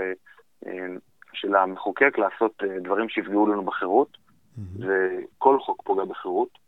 של 1.32 1.56
המחוקק 1.56 2.18
לעשות 2.18 2.62
דברים 2.82 3.08
שיפגעו 3.08 3.46
לנו 3.46 3.62
בחירות, 3.62 4.16
mm-hmm. 4.16 4.84
וכל 4.86 5.60
חוק 5.60 5.82
פוגע 5.82 6.04
בחירות, 6.04 6.58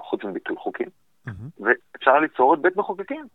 חוץ 0.00 0.24
מביטול 0.24 0.56
חוקים, 0.56 0.88
mm-hmm. 1.28 1.64
ואפשר 1.64 2.18
ליצור 2.18 2.50
עוד 2.50 2.62
בית 2.62 2.76
מחוקקים. 2.76 3.26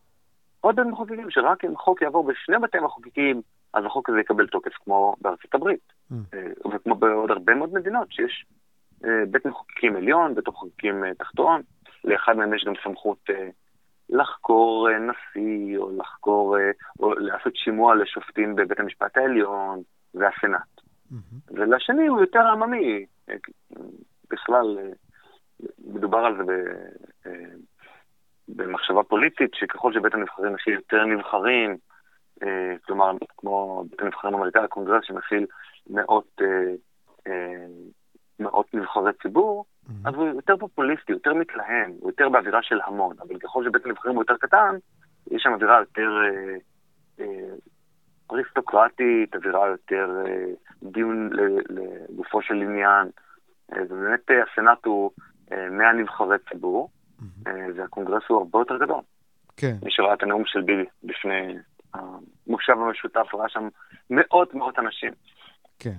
עוד 0.61 0.75
בית 0.75 0.85
מחוקקים, 0.85 1.31
שרק 1.31 1.65
אם 1.65 1.77
חוק 1.77 2.01
יעבור 2.01 2.23
בשני 2.23 2.57
בתי 2.57 2.79
מחוקקים, 2.79 3.41
אז 3.73 3.85
החוק 3.85 4.09
הזה 4.09 4.19
יקבל 4.19 4.47
תוקף, 4.47 4.73
כמו 4.73 5.15
בארצות 5.21 5.55
הברית, 5.55 5.93
mm. 6.11 6.15
וכמו 6.75 6.95
בעוד 6.95 7.31
הרבה 7.31 7.55
מאוד 7.55 7.73
מדינות, 7.73 8.11
שיש 8.11 8.45
אה, 9.05 9.25
בית 9.31 9.45
מחוקקים 9.45 9.95
עליון, 9.95 10.35
בית 10.35 10.47
מחוקקים 10.47 11.05
אה, 11.05 11.13
תחתון, 11.13 11.61
לאחד 12.03 12.37
מהם 12.37 12.53
יש 12.53 12.63
גם 12.67 12.73
סמכות 12.83 13.29
לחקור 14.09 14.87
נשיא, 14.89 15.77
או 15.77 15.97
לחקור, 15.97 16.57
או 16.99 17.13
לעשות 17.13 17.55
שימוע 17.55 17.95
לשופטים 17.95 18.55
בבית 18.55 18.79
המשפט 18.79 19.17
העליון 19.17 19.81
והסנאט. 20.13 20.61
Mm-hmm. 21.11 21.51
ולשני 21.51 22.07
הוא 22.07 22.21
יותר 22.21 22.39
עממי, 22.39 23.05
בכלל, 24.31 24.77
מדובר 25.85 26.17
על 26.17 26.37
זה 26.37 26.43
ב... 26.43 26.51
במחשבה 28.49 29.03
פוליטית, 29.03 29.51
שככל 29.53 29.93
שבית 29.93 30.13
הנבחרים 30.13 30.53
מכיל 30.53 30.73
יותר 30.73 31.05
נבחרים, 31.05 31.77
אה, 32.43 32.75
כלומר, 32.85 33.11
כמו 33.37 33.83
בית 33.89 34.01
הנבחרים 34.01 34.33
האמריקאי, 34.33 34.63
הקונגרס 34.63 35.05
שמכיל 35.05 35.45
מאות, 35.89 36.41
אה, 36.41 36.73
אה, 37.27 37.65
מאות 38.39 38.73
נבחרי 38.73 39.11
ציבור, 39.21 39.65
mm-hmm. 39.65 40.09
אז 40.09 40.15
הוא 40.15 40.27
יותר 40.27 40.57
פופוליסטי, 40.57 41.11
יותר 41.11 41.33
מתלהם, 41.33 41.91
הוא 41.99 42.09
יותר 42.09 42.29
באווירה 42.29 42.63
של 42.63 42.79
המון, 42.85 43.15
אבל 43.19 43.39
ככל 43.39 43.63
שבית 43.65 43.85
הנבחרים 43.85 44.15
הוא 44.15 44.23
יותר 44.23 44.37
קטן, 44.37 44.75
יש 45.31 45.43
שם 45.43 45.53
אווירה 45.53 45.79
יותר 45.79 46.09
אה, 46.23 46.55
אה, 47.19 47.55
אריסטוקרטית, 48.31 49.35
אווירה 49.35 49.67
יותר 49.67 50.23
אה, 50.25 50.45
דיון 50.83 51.29
לגופו 51.69 52.41
של 52.41 52.53
עניין, 52.53 53.07
אה, 53.73 53.83
ובאמת 53.89 54.31
אה, 54.31 54.43
הסנאט 54.43 54.85
הוא 54.85 55.11
אה, 55.51 55.69
100 55.69 55.93
נבחרי 55.93 56.37
ציבור. 56.49 56.89
Mm-hmm. 57.23 57.49
והקונגרס 57.75 58.23
הוא 58.27 58.37
הרבה 58.37 58.59
יותר 58.59 58.77
גדול. 58.77 59.01
כן. 59.57 59.75
מי 59.83 59.91
שראה 59.91 60.13
את 60.13 60.23
הנאום 60.23 60.43
של 60.45 60.61
ביבי 60.61 60.85
בפני 61.03 61.57
המושב 61.93 62.73
המשותף, 62.73 63.33
ראה 63.33 63.49
שם 63.49 63.67
מאות 64.09 64.53
מאות 64.53 64.79
אנשים. 64.79 65.11
כן. 65.79 65.97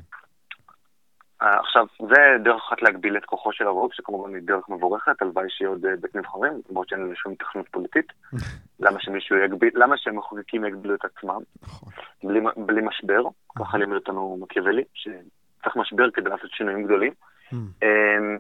אה, 1.43 1.61
עכשיו, 1.61 1.87
זה 1.99 2.45
דרך 2.45 2.63
אחת 2.69 2.83
להגביל 2.83 3.17
את 3.17 3.25
כוחו 3.25 3.53
של 3.53 3.67
הרוב, 3.67 3.91
שכמובן 3.93 4.35
היא 4.35 4.43
דרך 4.43 4.69
מבורכת, 4.69 5.23
הלוואי 5.23 5.47
שיהיה 5.51 5.71
עוד 5.71 5.87
אה, 5.87 5.97
בית 6.01 6.17
נבחרים, 6.17 6.53
למרות 6.71 6.89
שאין 6.89 7.05
לזה 7.05 7.15
שום 7.17 7.33
התכנות 7.33 7.69
פוליטית. 7.71 8.07
למה 8.85 9.01
שמישהו 9.01 9.37
יגביל, 9.37 9.71
למה 9.75 9.97
שהמחוקקים 9.99 10.65
יגבילו 10.65 10.95
את 10.95 11.05
עצמם? 11.05 11.41
נכון. 11.63 11.93
בלי, 12.25 12.41
בלי 12.57 12.83
משבר, 12.83 13.23
ככה 13.59 13.79
לימד 13.79 13.95
אותנו 13.95 14.39
מקיאוולי, 14.41 14.85
שצריך 14.95 15.77
משבר 15.77 16.11
כדי 16.11 16.31
לעשות 16.31 16.51
שינויים 16.51 16.85
גדולים. 16.85 17.13
אמ, 17.53 18.39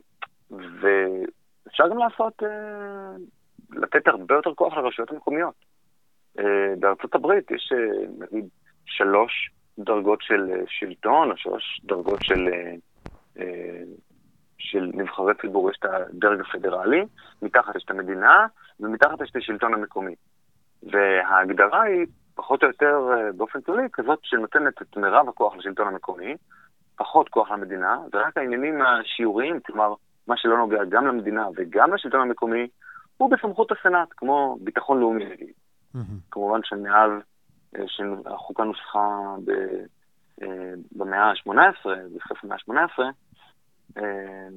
ואפשר 1.67 1.89
גם 1.89 1.99
לעשות, 1.99 2.43
אה, 2.43 3.17
לתת 3.71 4.07
הרבה 4.07 4.35
יותר 4.35 4.55
כוח 4.55 4.75
לרשויות 4.75 5.11
המקומיות. 5.11 5.55
בארצות 6.79 7.15
הברית 7.15 7.51
יש 7.51 7.73
נגיד 8.19 8.49
שלוש 8.87 9.51
דרגות 9.79 10.23
של 10.23 10.51
אה, 10.51 10.63
שלטון, 10.67 11.31
או 11.31 11.37
שלוש 11.37 11.81
דרגות 11.85 12.23
של, 12.23 12.49
אה, 12.53 12.75
אה, 13.39 13.83
של 14.59 14.91
נבחרי 14.95 15.35
ציבור, 15.41 15.71
יש 15.71 15.77
את 15.79 15.85
הדרג 15.85 16.41
הפדרלי, 16.41 17.05
מתחת 17.43 17.77
יש 17.77 17.85
את 17.85 17.91
המדינה, 17.91 18.47
ומתחת 18.81 19.21
יש 19.21 19.31
את 19.31 19.37
השלטון 19.37 19.75
המקומי. 19.75 20.15
וההגדרה 20.83 21.83
היא, 21.83 22.07
פחות 22.35 22.63
או 22.63 22.69
יותר 22.69 23.01
באופן 23.37 23.61
כללי, 23.61 23.83
כזאת 23.93 24.19
שנותנת 24.23 24.83
את 24.83 24.97
מירב 24.97 25.29
הכוח 25.29 25.57
לשלטון 25.57 25.89
המקומי, 25.89 26.37
פחות 26.97 27.29
כוח 27.29 27.51
למדינה, 27.51 27.99
ורק 28.13 28.37
העניינים 28.37 28.83
השיעוריים, 28.83 29.61
כלומר, 29.61 29.95
מה 30.29 30.37
שלא 30.37 30.59
נוגע 30.59 30.85
גם 30.89 31.07
למדינה 31.07 31.47
וגם 31.57 31.95
לשלטון 31.95 32.21
המקומי, 32.21 32.67
הוא 33.17 33.31
בסמכות 33.31 33.73
הסנאט, 33.73 34.09
כמו 34.17 34.57
ביטחון 34.61 35.01
לאומי 35.01 35.25
נגיד. 35.25 35.53
Mm-hmm. 35.95 35.99
כמובן 36.31 36.61
שמאז 36.65 37.11
שהחוקה 37.87 38.65
נוסחה 38.65 39.35
ב, 39.45 39.51
אה, 40.43 40.75
במאה 40.93 41.31
ה-18, 41.31 41.89
בסוף 42.17 42.45
המאה 42.45 42.85
ה-18, 42.85 43.03
אה, 43.97 44.49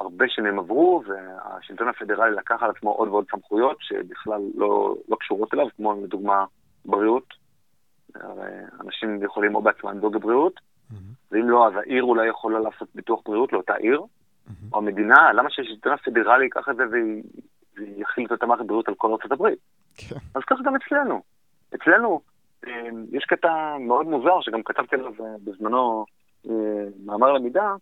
הרבה 0.00 0.24
שנים 0.28 0.58
עברו, 0.58 1.02
והשלטון 1.06 1.88
הפדרלי 1.88 2.36
לקח 2.36 2.62
על 2.62 2.70
עצמו 2.70 2.90
עוד 2.90 3.08
ועוד 3.08 3.24
סמכויות 3.30 3.76
שבכלל 3.80 4.40
לא, 4.54 4.94
לא 5.08 5.16
קשורות 5.16 5.54
אליו, 5.54 5.66
כמו 5.76 5.94
לדוגמה 6.04 6.44
בריאות. 6.84 7.44
אנשים 8.80 9.22
יכולים 9.22 9.54
או 9.54 9.62
בעצמם 9.62 9.98
לדאוג 9.98 10.16
לבריאות, 10.16 10.52
mm-hmm. 10.56 10.94
ואם 11.32 11.50
לא, 11.50 11.66
אז 11.66 11.72
העיר 11.76 12.02
אולי 12.02 12.28
יכולה 12.28 12.58
לעשות 12.58 12.88
ביטוח 12.94 13.20
בריאות 13.24 13.52
לאותה 13.52 13.74
עיר. 13.74 14.02
או 14.72 14.78
המדינה, 14.78 15.32
למה 15.32 15.50
שהשלטון 15.50 15.92
הפדרלי 15.92 16.44
ייקח 16.44 16.68
את 16.68 16.76
זה 16.76 16.84
ויכיל 17.76 18.26
את 18.26 18.30
אותה 18.30 18.46
מערכת 18.46 18.64
בריאות 18.66 18.88
על 18.88 18.94
כל 18.94 19.12
ארצות 19.12 19.32
הברית? 19.32 19.58
כן. 19.96 20.16
אז 20.34 20.42
ככה 20.46 20.62
גם 20.64 20.74
אצלנו. 20.76 21.22
אצלנו 21.74 22.20
אמ, 22.66 23.04
יש 23.12 23.24
קטע 23.24 23.76
מאוד 23.80 24.06
מוזר, 24.06 24.40
שגם 24.40 24.62
כתבתי 24.62 24.96
עליו 24.96 25.12
אה, 25.20 25.34
בזמנו 25.44 26.04
אה, 26.48 26.84
מאמר 27.04 27.32
למידה, 27.32 27.74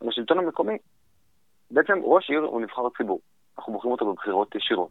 על 0.00 0.08
השלטון 0.08 0.38
המקומי. 0.38 0.78
בעצם 1.70 1.98
ראש 2.02 2.30
עיר 2.30 2.40
הוא 2.40 2.60
נבחר 2.60 2.82
ציבור. 2.96 3.20
אנחנו 3.58 3.72
בוחרים 3.72 3.92
אותו 3.92 4.12
בבחירות 4.12 4.54
ישירות. 4.54 4.90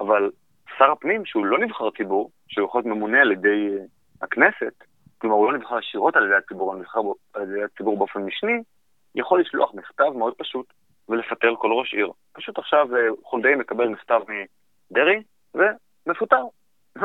אבל 0.00 0.30
שר 0.78 0.90
הפנים, 0.90 1.24
שהוא 1.24 1.46
לא 1.46 1.58
נבחר 1.58 1.90
ציבור, 1.90 2.30
שהוא 2.48 2.66
יכול 2.66 2.78
להיות 2.78 2.96
ממונה 2.96 3.20
על 3.20 3.32
ידי 3.32 3.68
אה, 3.78 3.84
הכנסת, 4.22 4.84
כלומר 5.18 5.36
הוא 5.36 5.52
לא 5.52 5.58
נבחר 5.58 5.78
ישירות 5.78 6.16
על 6.16 6.26
ידי 6.26 6.34
הציבור, 6.34 6.72
הוא 6.72 6.80
נבחר 6.80 7.00
על 7.34 7.42
ידי 7.42 7.62
הציבור 7.62 7.98
באופן 7.98 8.20
משני, 8.20 8.62
יכול 9.14 9.40
לשלוח 9.40 9.74
מכתב 9.74 10.10
מאוד 10.16 10.34
פשוט 10.38 10.72
ולפטר 11.08 11.54
כל 11.58 11.72
ראש 11.72 11.94
עיר. 11.94 12.10
פשוט 12.32 12.58
עכשיו 12.58 12.86
חולדאי 13.24 13.54
מקבל 13.54 13.88
מכתב 13.88 14.20
מדרעי 14.90 15.22
ומפוטר. 15.54 16.44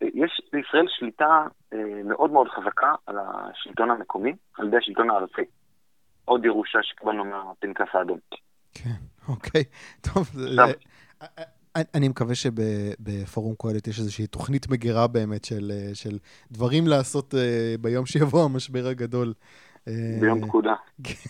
יש 0.00 0.40
בישראל 0.52 0.86
שליטה 0.88 1.46
אה, 1.72 1.78
מאוד 2.04 2.30
מאוד 2.30 2.48
חזקה 2.48 2.94
על 3.06 3.16
השלטון 3.18 3.90
המקומי, 3.90 4.32
על 4.58 4.66
ידי 4.68 4.76
השלטון 4.76 5.10
הארצי. 5.10 5.42
עוד 6.24 6.44
ירושה 6.44 6.78
שקיבלנו 6.82 7.24
מהפנקס 7.24 7.94
האדום. 7.94 8.18
כן, 8.74 8.90
אוקיי. 9.28 9.64
טוב, 10.00 10.24
זה... 10.24 10.62
אני 11.94 12.08
מקווה 12.08 12.34
שבפורום 12.34 13.54
קהלת 13.58 13.86
יש 13.86 13.98
איזושהי 13.98 14.26
תוכנית 14.26 14.68
מגירה 14.68 15.06
באמת 15.06 15.44
של, 15.44 15.72
אה, 15.74 15.94
של 15.94 16.18
דברים 16.50 16.86
לעשות 16.86 17.34
אה, 17.34 17.74
ביום 17.80 18.06
שיבוא 18.06 18.44
המשבר 18.44 18.86
הגדול. 18.86 19.32
ביום 20.20 20.46
פקודה. 20.46 20.74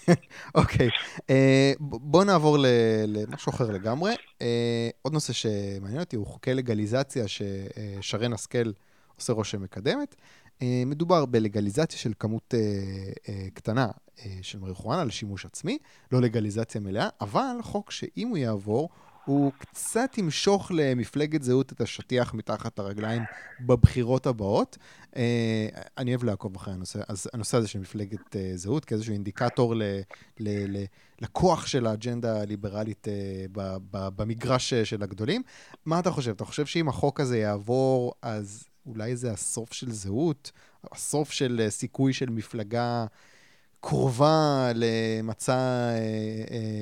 אוקיי, 0.55 0.89
אה, 1.31 1.73
בואו 1.81 2.25
נעבור 2.25 2.57
למשהו 3.07 3.51
אחר 3.51 3.71
לגמרי. 3.71 4.15
אה, 4.43 4.89
עוד 5.03 5.13
נושא 5.13 5.33
שמעניין 5.33 6.01
אותי 6.01 6.17
הוא 6.17 6.27
חוקי 6.27 6.55
לגליזציה 6.55 7.25
ששרן 7.29 8.33
השכל 8.33 8.73
עושה 9.17 9.33
רושם 9.33 9.63
מקדמת. 9.63 10.15
אה, 10.63 10.83
מדובר 10.87 11.27
בלגליזציה 11.27 11.99
של 11.99 12.13
כמות 12.19 12.55
קטנה 13.55 13.89
של 14.43 14.59
מריחואנה 14.59 15.05
לשימוש 15.05 15.47
עצמי, 15.47 15.79
לא 16.13 16.21
לגליזציה 16.21 16.81
מלאה, 16.81 17.09
אבל 17.21 17.57
חוק 17.63 17.91
שאם 17.91 18.29
הוא 18.29 18.39
יעבור, 18.39 18.89
הוא 19.25 19.53
קצת 19.59 20.19
ימשוך 20.19 20.73
למפלגת 20.75 21.43
זהות 21.43 21.73
את 21.73 21.81
השטיח 21.81 22.35
מתחת 22.35 22.79
הרגליים 22.79 23.23
בבחירות 23.61 24.27
הבאות. 24.27 24.79
אה, 25.17 25.69
אני 25.99 26.11
אוהב 26.11 26.25
לעקוב 26.25 26.57
אחרי 26.57 26.75
הנושא, 26.75 27.01
אז 27.09 27.27
הנושא 27.33 27.57
הזה 27.57 27.69
של 27.69 27.79
מפלגת 27.79 28.37
אה, 28.37 28.53
זהות 28.55 28.85
כאיזשהו 28.85 29.13
אינדיקטור 29.13 29.75
ל, 29.75 29.83
ל, 30.41 30.77
ל, 30.79 30.85
לכוח 31.21 31.67
של 31.67 31.87
האג'נדה 31.87 32.41
הליברלית 32.41 33.09
אה, 33.09 33.47
במגרש 33.91 34.75
של 34.75 35.03
הגדולים. 35.03 35.43
מה 35.85 35.99
אתה 35.99 36.11
חושב? 36.11 36.31
אתה 36.31 36.45
חושב 36.45 36.67
שאם 36.67 36.89
החוק 36.89 37.21
הזה 37.21 37.39
יעבור, 37.39 38.15
אז 38.23 38.65
אולי 38.87 39.17
זה 39.17 39.33
הסוף 39.33 39.73
של 39.73 39.91
זהות? 39.91 40.53
הסוף 40.93 41.31
של 41.31 41.67
סיכוי 41.69 42.13
של 42.13 42.31
מפלגה 42.31 43.07
קרובה 43.81 44.71
למצע 44.75 45.89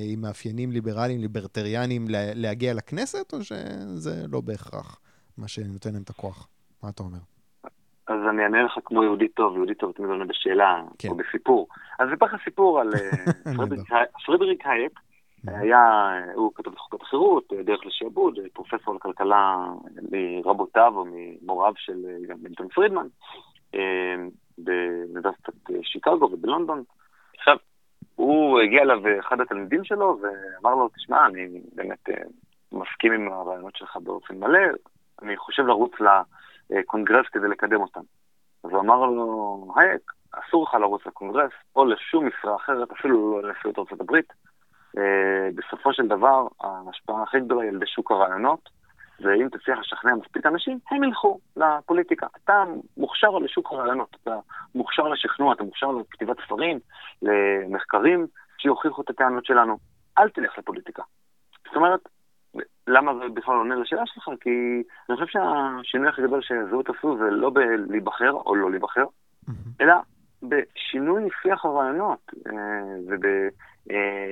עם 0.03 0.21
מאפיינים 0.21 0.71
ליברליים, 0.71 1.19
ליברטריאנים, 1.19 2.07
להגיע 2.09 2.73
לכנסת, 2.73 3.33
או 3.33 3.43
שזה 3.43 4.27
לא 4.27 4.41
בהכרח 4.41 4.99
מה 5.37 5.47
שנותן 5.47 5.93
להם 5.93 6.01
את 6.01 6.09
הכוח? 6.09 6.47
מה 6.83 6.89
אתה 6.89 7.03
אומר? 7.03 7.19
אז 8.07 8.19
אני 8.29 8.43
אענה 8.43 8.63
לך 8.63 8.79
כמו 8.85 9.03
יהודי 9.03 9.27
טוב, 9.27 9.55
יהודי 9.55 9.75
טוב 9.75 9.91
תמיד 9.91 10.09
עונה 10.09 10.25
בשאלה, 10.25 10.81
כן. 10.99 11.09
או 11.09 11.15
בסיפור. 11.15 11.67
אז 11.99 12.09
אספר 12.13 12.25
לך 12.25 12.35
סיפור 12.43 12.79
על 12.79 12.89
פרדריק 14.25 14.65
הייק, 14.65 14.99
היה, 15.47 16.11
הוא 16.33 16.51
כתב 16.55 16.71
את 16.71 16.77
חוקת 16.77 17.01
החירות, 17.01 17.53
דרך 17.63 17.85
לשעבוד, 17.85 18.39
פרופסור 18.53 18.95
לכלכלה 18.95 19.65
מרבותיו 20.11 20.93
או 20.95 21.05
ממוריו 21.11 21.73
של 21.77 22.05
מילטון 22.43 22.67
פרידמן, 22.67 23.07
באוניברסיטת 24.57 25.53
שיקגו 25.83 26.29
ובלונדון. 26.31 26.83
עכשיו, 27.37 27.57
הוא 28.15 28.59
הגיע 28.59 28.81
אליו 28.81 28.99
אחד 29.19 29.41
התלמידים 29.41 29.83
שלו 29.83 30.19
ואמר 30.21 30.75
לו, 30.75 30.89
תשמע, 30.89 31.25
אני 31.25 31.47
באמת 31.75 32.09
מסכים 32.71 33.13
עם 33.13 33.31
הרעיונות 33.31 33.75
שלך 33.75 33.97
באופן 33.97 34.39
מלא, 34.39 34.59
אני 35.21 35.37
חושב 35.37 35.63
לרוץ 35.63 35.91
לקונגרס 36.73 37.25
כדי 37.31 37.47
לקדם 37.47 37.81
אותם. 37.81 38.01
אז 38.63 38.71
הוא 38.71 38.79
אמר 38.79 39.05
לו, 39.05 39.73
הייק, 39.75 40.11
אסור 40.31 40.63
לך 40.63 40.73
לרוץ 40.73 41.05
לקונגרס 41.05 41.51
או 41.75 41.85
לשום 41.85 42.27
משרה 42.27 42.55
אחרת, 42.55 42.91
אפילו 42.91 43.41
לא 43.41 43.47
לנשיאות 43.47 43.91
הברית. 44.01 44.33
Uh, 44.97 44.99
בסופו 45.55 45.93
של 45.93 46.07
דבר, 46.07 46.47
ההשפעה 46.61 47.23
הכי 47.23 47.39
גדולה 47.39 47.61
היא 47.61 47.69
על 47.69 47.79
שוק 47.85 48.11
הרעיונות, 48.11 48.69
ואם 49.19 49.47
תצליח 49.49 49.79
לשכנע 49.79 50.15
מספיק 50.15 50.45
אנשים, 50.45 50.79
הם 50.91 51.03
ילכו 51.03 51.39
לפוליטיקה. 51.55 52.27
אתה 52.43 52.63
מוכשר 52.97 53.29
לשוק 53.29 53.71
הרעיונות, 53.71 54.17
אתה 54.23 54.35
מוכשר 54.75 55.03
לשכנוע, 55.03 55.53
אתה 55.53 55.63
מוכשר 55.63 55.91
לכתיבת 55.91 56.37
ספרים, 56.45 56.79
למחקרים 57.21 58.27
שיוכיחו 58.57 59.01
את 59.01 59.09
הטענות 59.09 59.45
שלנו. 59.45 59.77
אל 60.17 60.29
תלך 60.29 60.57
לפוליטיקה. 60.57 61.03
זאת 61.65 61.75
אומרת, 61.75 61.99
למה 62.87 63.15
זה 63.15 63.21
בכלל 63.33 63.55
עונה 63.55 63.75
לשאלה 63.75 64.05
שלך? 64.05 64.29
כי 64.41 64.83
אני 65.09 65.17
חושב 65.17 65.27
שהשינוי 65.27 66.09
הכי 66.09 66.21
גדול 66.21 66.41
שזהות 66.41 66.89
עשו 66.89 67.17
זה 67.17 67.29
לא 67.29 67.49
בלהיבחר 67.49 68.31
או 68.31 68.55
לא 68.55 68.71
להיבחר, 68.71 69.05
אלא 69.81 69.93
בשינוי 70.43 71.29
שיח 71.41 71.65
הרעיונות 71.65 72.31
ובהכנסה 73.87 74.27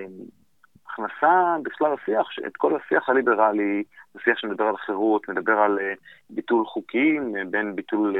בכלל 1.63 1.93
השיח, 1.93 2.27
את 2.47 2.57
כל 2.57 2.75
השיח 2.75 3.09
הליברלי, 3.09 3.83
השיח 4.15 4.37
שמדבר 4.37 4.65
על 4.65 4.77
חירות, 4.77 5.29
מדבר 5.29 5.59
על 5.59 5.79
ביטול 6.29 6.65
חוקים, 6.65 7.33
בין 7.49 7.75
ביטול 7.75 8.15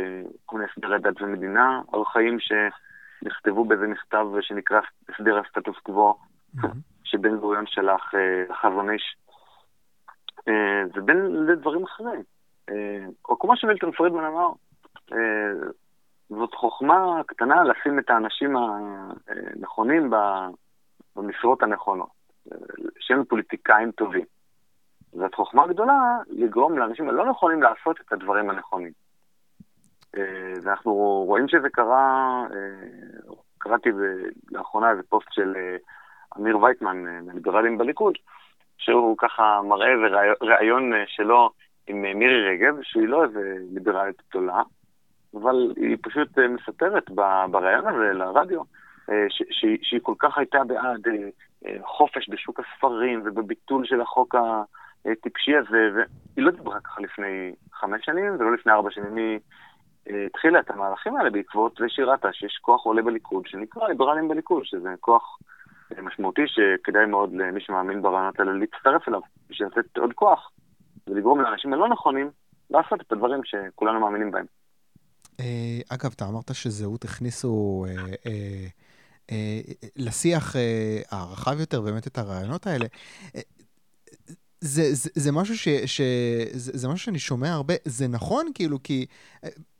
כל 0.46 0.58
מיני 0.58 0.70
הסדרי 0.72 1.00
דת 1.00 1.22
ומדינה, 1.22 1.82
ארכאים 1.94 2.38
שנכתבו 2.40 3.66
באיזה 3.66 3.88
מכתב 3.88 4.28
שנקרא 4.42 4.80
הסדר 5.10 5.40
הסטטוס 5.40 5.78
קוו, 5.84 6.18
שבן 7.04 7.38
גוריון 7.38 7.68
שלח 7.68 8.14
לחזון 8.50 8.90
איש. 8.90 9.16
ובין 10.96 11.46
לדברים 11.46 11.84
אחרים. 11.84 12.24
או 13.30 13.40
כמו 13.40 13.58
שמילטון 13.58 13.92
פרידמן 13.92 14.24
אמר, 14.24 14.50
זאת 16.30 16.54
חוכמה 16.54 17.22
קטנה 17.28 17.64
לשים 17.64 18.00
את 18.00 18.10
האנשים 18.10 18.56
הנכונים 18.58 20.12
במשרות 21.16 21.64
הנכונות, 21.64 22.10
שהם 23.00 23.24
פוליטיקאים 23.26 23.92
טובים. 23.92 24.26
זאת 25.14 25.36
חוכמה 25.36 25.68
גדולה 25.68 26.18
לגרום 26.30 26.78
לאנשים 26.78 27.10
הלא 27.10 27.30
נכונים 27.30 27.64
לעשות 27.64 28.02
את 28.02 28.14
הדברים 28.14 28.50
הנכונים. 28.50 28.92
ואנחנו 30.64 30.94
רואים 31.28 31.48
שזה 31.48 31.70
קרה, 31.70 32.46
קראתי 33.58 33.90
לאחרונה 34.52 34.92
איזה 34.92 35.04
פוסט 35.10 35.28
של 35.32 35.54
אמיר 36.38 36.60
וייטמן, 36.60 37.26
מהליברלים 37.26 37.78
בליכוד, 37.78 38.14
שהוא 38.82 39.18
ככה 39.18 39.62
מראה 39.64 39.88
איזה 39.92 40.16
ראיון 40.42 40.92
שלו 41.08 41.50
עם 41.88 42.02
מירי 42.02 42.50
רגב, 42.50 42.76
שהיא 42.82 43.08
לא 43.08 43.24
איזה 43.24 43.56
ליברלית 43.74 44.22
גדולה, 44.30 44.62
אבל 45.34 45.74
היא 45.76 45.98
פשוט 46.02 46.38
מספרת 46.38 47.10
בראיון 47.52 47.88
הזה 47.88 48.14
לרדיו, 48.14 48.62
שהיא 49.82 50.00
כל 50.04 50.14
כך 50.20 50.38
הייתה 50.38 50.64
בעד 50.64 51.02
חופש 51.84 52.30
בשוק 52.30 52.60
הספרים 52.60 53.22
ובביטול 53.26 53.86
של 53.86 54.02
החוק 54.02 54.36
הטיפשי 55.06 55.56
הזה, 55.58 55.90
והיא 55.94 56.46
לא 56.46 56.52
דיברה 56.52 56.80
ככה 56.80 57.02
לפני 57.02 57.52
חמש 57.74 58.06
שנים 58.06 58.36
ולא 58.40 58.54
לפני 58.54 58.72
ארבע 58.72 58.92
שנים, 58.92 59.16
היא 59.16 59.40
התחילה 60.26 60.60
את 60.60 60.70
המהלכים 60.72 61.16
האלה 61.16 61.30
בעקבות 61.30 61.76
זה 61.80 61.86
שהיא 61.90 62.06
ראתה 62.06 62.34
שיש 62.34 62.58
כוח 62.62 62.86
עולה 62.86 63.02
בליכוד 63.02 63.48
שנקרא 63.48 63.88
ליברלים 63.88 64.28
בליכוד, 64.28 64.66
שזה 64.66 64.90
כוח 65.00 65.38
משמעותי 66.02 66.42
שכדאי 66.48 67.06
מאוד 67.06 67.34
למי 67.34 67.62
שמאמין 67.62 68.02
ברעיונות 68.02 68.40
האלה 68.40 68.52
להצטרף 68.54 69.08
אליו, 69.08 69.22
בשביל 69.50 69.68
לתת 69.68 69.98
עוד 69.98 70.14
כוח 70.14 70.52
ולגרום 71.08 71.42
לאנשים 71.42 71.74
הלא 71.74 71.90
נכונים 71.90 72.32
לעשות 72.70 73.02
את 73.02 73.12
הדברים 73.12 73.42
שכולנו 73.44 74.00
מאמינים 74.00 74.32
בהם. 74.32 74.46
אגב, 75.90 76.12
אתה 76.16 76.26
אמרת 76.26 76.56
שזהות 76.56 77.04
הכניסו 77.04 77.86
לשיח 79.96 80.56
הרחב 81.12 81.60
יותר 81.60 81.82
באמת 81.82 82.08
את 82.08 82.18
הרעיונות 82.18 82.68
האלה. 82.68 82.86
זה, 84.62 84.94
זה, 84.94 85.10
זה 85.16 85.32
משהו 85.32 85.58
ש, 85.58 85.68
ש... 85.86 86.02
זה, 86.54 86.72
זה 86.74 86.88
משהו 86.88 87.06
שאני 87.06 87.20
שומע 87.20 87.54
הרבה, 87.54 87.74
זה 87.86 88.08
נכון 88.08 88.52
כאילו, 88.54 88.84
כי 88.84 89.06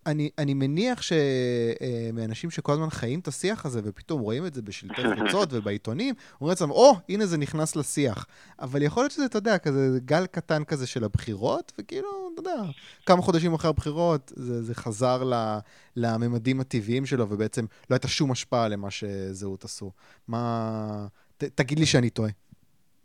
אני, 0.06 0.30
אני 0.38 0.54
מניח 0.54 1.02
שמאנשים 1.02 2.52
שכל 2.52 2.74
הזמן 2.74 2.90
חיים 2.90 3.20
את 3.20 3.28
השיח 3.28 3.66
הזה, 3.66 3.82
ופתאום 3.84 4.22
רואים 4.22 4.46
את 4.46 4.54
זה 4.54 4.62
בשלטי 4.62 5.02
חוצות 5.20 5.50
ובעיתונים, 5.52 6.16
אומרים 6.34 6.50
לעצמם, 6.50 6.72
או, 6.72 6.92
oh, 6.92 6.98
הנה 7.10 7.26
זה 7.26 7.38
נכנס 7.38 7.76
לשיח. 7.76 8.26
אבל 8.60 8.82
יכול 8.82 9.04
להיות 9.04 9.12
שזה, 9.12 9.26
אתה 9.26 9.38
יודע, 9.38 9.58
כזה 9.58 10.00
גל 10.06 10.26
קטן 10.26 10.64
כזה 10.64 10.88
של 10.88 11.04
הבחירות, 11.04 11.72
וכאילו, 11.80 12.30
אתה 12.34 12.40
יודע, 12.40 12.62
כמה 13.06 13.22
חודשים 13.22 13.54
אחרי 13.54 13.70
הבחירות, 13.70 14.32
זה, 14.36 14.64
זה 14.64 14.76
חזר 14.76 15.24
ל, 15.24 15.58
לממדים 15.96 16.60
הטבעיים 16.60 17.06
שלו, 17.06 17.30
ובעצם 17.30 17.66
לא 17.90 17.96
הייתה 17.96 18.08
שום 18.08 18.32
השפעה 18.32 18.68
למה 18.68 18.92
שזהות 18.92 19.64
עשו. 19.64 19.92
מה... 20.28 21.08
ת, 21.38 21.44
תגיד 21.44 21.80
לי 21.80 21.86
שאני 21.86 22.10
טועה, 22.10 22.32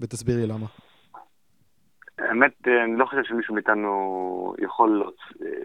ותסביר 0.00 0.36
לי 0.36 0.46
למה. 0.46 0.66
האמת, 2.36 2.68
אני 2.84 2.96
לא 2.98 3.06
חושב 3.06 3.24
שמישהו 3.24 3.54
מאיתנו 3.54 4.54
יכול 4.58 5.10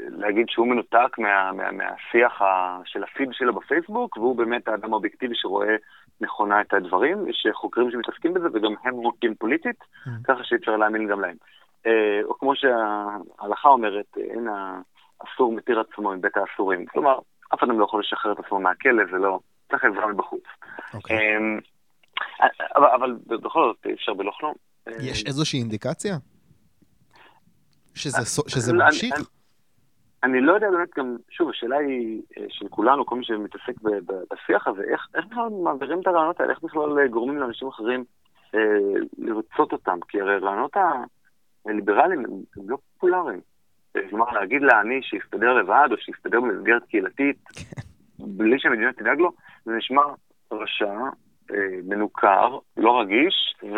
להגיד 0.09 0.49
שהוא 0.49 0.67
מנותק 0.67 1.17
מה, 1.17 1.51
מה, 1.51 1.71
מהשיח 1.71 2.41
של 2.85 3.03
הפיד 3.03 3.29
שלו 3.31 3.53
בפייסבוק, 3.53 4.17
והוא 4.17 4.35
באמת 4.35 4.67
האדם 4.67 4.93
האובייקטיבי 4.93 5.35
שרואה 5.35 5.75
נכונה 6.21 6.61
את 6.61 6.73
הדברים. 6.73 7.29
יש 7.29 7.47
חוקרים 7.53 7.91
שמתעסקים 7.91 8.33
בזה, 8.33 8.47
וגם 8.53 8.73
הם 8.83 8.95
מוטים 8.95 9.35
פוליטית, 9.35 9.75
mm. 9.81 10.09
ככה 10.23 10.43
שאי 10.43 10.57
אפשר 10.57 10.77
להאמין 10.77 11.07
גם 11.07 11.21
להם. 11.21 11.35
או 12.23 12.37
כמו 12.39 12.53
שההלכה 12.55 13.69
אומרת, 13.69 14.17
אין 14.17 14.47
האסור 14.47 15.53
מתיר 15.53 15.79
עצמו 15.79 16.11
מבית 16.11 16.37
האסורים. 16.37 16.85
כלומר, 16.85 17.19
אף 17.53 17.63
אדם 17.63 17.79
לא 17.79 17.85
יכול 17.85 17.99
לשחרר 17.99 18.31
את 18.31 18.39
עצמו 18.39 18.59
מהכלא, 18.59 19.03
זה 19.11 19.17
לא, 19.17 19.39
צריך 19.71 19.83
עזרה 19.83 20.07
מבחוץ. 20.07 20.43
Okay. 20.43 20.93
אוקיי. 20.93 21.37
אבל, 22.75 22.87
אבל 22.95 23.13
בכל 23.27 23.73
זאת, 23.73 23.85
אי 23.85 23.93
אפשר 23.93 24.13
בלא 24.13 24.31
כלום. 24.39 24.53
יש 24.87 25.25
איזושהי 25.25 25.59
אינדיקציה? 25.59 26.13
שזה, 28.01 28.41
שזה 28.47 28.73
ממשיך? 28.73 29.13
אני, 29.15 29.23
אני 30.23 30.41
לא 30.41 30.53
יודע 30.53 30.69
באמת 30.71 30.89
גם, 30.97 31.17
שוב, 31.29 31.49
השאלה 31.49 31.77
היא 31.77 32.21
של 32.49 32.67
כולנו, 32.67 33.05
כל 33.05 33.15
מי 33.15 33.25
שמתעסק 33.25 33.73
בשיח 34.31 34.67
הזה, 34.67 34.81
איך, 34.91 35.07
איך 35.15 35.25
בכלל 35.25 35.49
מעבירים 35.63 35.99
את 36.01 36.07
הרעיונות 36.07 36.39
האלה, 36.39 36.51
איך 36.51 36.63
בכלל 36.63 37.07
גורמים 37.07 37.37
לאנשים 37.37 37.67
אחרים 37.67 38.03
אה, 38.55 38.59
לרצות 39.17 39.71
אותם? 39.71 39.97
כי 40.07 40.21
הרי 40.21 40.35
הרעיונות 40.35 40.75
הליברליים 41.65 42.25
הם, 42.25 42.31
הם 42.57 42.69
לא 42.69 42.77
פופולריים. 42.93 43.41
כלומר, 44.09 44.31
להגיד 44.31 44.61
לעני 44.61 45.01
שיסתדר 45.03 45.53
לבד, 45.53 45.87
או 45.91 45.97
שיסתדר 45.97 46.41
במסגרת 46.41 46.83
קהילתית, 46.83 47.37
בלי 48.19 48.59
שהמדינה 48.59 48.93
תדאג 48.93 49.19
לו, 49.19 49.31
זה 49.65 49.71
נשמע 49.71 50.01
רשע, 50.51 50.93
אה, 51.51 51.57
מנוכר, 51.83 52.59
לא 52.77 52.99
רגיש, 52.99 53.55
ו... 53.63 53.75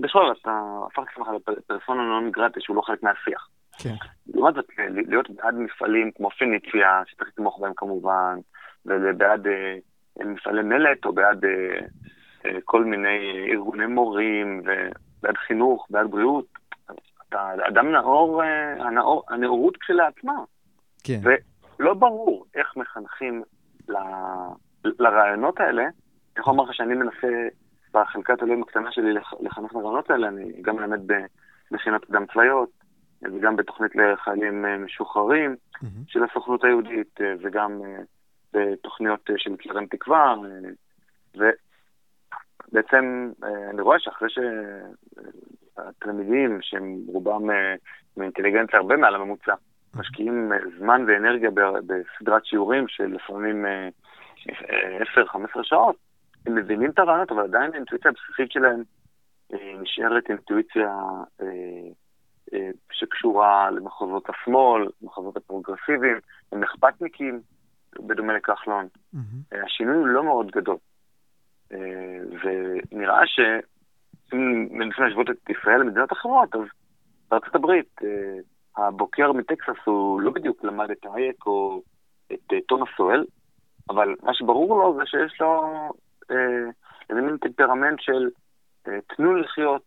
בכלל, 0.00 0.32
אתה 0.40 0.60
הפכת 0.86 1.08
עצמך 1.12 1.28
לפרסונה 1.48 2.02
לא 2.02 2.20
נגרטה 2.20 2.60
שהוא 2.60 2.76
לא 2.76 2.82
חלק 2.82 3.02
מהשיח. 3.02 3.48
כן. 3.78 3.94
לעומת 4.34 4.54
זאת, 4.54 4.66
להיות 5.08 5.30
בעד 5.30 5.54
מפעלים 5.54 6.10
כמו 6.16 6.30
פיניציה, 6.30 7.02
שצריך 7.06 7.28
לתמוך 7.28 7.60
בהם 7.60 7.72
כמובן, 7.76 8.38
ובעד 8.86 9.46
אה, 9.46 9.76
מפעלי 10.24 10.62
מלט, 10.62 11.04
או 11.04 11.12
בעד 11.12 11.44
אה, 11.44 11.50
אה, 12.46 12.58
כל 12.64 12.84
מיני 12.84 13.48
ארגוני 13.52 13.86
מורים, 13.86 14.62
ובעד 14.64 15.36
חינוך, 15.36 15.86
בעד 15.90 16.10
בריאות, 16.10 16.46
אתה 17.28 17.52
אדם 17.68 17.92
נאור, 17.92 18.42
הנאור, 18.78 19.24
הנאורות 19.28 19.76
כשלעצמה. 19.76 20.34
כן. 21.04 21.20
ולא 21.78 21.94
ברור 21.94 22.46
איך 22.54 22.76
מחנכים 22.76 23.42
ל, 23.88 23.94
לרעיונות 24.84 25.60
האלה. 25.60 25.82
אני 25.82 25.90
יכול 26.38 26.52
לומר 26.52 26.64
לך 26.64 26.74
שאני 26.74 26.94
מנסה 26.94 27.48
בחלקת 27.94 28.42
אלוהים 28.42 28.62
הקטנה 28.62 28.92
שלי 28.92 29.12
לחנך 29.40 29.74
לרעיונות 29.74 30.10
האלה, 30.10 30.28
אני 30.28 30.62
גם 30.62 30.76
מלמד 30.76 31.00
במכינות 31.70 32.04
קדם 32.04 32.26
צבאיות, 32.32 32.70
וגם 33.22 33.56
בתוכנית 33.56 33.96
לחיילים 33.96 34.64
משוחררים 34.84 35.56
mm-hmm. 35.74 35.86
של 36.06 36.24
הסוכנות 36.24 36.64
היהודית, 36.64 37.20
וגם 37.42 37.80
בתוכניות 38.52 39.30
של 39.36 39.56
קרן 39.56 39.86
תקווה, 39.86 40.34
ובעצם 42.72 43.32
אני 43.70 43.82
רואה 43.82 43.98
שאחרי 43.98 44.28
שהתלמידים, 45.76 46.58
שהם 46.62 46.96
רובם 47.06 47.42
מאינטליגנציה 48.16 48.78
הרבה 48.78 48.96
מעל 48.96 49.14
הממוצע, 49.14 49.54
משקיעים 49.94 50.52
זמן 50.78 51.04
ואנרגיה 51.06 51.50
בסדרת 51.86 52.46
שיעורים 52.46 52.88
של 52.88 53.06
לפעמים 53.06 53.66
10-15 54.46 54.50
שעות, 55.62 55.96
הם 56.46 56.54
מבינים 56.54 56.90
את 56.90 56.98
הרעיונות, 56.98 57.30
אבל 57.32 57.42
עדיין 57.42 57.72
האינטואיציה 57.72 58.10
הבסיסית 58.10 58.52
שלהם 58.52 58.82
נשארת 59.82 60.30
אינטואיציה 60.30 60.98
שקשורה 62.92 63.70
למחוזות 63.70 64.30
השמאל, 64.30 64.88
למחוזות 65.02 65.36
הפרוגרסיביים, 65.36 66.16
הם 66.52 66.62
אכפתניקים, 66.62 67.40
בדומה 68.06 68.32
לכחלון. 68.32 68.88
Mm-hmm. 69.14 69.56
השינוי 69.64 69.96
הוא 69.96 70.06
לא 70.06 70.24
מאוד 70.24 70.50
גדול. 70.50 70.76
ונראה 72.42 73.26
שאם 73.26 74.68
מנסים 74.70 75.04
להשוות 75.04 75.30
את 75.30 75.50
ישראל 75.50 75.80
למדינות 75.80 76.12
אחרות, 76.12 76.54
אז 76.54 76.60
בארצות 77.30 77.54
הברית, 77.54 78.00
הבוקר 78.76 79.32
מטקסס 79.32 79.84
הוא 79.84 80.20
לא 80.20 80.30
בדיוק 80.30 80.64
למד 80.64 80.90
את 80.90 81.06
האייק 81.06 81.46
או 81.46 81.82
את 82.32 82.52
תומאס 82.68 82.88
סואל, 82.96 83.24
אבל 83.90 84.14
מה 84.22 84.34
שברור 84.34 84.78
לו 84.78 84.96
זה 84.96 85.02
שיש 85.06 85.40
לו 85.40 85.70
איזה 87.10 87.20
מין 87.20 87.36
טמפרמנט 87.36 88.00
של 88.00 88.30
תנו 88.82 89.34
לחיות, 89.34 89.84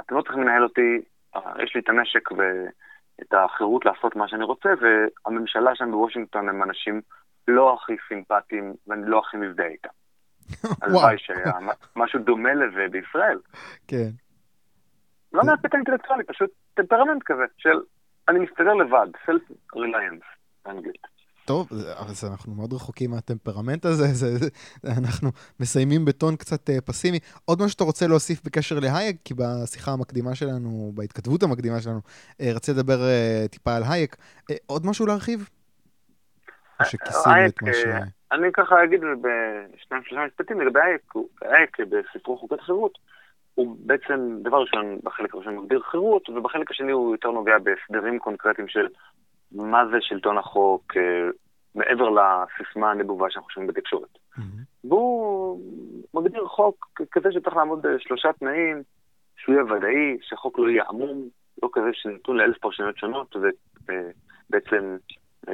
אתם 0.00 0.14
לא 0.14 0.22
צריכים 0.22 0.42
לנהל 0.42 0.62
אותי, 0.62 1.00
יש 1.36 1.74
לי 1.74 1.80
את 1.80 1.88
הנשק 1.88 2.32
ואת 2.32 3.32
החירות 3.32 3.84
לעשות 3.84 4.16
מה 4.16 4.28
שאני 4.28 4.44
רוצה, 4.44 4.68
והממשלה 4.80 5.74
שם 5.74 5.90
בוושינגטון 5.90 6.48
הם 6.48 6.62
אנשים 6.62 7.00
לא 7.48 7.74
הכי 7.74 7.96
סימפטיים 8.08 8.74
ואני 8.86 9.02
לא 9.06 9.18
הכי 9.18 9.36
מזדהה 9.36 9.66
איתם. 9.66 9.88
הלוואי 10.82 11.18
שהיה 11.18 11.52
משהו 11.96 12.20
דומה 12.20 12.54
לזה 12.54 12.86
בישראל. 12.90 13.38
כן. 13.88 14.10
לא 15.32 15.42
מהקטע 15.44 15.76
אינטלקטואלי, 15.76 16.24
פשוט 16.24 16.50
טמפרמנט 16.74 17.22
כזה 17.22 17.44
של 17.58 17.80
אני 18.28 18.38
מסתדר 18.38 18.74
לבד, 18.74 19.06
self-reliance 19.26 20.24
באנגלית. 20.64 21.15
טוב, 21.46 21.68
אז 21.96 22.24
אנחנו 22.30 22.54
מאוד 22.54 22.72
רחוקים 22.72 23.10
מהטמפרמנט 23.10 23.84
הזה, 23.84 24.06
זה, 24.20 24.36
זה, 24.38 24.48
אנחנו 24.98 25.30
מסיימים 25.60 26.04
בטון 26.04 26.36
קצת 26.36 26.70
uh, 26.70 26.80
פסימי. 26.80 27.18
עוד 27.44 27.58
משהו 27.58 27.70
שאתה 27.70 27.84
רוצה 27.84 28.06
להוסיף 28.06 28.44
בקשר 28.44 28.78
להייק, 28.80 29.16
כי 29.24 29.34
בשיחה 29.34 29.92
המקדימה 29.92 30.34
שלנו, 30.34 30.92
בהתכתבות 30.94 31.42
המקדימה 31.42 31.80
שלנו, 31.80 32.00
uh, 32.30 32.44
רציתי 32.56 32.78
לדבר 32.78 32.98
uh, 32.98 33.48
טיפה 33.48 33.76
על 33.76 33.82
הייק. 33.90 34.16
Uh, 34.52 34.54
עוד 34.66 34.86
משהו 34.86 35.06
להרחיב? 35.06 35.48
או 36.80 36.84
שכיסינו 36.84 37.46
את 37.46 37.62
מה 37.62 37.72
ש... 37.72 37.84
אני 38.32 38.48
ככה 38.52 38.84
אגיד 38.84 39.00
בשניים 39.00 40.04
שלושה 40.04 40.26
משפטים 40.26 40.60
לגבי 40.60 40.80
הייק. 40.80 41.12
הייק 41.42 41.76
בספרו 41.80 42.38
חוקת 42.38 42.60
חירות, 42.60 42.98
הוא 43.54 43.76
בעצם, 43.80 44.38
דבר 44.42 44.60
ראשון, 44.60 44.98
בחלק 45.02 45.34
הראשון 45.34 45.56
מגדיר 45.56 45.80
חירות, 45.90 46.28
ובחלק 46.28 46.70
השני 46.70 46.92
הוא 46.92 47.14
יותר 47.14 47.30
נוגע 47.30 47.58
בהסדרים 47.58 48.18
קונקרטיים 48.18 48.68
של 48.68 48.86
מה 49.52 49.82
זה 49.90 49.96
שלטון 50.00 50.38
החוק, 50.38 50.92
מעבר 51.74 52.08
לסיסמה 52.10 52.90
הנבובה 52.90 53.26
שאנחנו 53.30 53.48
חושבים 53.48 53.66
בתקשורת. 53.66 54.08
Mm-hmm. 54.14 54.40
והוא 54.84 55.60
מגדיר 56.14 56.46
חוק 56.46 57.00
כזה 57.12 57.32
שצריך 57.32 57.56
לעמוד 57.56 57.82
בשלושה 57.82 58.32
תנאים, 58.32 58.82
שהוא 59.36 59.54
יהיה 59.54 59.64
ודאי, 59.64 60.18
שהחוק 60.22 60.58
לא 60.58 60.68
יהיה 60.68 60.84
עמום, 60.88 61.28
לא 61.62 61.68
כזה 61.72 61.86
שנתון 61.92 62.36
לאלף 62.36 62.58
פרשנויות 62.58 62.98
שונות, 62.98 63.36
ובעצם 63.36 64.96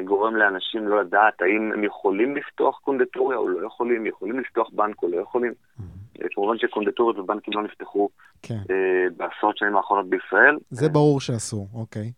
גורם 0.04 0.36
לאנשים 0.36 0.88
לא 0.88 1.00
לדעת 1.00 1.42
האם 1.42 1.72
הם 1.72 1.84
יכולים 1.84 2.36
לפתוח 2.36 2.78
קונדטוריה 2.78 3.38
או 3.38 3.48
לא 3.48 3.66
יכולים, 3.66 4.06
יכולים 4.06 4.40
לפתוח 4.40 4.68
בנק 4.72 5.02
או 5.02 5.08
לא 5.08 5.20
יכולים. 5.20 5.52
Mm-hmm. 5.52 6.28
כמובן 6.30 6.58
שקונדטוריות 6.58 7.18
ובנקים 7.18 7.54
לא 7.54 7.62
נפתחו 7.62 8.08
כן. 8.42 8.54
אה, 8.70 9.06
בעשרות 9.16 9.56
שנים 9.56 9.76
האחרונות 9.76 10.08
בישראל. 10.08 10.56
זה 10.70 10.88
ברור 10.88 11.20
שאסור, 11.20 11.68
אוקיי. 11.74 12.12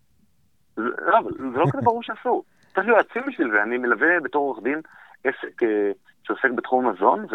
לא, 0.77 1.19
אבל 1.19 1.31
זה 1.37 1.57
לא 1.57 1.65
כזה 1.71 1.81
ברור 1.81 2.03
שאסור. 2.03 2.43
צריך 2.75 2.87
יועצים 2.87 3.23
בשביל 3.27 3.51
זה. 3.51 3.63
אני 3.63 3.77
מלווה 3.77 4.19
בתור 4.23 4.43
עורך 4.43 4.63
דין 4.63 4.81
עסק 5.23 5.63
אה, 5.63 5.91
שעוסק 6.23 6.51
בתחום 6.55 6.87
המזון, 6.87 7.25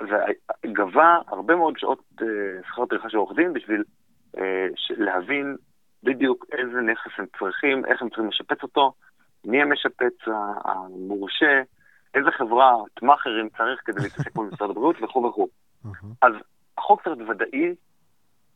וגבה 0.00 1.18
הרבה 1.26 1.56
מאוד 1.56 1.78
שעות 1.78 2.02
אה, 2.22 2.26
שכר 2.68 2.86
טרחה 2.86 3.10
של 3.10 3.16
עורך 3.16 3.36
דין 3.36 3.52
בשביל 3.52 3.84
אה, 4.38 4.66
להבין 4.90 5.56
בדיוק 6.02 6.46
איזה 6.52 6.80
נכס 6.80 7.10
הם 7.18 7.26
צריכים, 7.38 7.84
איך 7.84 8.02
הם 8.02 8.08
צריכים 8.08 8.28
לשפץ 8.28 8.62
אותו, 8.62 8.92
מי 9.44 9.62
המשפץ 9.62 10.14
המורשה, 10.64 11.62
איזה 12.14 12.30
חברה, 12.30 12.76
מאכערים 13.02 13.48
צריך 13.48 13.80
כדי 13.84 14.02
להתעסק 14.02 14.36
מול 14.36 14.48
משרד 14.52 14.70
הבריאות 14.70 14.96
וכו' 15.02 15.24
וכו'. 15.24 15.48
אז 16.22 16.32
החוק 16.78 17.02
צריך 17.02 17.16
להיות 17.16 17.30
ודאי, 17.30 17.74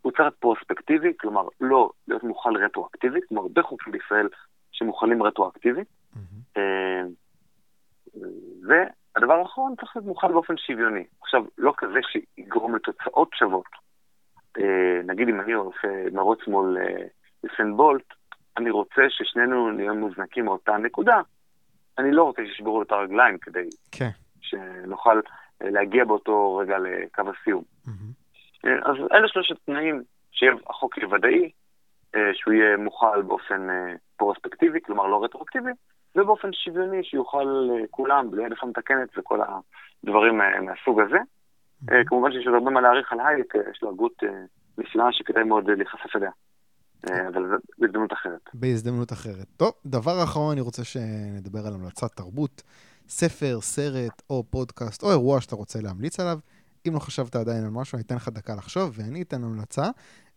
הוא 0.02 0.12
להיות 0.12 0.34
פרוספקטיבי, 0.40 1.12
כלומר 1.20 1.48
לא 1.60 1.90
להיות 2.08 2.22
מוכל 2.22 2.56
רטרואקטיבי, 2.56 3.20
כמו 3.28 3.40
הרבה 3.40 3.62
חוקים 3.62 3.92
בישראל 3.92 4.28
שמוכלים 4.72 5.22
רטרואקטיבית. 5.22 5.88
אה, 6.56 7.02
והדבר 8.62 9.34
האחרון 9.34 9.74
צריך 9.80 9.96
להיות 9.96 10.06
מוכל 10.06 10.32
באופן 10.32 10.56
שוויוני. 10.56 11.04
עכשיו, 11.22 11.44
לא 11.58 11.72
כזה 11.76 11.98
שיגרום 12.12 12.74
לתוצאות 12.74 13.30
שוות. 13.34 13.66
אה, 14.58 15.00
נגיד 15.06 15.28
אם 15.28 15.40
אני 15.40 15.52
עושה 15.52 15.88
מרוץ 16.12 16.38
מול 16.46 16.78
יוסן 17.44 17.76
בולט, 17.76 18.04
אני 18.56 18.70
רוצה 18.70 19.02
ששנינו 19.08 19.70
נהיה 19.70 19.92
מוזנקים 19.92 20.44
מאותה 20.44 20.76
נקודה. 20.76 21.20
אני 21.98 22.12
לא 22.12 22.22
רוצה 22.22 22.42
שישברו 22.46 22.82
את 22.82 22.92
הרגליים 22.92 23.38
כדי 23.38 23.68
כן. 23.92 24.10
שנוכל 24.40 25.20
אה, 25.62 25.70
להגיע 25.70 26.04
באותו 26.04 26.56
רגע 26.56 26.76
לקו 26.78 27.22
הסיום. 27.30 27.62
Mm-hmm. 27.86 28.27
אז 28.84 28.96
אלה 29.12 29.28
שלושת 29.28 29.56
תנאים, 29.66 30.02
שהחוק 30.30 30.98
יהיה 30.98 31.08
ודאי, 31.08 31.50
שהוא 32.32 32.54
יהיה 32.54 32.76
מוכל 32.76 33.22
באופן 33.22 33.66
פרוספקטיבי, 34.16 34.78
כלומר 34.80 35.06
לא 35.06 35.24
רטרואקטיבי, 35.24 35.70
ובאופן 36.16 36.52
שוויוני 36.52 37.04
שיוכל 37.04 37.68
כולם, 37.90 38.30
בלי 38.30 38.42
העדפה 38.42 38.66
מתקנת 38.66 39.08
וכל 39.18 39.40
הדברים 40.04 40.38
מהסוג 40.38 41.00
הזה. 41.00 41.18
כמובן 42.06 42.32
שיש 42.32 42.46
עוד 42.46 42.54
הרבה 42.54 42.70
מה 42.70 42.80
להעריך 42.80 43.12
על 43.12 43.18
הייק, 43.20 43.54
יש 43.70 43.82
לו 43.82 43.90
הגות 43.90 44.22
נפלאה 44.78 45.12
שכדאי 45.12 45.44
מאוד 45.44 45.70
להיחשף 45.70 46.16
אליה. 46.16 46.30
אבל 47.04 47.42
בהזדמנות 47.78 48.12
אחרת. 48.12 48.40
בהזדמנות 48.54 49.12
אחרת. 49.12 49.46
טוב, 49.56 49.72
דבר 49.86 50.24
אחרון, 50.24 50.52
אני 50.52 50.60
רוצה 50.60 50.84
שנדבר 50.84 51.66
על 51.66 51.74
המלצת 51.74 52.12
תרבות. 52.16 52.62
ספר, 53.08 53.60
סרט 53.60 54.22
או 54.30 54.42
פודקאסט 54.50 55.02
או 55.02 55.10
אירוע 55.10 55.40
שאתה 55.40 55.56
רוצה 55.56 55.78
להמליץ 55.82 56.20
עליו. 56.20 56.38
אם 56.88 56.94
לא 56.94 56.98
חשבת 56.98 57.36
עדיין 57.36 57.64
על 57.64 57.70
משהו, 57.70 57.96
אני 57.96 58.02
אתן 58.02 58.16
לך 58.16 58.28
דקה 58.28 58.54
לחשוב 58.54 58.92
ואני 58.96 59.22
אתן 59.22 59.44
המלצה. 59.44 59.90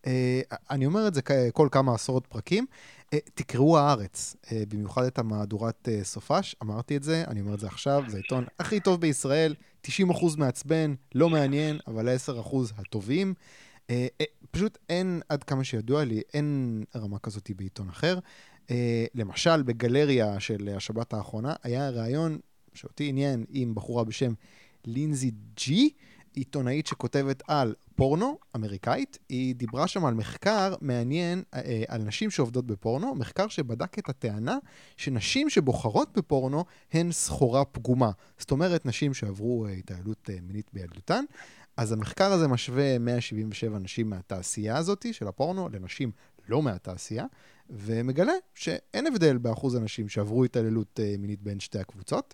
אה, 0.07 0.41
אני 0.69 0.85
אומר 0.85 1.07
את 1.07 1.13
זה 1.13 1.21
כל 1.53 1.67
כמה 1.71 1.95
עשרות 1.95 2.27
פרקים. 2.27 2.65
אה, 3.13 3.19
תקראו 3.33 3.77
הארץ, 3.77 4.35
אה, 4.51 4.63
במיוחד 4.69 5.03
את 5.03 5.19
המהדורת 5.19 5.87
סופש, 6.03 6.55
אמרתי 6.63 6.97
את 6.97 7.03
זה, 7.03 7.23
אני 7.27 7.41
אומר 7.41 7.53
את 7.53 7.59
זה 7.59 7.67
עכשיו, 7.67 8.03
זה 8.07 8.17
העיתון 8.17 8.45
הכי 8.59 8.79
טוב 8.79 9.01
בישראל, 9.01 9.55
90% 9.87 9.89
מעצבן, 10.37 10.93
לא 11.15 11.29
מעניין, 11.29 11.79
אבל 11.87 12.15
10% 12.15 12.73
הטובים. 12.77 13.33
פשוט 14.51 14.77
אין, 14.89 15.21
עד 15.29 15.43
כמה 15.43 15.63
שידוע 15.63 16.03
לי, 16.03 16.21
אין 16.33 16.83
רמה 16.95 17.19
כזאת 17.19 17.51
בעיתון 17.55 17.89
אחר. 17.89 18.19
למשל, 19.15 19.63
בגלריה 19.63 20.39
של 20.39 20.69
השבת 20.75 21.13
האחרונה, 21.13 21.53
היה 21.63 21.89
ראיון 21.89 22.39
שאותי 22.73 23.09
עניין 23.09 23.45
עם 23.49 23.75
בחורה 23.75 24.03
בשם 24.03 24.33
לינזי 24.85 25.31
ג'י, 25.55 25.89
עיתונאית 26.33 26.87
שכותבת 26.87 27.43
על 27.47 27.73
פורנו 27.95 28.37
אמריקאית, 28.55 29.17
היא 29.29 29.55
דיברה 29.55 29.87
שם 29.87 30.05
על 30.05 30.13
מחקר 30.13 30.75
מעניין 30.81 31.43
אה, 31.53 31.83
על 31.87 32.01
נשים 32.01 32.31
שעובדות 32.31 32.65
בפורנו, 32.67 33.15
מחקר 33.15 33.47
שבדק 33.47 33.99
את 33.99 34.09
הטענה 34.09 34.57
שנשים 34.97 35.49
שבוחרות 35.49 36.17
בפורנו 36.17 36.65
הן 36.93 37.11
סחורה 37.11 37.65
פגומה. 37.65 38.11
זאת 38.37 38.51
אומרת, 38.51 38.85
נשים 38.85 39.13
שעברו 39.13 39.65
אה, 39.65 39.71
התעללות 39.71 40.29
אה, 40.29 40.35
מינית 40.41 40.69
בילדותן. 40.73 41.23
אז 41.77 41.91
המחקר 41.91 42.31
הזה 42.31 42.47
משווה 42.47 42.97
177 42.99 43.79
נשים 43.79 44.09
מהתעשייה 44.09 44.77
הזאת 44.77 45.05
של 45.11 45.27
הפורנו 45.27 45.69
לנשים 45.69 46.11
לא 46.49 46.61
מהתעשייה, 46.61 47.25
ומגלה 47.69 48.33
שאין 48.55 49.07
הבדל 49.07 49.37
באחוז 49.37 49.75
הנשים 49.75 50.09
שעברו 50.09 50.43
התעללות 50.43 50.99
מינית 51.19 51.41
בין 51.41 51.59
שתי 51.59 51.79
הקבוצות. 51.79 52.33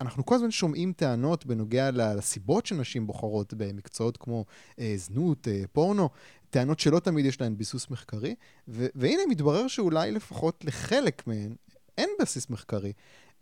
אנחנו 0.00 0.26
כל 0.26 0.34
הזמן 0.34 0.50
שומעים 0.50 0.92
טענות 0.92 1.46
בנוגע 1.46 1.90
לסיבות 1.90 2.66
שנשים 2.66 3.06
בוחרות 3.06 3.54
במקצועות 3.54 4.16
כמו 4.16 4.44
אה, 4.78 4.94
זנות, 4.96 5.48
אה, 5.48 5.62
פורנו, 5.72 6.08
טענות 6.50 6.80
שלא 6.80 6.98
תמיד 6.98 7.24
יש 7.24 7.40
להן 7.40 7.56
ביסוס 7.56 7.90
מחקרי, 7.90 8.34
ו- 8.68 8.86
והנה 8.94 9.22
מתברר 9.28 9.68
שאולי 9.68 10.10
לפחות 10.12 10.64
לחלק 10.64 11.26
מהן 11.26 11.54
אין 11.98 12.08
בסיס 12.20 12.50
מחקרי. 12.50 12.92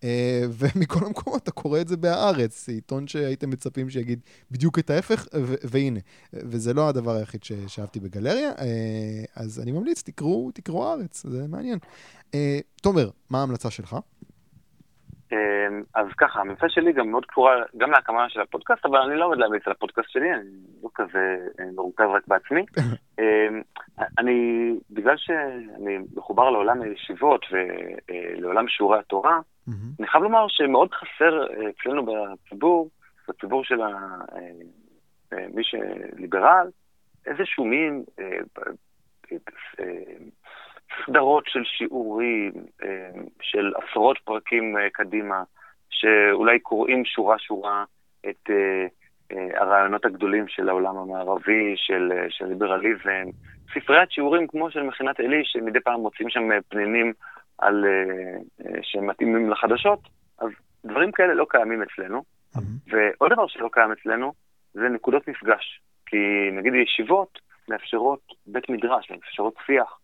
אה, 0.04 0.42
ומכל 0.58 1.06
המקומות 1.06 1.42
אתה 1.42 1.50
קורא 1.50 1.80
את 1.80 1.88
זה 1.88 1.96
בהארץ, 1.96 2.68
עיתון 2.68 3.06
שהייתם 3.06 3.50
מצפים 3.50 3.90
שיגיד 3.90 4.20
בדיוק 4.50 4.78
את 4.78 4.90
ההפך, 4.90 5.26
ו- 5.34 5.54
והנה. 5.64 6.00
וזה 6.32 6.74
לא 6.74 6.88
הדבר 6.88 7.14
היחיד 7.16 7.44
ששאבתי 7.44 8.00
בגלריה, 8.00 8.50
אה, 8.58 9.24
אז 9.34 9.60
אני 9.60 9.72
ממליץ, 9.72 10.02
תקראו, 10.02 10.50
תקראו 10.54 10.86
הארץ, 10.88 11.26
זה 11.26 11.46
מעניין. 11.48 11.78
אה, 12.34 12.58
תומר, 12.82 13.10
מה 13.30 13.40
ההמלצה 13.40 13.70
שלך? 13.70 13.96
אמ, 15.32 15.82
אז 15.94 16.06
ככה, 16.18 16.40
הממצא 16.40 16.68
שלי 16.68 16.92
גם 16.92 17.10
מאוד 17.10 17.26
קשורה 17.26 17.56
גם 17.76 17.90
להקמה 17.90 18.28
של 18.28 18.40
הפודקאסט, 18.40 18.86
אבל 18.86 18.98
אני 18.98 19.16
לא 19.16 19.24
עומד 19.24 19.38
להמליץ 19.38 19.62
על 19.66 19.72
הפודקאסט 19.72 20.10
שלי, 20.10 20.34
אני 20.34 20.50
לא 20.82 20.88
כזה 20.94 21.36
אה, 21.60 21.64
מרוכז 21.74 22.04
רק 22.14 22.22
בעצמי. 22.28 22.64
אמ, 23.18 23.62
אני, 24.18 24.70
בגלל 24.90 25.16
שאני 25.16 25.98
מחובר 26.16 26.50
לעולם 26.50 26.82
הישיבות 26.82 27.46
ולעולם 27.50 28.68
שיעורי 28.68 28.98
התורה, 28.98 29.38
אני 29.98 30.06
חייב 30.06 30.22
לומר 30.22 30.46
שמאוד 30.48 30.92
חסר 30.92 31.46
אה, 31.46 31.70
אצלנו 31.70 32.06
בציבור, 32.06 32.90
בציבור 33.28 33.64
של 33.64 33.82
אה, 33.82 35.46
מי 35.54 35.62
שליברל, 35.64 36.66
איזשהו 37.26 37.64
מין 37.64 38.04
סדרות 41.06 41.44
של 41.46 41.64
שיעורים, 41.64 42.52
אה, 42.82 43.10
של 43.42 43.72
עשרות 43.76 44.18
פרקים 44.24 44.78
אה, 44.78 44.90
קדימה, 44.90 45.42
שאולי 45.90 46.58
קוראים 46.58 47.04
שורה-שורה 47.04 47.84
את 48.28 48.50
אה, 48.50 48.86
הרעיונות 49.60 50.04
הגדולים 50.04 50.48
של 50.48 50.68
העולם 50.68 50.96
המערבי, 50.96 51.74
של, 51.76 52.12
של 52.28 52.46
ליברליזם, 52.46 53.30
ספריית 53.74 54.10
שיעורים 54.10 54.46
כמו 54.46 54.70
של 54.70 54.82
מכינת 54.82 55.20
עלי, 55.20 55.42
שמדי 55.44 55.80
פעם 55.80 56.00
מוצאים 56.00 56.30
שם 56.30 56.48
פנינים 56.68 57.12
על, 57.58 57.84
שמתאימים 58.82 59.50
לחדשות, 59.50 60.00
אז 60.38 60.48
דברים 60.84 61.12
כאלה 61.12 61.34
לא 61.34 61.46
קיימים 61.48 61.82
אצלנו. 61.82 62.22
Mm-hmm. 62.56 62.60
ועוד 62.86 63.32
דבר 63.32 63.46
שלא 63.46 63.68
קיים 63.72 63.92
אצלנו, 63.92 64.32
זה 64.74 64.88
נקודות 64.88 65.28
מפגש. 65.28 65.80
כי 66.06 66.16
נגיד 66.52 66.74
ישיבות 66.74 67.38
מאפשרות 67.68 68.20
בית 68.46 68.68
מדרש, 68.68 69.10
מאפשרות 69.10 69.54
שיח, 69.66 69.98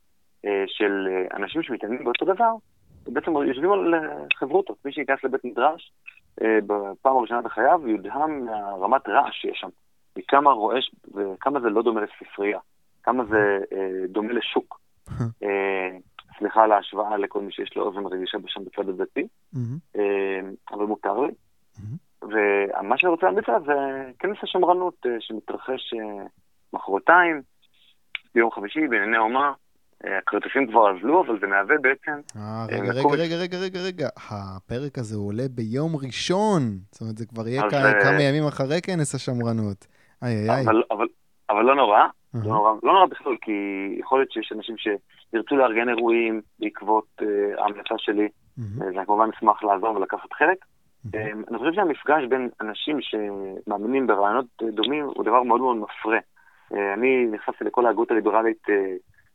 של 0.67 1.09
אה, 1.11 1.37
אנשים 1.37 1.63
שמתעניינים 1.63 2.05
באותו 2.05 2.25
דבר, 2.25 2.55
בעצם 3.09 3.31
יושבים 3.37 3.73
על 3.73 3.95
אה, 3.95 4.01
חברותות. 4.35 4.77
מי 4.85 4.93
שייכנס 4.93 5.25
לבית 5.25 5.45
מדרש 5.45 5.93
בפעם 6.41 7.17
הראשונה 7.17 7.43
בחייו, 7.43 7.89
יודהם 7.89 8.45
מהרמת 8.45 9.09
רעש 9.09 9.41
שיש 9.41 9.59
שם, 9.61 9.69
מכמה 10.17 10.51
רועש 10.51 10.91
וכמה 11.15 11.61
זה 11.61 11.69
לא 11.71 11.83
דומה 11.83 12.01
לספרייה, 12.01 12.59
כמה 13.03 13.25
זה 13.25 13.59
דומה 14.09 14.33
לשוק. 14.33 14.81
סליחה 16.39 16.65
על 16.65 16.73
ההשוואה 16.73 17.17
לכל 17.17 17.41
מי 17.41 17.53
שיש 17.53 17.77
לו 17.77 17.83
אוזן 17.83 18.07
רגישה 18.07 18.39
בשם 18.39 18.61
בצד 18.65 18.89
הדתי, 18.89 19.27
אבל 20.73 20.85
מותר 20.85 21.21
לי. 21.21 21.33
ומה 22.23 22.99
שאני 22.99 23.11
רוצה 23.11 23.27
להמליץ 23.27 23.49
עליו 23.49 23.63
זה 23.67 23.73
כנס 24.19 24.37
השמרנות 24.43 25.07
שמתרחש 25.21 25.95
מחרתיים, 26.73 27.43
ביום 28.35 28.51
חמישי 28.51 28.89
בענייני 28.89 29.19
אומה. 29.19 29.53
הכרטיסים 30.19 30.67
כבר 30.67 30.97
אזלו, 30.97 31.25
אבל 31.27 31.41
זה 31.41 31.47
מהווה 31.47 31.77
בעצם... 31.83 32.13
אה, 32.37 32.67
רגע, 32.69 32.93
רגע, 32.93 33.15
רגע, 33.17 33.37
רגע, 33.37 33.59
רגע, 33.59 33.81
רגע. 33.81 34.09
הפרק 34.31 34.99
הזה 34.99 35.17
עולה 35.17 35.43
ביום 35.51 35.97
ראשון. 36.07 36.63
זאת 36.91 37.01
אומרת, 37.01 37.17
זה 37.19 37.27
כבר 37.27 37.49
יהיה 37.49 37.63
כמה 38.03 38.23
ימים 38.23 38.47
אחרי 38.49 38.81
כנס 38.83 39.15
השמרנות. 39.15 39.87
איי, 40.23 40.51
איי, 40.51 40.51
איי. 40.51 40.65
אבל 41.51 41.65
לא 41.65 41.75
נורא, 41.75 42.03
לא 42.35 42.41
נורא, 42.43 42.73
לא 42.83 42.93
נורא 42.93 43.07
בכלל, 43.07 43.37
כי 43.41 43.53
יכול 43.99 44.19
להיות 44.19 44.33
שיש 44.33 44.53
אנשים 44.53 44.77
שירצו 44.79 45.57
לארגן 45.57 45.89
אירועים 45.89 46.41
בעקבות 46.59 47.23
ההמלצה 47.59 47.95
שלי, 47.99 48.29
ואני 48.59 49.07
כמובן 49.07 49.29
אשמח 49.37 49.65
לעזור 49.65 49.97
ולקחת 49.97 50.33
חלק. 50.33 50.57
אני 51.15 51.59
חושב 51.59 51.73
שהמפגש 51.75 52.25
בין 52.29 52.49
אנשים 52.61 52.99
שמאמינים 53.01 54.07
ברעיונות 54.07 54.47
דומים 54.63 55.05
הוא 55.05 55.25
דבר 55.25 55.43
מאוד 55.43 55.61
מאוד 55.61 55.77
מפרה. 55.77 56.19
אני 56.95 57.27
נחשפתי 57.31 57.65
לכל 57.65 57.87
ההגות 57.87 58.11
הליברלית 58.11 58.63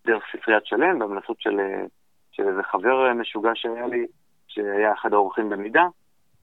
דרך 0.09 0.23
ספריית 0.31 0.65
שלם, 0.65 0.99
בהמלצות 0.99 1.41
של, 1.41 1.59
אה, 1.59 1.85
של 2.31 2.47
איזה 2.47 2.63
חבר 2.63 3.07
אה, 3.07 3.13
משוגע 3.13 3.51
שהיה 3.55 3.87
לי, 3.87 4.05
שהיה 4.47 4.93
אחד 4.93 5.13
האורחים 5.13 5.49
במידה, 5.49 5.87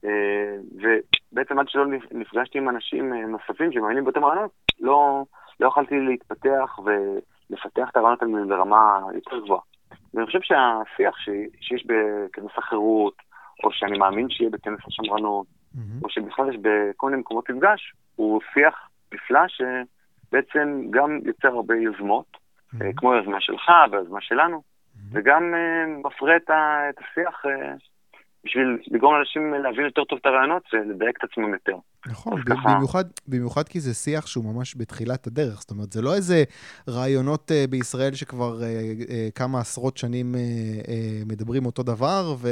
אה, 0.05 0.57
ובעצם 0.73 1.59
עד 1.59 1.69
שלא 1.69 1.87
נפגשתי 2.11 2.59
עם 2.59 2.69
אנשים 2.69 3.15
נוספים 3.15 3.73
שמאמינים 3.73 4.05
באותם 4.05 4.25
רעיונות, 4.25 4.51
לא, 4.81 5.25
לא 5.61 5.69
יכולתי 5.69 5.95
להתפתח 6.01 6.79
ולפתח 6.85 7.89
את 7.91 7.97
הרעיונות 7.97 8.23
האלה 8.23 8.47
ברמה 8.49 9.01
יותר 9.15 9.39
גבוהה. 9.45 9.61
ואני 10.15 10.27
חושב 10.27 10.41
שהשיח 10.43 11.17
ש, 11.19 11.29
שיש 11.61 11.87
בכנס 11.87 12.53
החירות, 12.57 13.15
או 13.65 13.73
שאני 13.73 13.99
מאמין 13.99 14.31
שיהיה 14.31 14.51
בכנס 14.51 14.81
השמרנות, 14.87 15.47
mm-hmm. 15.47 16.05
או 16.05 16.11
שבכלל 16.11 16.49
יש 16.49 16.57
בכל 16.63 17.07
מיני 17.11 17.21
מקומות 17.21 17.51
מפגש, 17.51 17.93
הוא 18.17 18.41
שיח 18.55 18.89
נפלא 19.15 19.41
שבעצם 19.49 20.83
גם 20.91 21.19
יוצר 21.25 21.49
הרבה 21.49 21.77
יוזמות, 21.77 22.46
mm-hmm. 22.75 22.85
כמו 22.97 23.13
היוזמה 23.13 23.41
שלך 23.41 23.71
והיוזמה 23.91 24.21
שלנו, 24.21 24.57
mm-hmm. 24.57 25.01
וגם 25.13 25.43
uh, 25.55 26.07
מפרה 26.07 26.37
את, 26.37 26.51
השיח 26.99 27.45
uh, 27.45 27.49
בשביל 28.45 28.79
לגרום 28.91 29.15
לאנשים 29.15 29.55
להבין 29.55 29.85
יותר 29.85 30.05
טוב 30.05 30.19
את 30.23 30.27
הרעיונות 30.27 30.63
ולדייק 30.73 31.17
את 31.19 31.31
עצמם 31.31 31.53
יותר. 31.53 31.77
נכון, 32.07 32.41
במיוחד, 32.65 33.05
במיוחד 33.29 33.69
כי 33.69 33.81
זה 33.81 33.95
שיח 33.95 34.27
שהוא 34.27 34.55
ממש 34.55 34.75
בתחילת 34.77 35.27
הדרך. 35.27 35.61
זאת 35.61 35.71
אומרת, 35.71 35.93
זה 35.93 36.03
לא 36.03 36.15
איזה 36.15 36.45
רעיונות 36.89 37.51
uh, 37.51 37.71
בישראל 37.71 38.15
שכבר 38.15 38.59
uh, 38.59 38.63
uh, 39.03 39.11
כמה 39.35 39.61
עשרות 39.61 39.97
שנים 39.97 40.35
uh, 40.35 40.87
uh, 40.87 40.89
מדברים 41.33 41.67
אותו 41.67 41.83
דבר, 41.83 42.35
ו... 42.39 42.49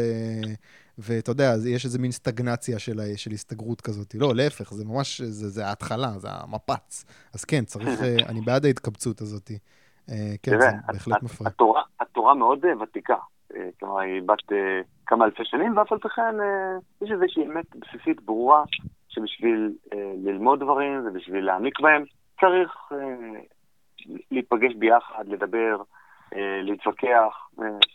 ואתה 0.98 1.30
יודע, 1.30 1.54
יש 1.66 1.84
איזה 1.84 1.98
מין 1.98 2.10
סטגנציה 2.10 2.78
של, 2.78 3.00
של 3.16 3.30
הסתגרות 3.30 3.80
כזאת. 3.80 4.14
לא, 4.14 4.34
להפך, 4.34 4.74
זה 4.74 4.84
ממש, 4.84 5.20
זה, 5.20 5.48
זה 5.48 5.66
ההתחלה, 5.66 6.18
זה 6.18 6.28
המפץ. 6.30 7.04
אז 7.34 7.44
כן, 7.44 7.64
צריך, 7.64 7.88
אני 8.28 8.40
בעד 8.40 8.64
ההתקבצות 8.64 9.20
הזאת. 9.20 9.50
אה, 10.10 10.34
כן, 10.42 10.60
זה 10.60 10.70
בהחלט 10.86 11.22
מפריע. 11.22 11.48
התורה, 11.48 11.82
התורה 12.00 12.34
מאוד 12.34 12.64
אה, 12.64 12.82
ותיקה, 12.82 13.16
אה, 13.56 13.68
כלומר 13.80 13.98
היא 13.98 14.22
בת 14.22 14.52
כמה 15.06 15.24
אלפי 15.24 15.44
שנים, 15.44 15.76
ואף 15.76 15.92
על 15.92 15.98
פי 15.98 16.08
כן 16.08 16.36
יש 17.02 17.10
איזושהי 17.10 17.44
אמת 17.46 17.76
בסיסית 17.76 18.20
ברורה 18.22 18.62
שבשביל 19.08 19.72
ללמוד 20.24 20.60
דברים 20.60 21.06
ובשביל 21.06 21.44
להעמיק 21.44 21.80
בהם 21.80 22.04
צריך 22.40 22.92
להיפגש 24.30 24.74
ביחד, 24.74 25.24
לדבר, 25.28 25.76
להתווכח. 26.62 27.48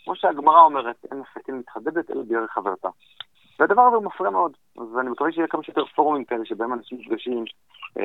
כמו 0.04 0.16
שהגמרא 0.16 0.62
אומרת, 0.62 0.96
אין 1.12 1.20
מפתים 1.20 1.60
מתחדדת 1.60 2.12
אלא 2.12 2.22
בירך 2.28 2.52
חברתה. 2.52 2.90
והדבר 3.60 3.82
הזה 3.82 3.96
הוא 3.96 4.06
מפריע 4.06 4.30
מאוד. 4.30 4.52
אז 4.78 5.00
אני 5.00 5.10
מקווה 5.10 5.32
שיהיה 5.32 5.48
כמה 5.48 5.64
שיותר 5.64 5.86
פורומים 5.86 6.26
כאלה 6.26 6.46
שבהם 6.46 6.74
אנשים 6.74 6.98
נפגשים, 6.98 7.44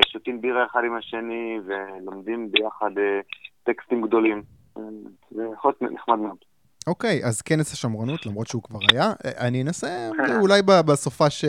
שותים 0.07 0.41
בירה 0.41 0.67
אחד 0.67 0.81
עם 0.85 0.97
השני 0.97 1.61
ולומדים 1.67 2.51
ביחד 2.51 2.91
טקסטים 3.65 4.07
גדולים. 4.07 4.43
זה 5.31 5.43
יכול 5.53 5.73
להיות 5.81 5.93
נחמד 5.93 6.19
מאוד. 6.19 6.37
אוקיי, 6.87 7.25
אז 7.25 7.43
כנס 7.43 7.73
השמרנות, 7.73 8.27
למרות 8.27 8.47
שהוא 8.47 8.63
כבר 8.63 8.79
היה, 8.93 9.13
אני 9.25 9.63
אנסה 9.63 10.11
אולי 10.41 10.63
בסופש 10.63 11.45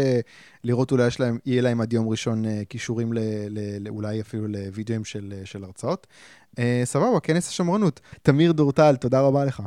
לראות 0.63 0.91
אולי 0.91 1.07
יש 1.07 1.19
להם, 1.19 1.37
יהיה 1.45 1.61
להם 1.61 1.81
עד 1.81 1.93
יום 1.93 2.09
ראשון 2.09 2.45
אה, 2.45 2.61
כישורים 2.69 3.11
אולי 3.89 4.21
אפילו 4.21 4.47
לוידאוים 4.47 5.05
של, 5.05 5.33
אה, 5.37 5.45
של 5.45 5.63
הרצאות. 5.63 6.07
אה, 6.59 6.81
סבבה, 6.83 7.19
כנס 7.23 7.49
השמרנות. 7.49 8.01
תמיר 8.21 8.51
דורטל, 8.51 8.95
תודה 8.95 9.21
רבה 9.21 9.45
לך. 9.45 9.61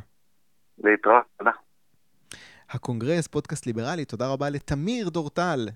להתראות, 0.78 1.24
תודה. 1.38 1.50
הקונגרס, 2.70 3.26
פודקאסט 3.26 3.66
ליברלי, 3.66 4.04
תודה 4.04 4.28
רבה 4.28 4.50
לתמיר 4.50 5.08
דורטל, 5.08 5.68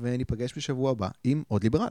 וניפגש 0.00 0.56
בשבוע 0.56 0.90
הבא 0.90 1.08
עם 1.24 1.42
עוד 1.48 1.62
ליברל. 1.62 1.90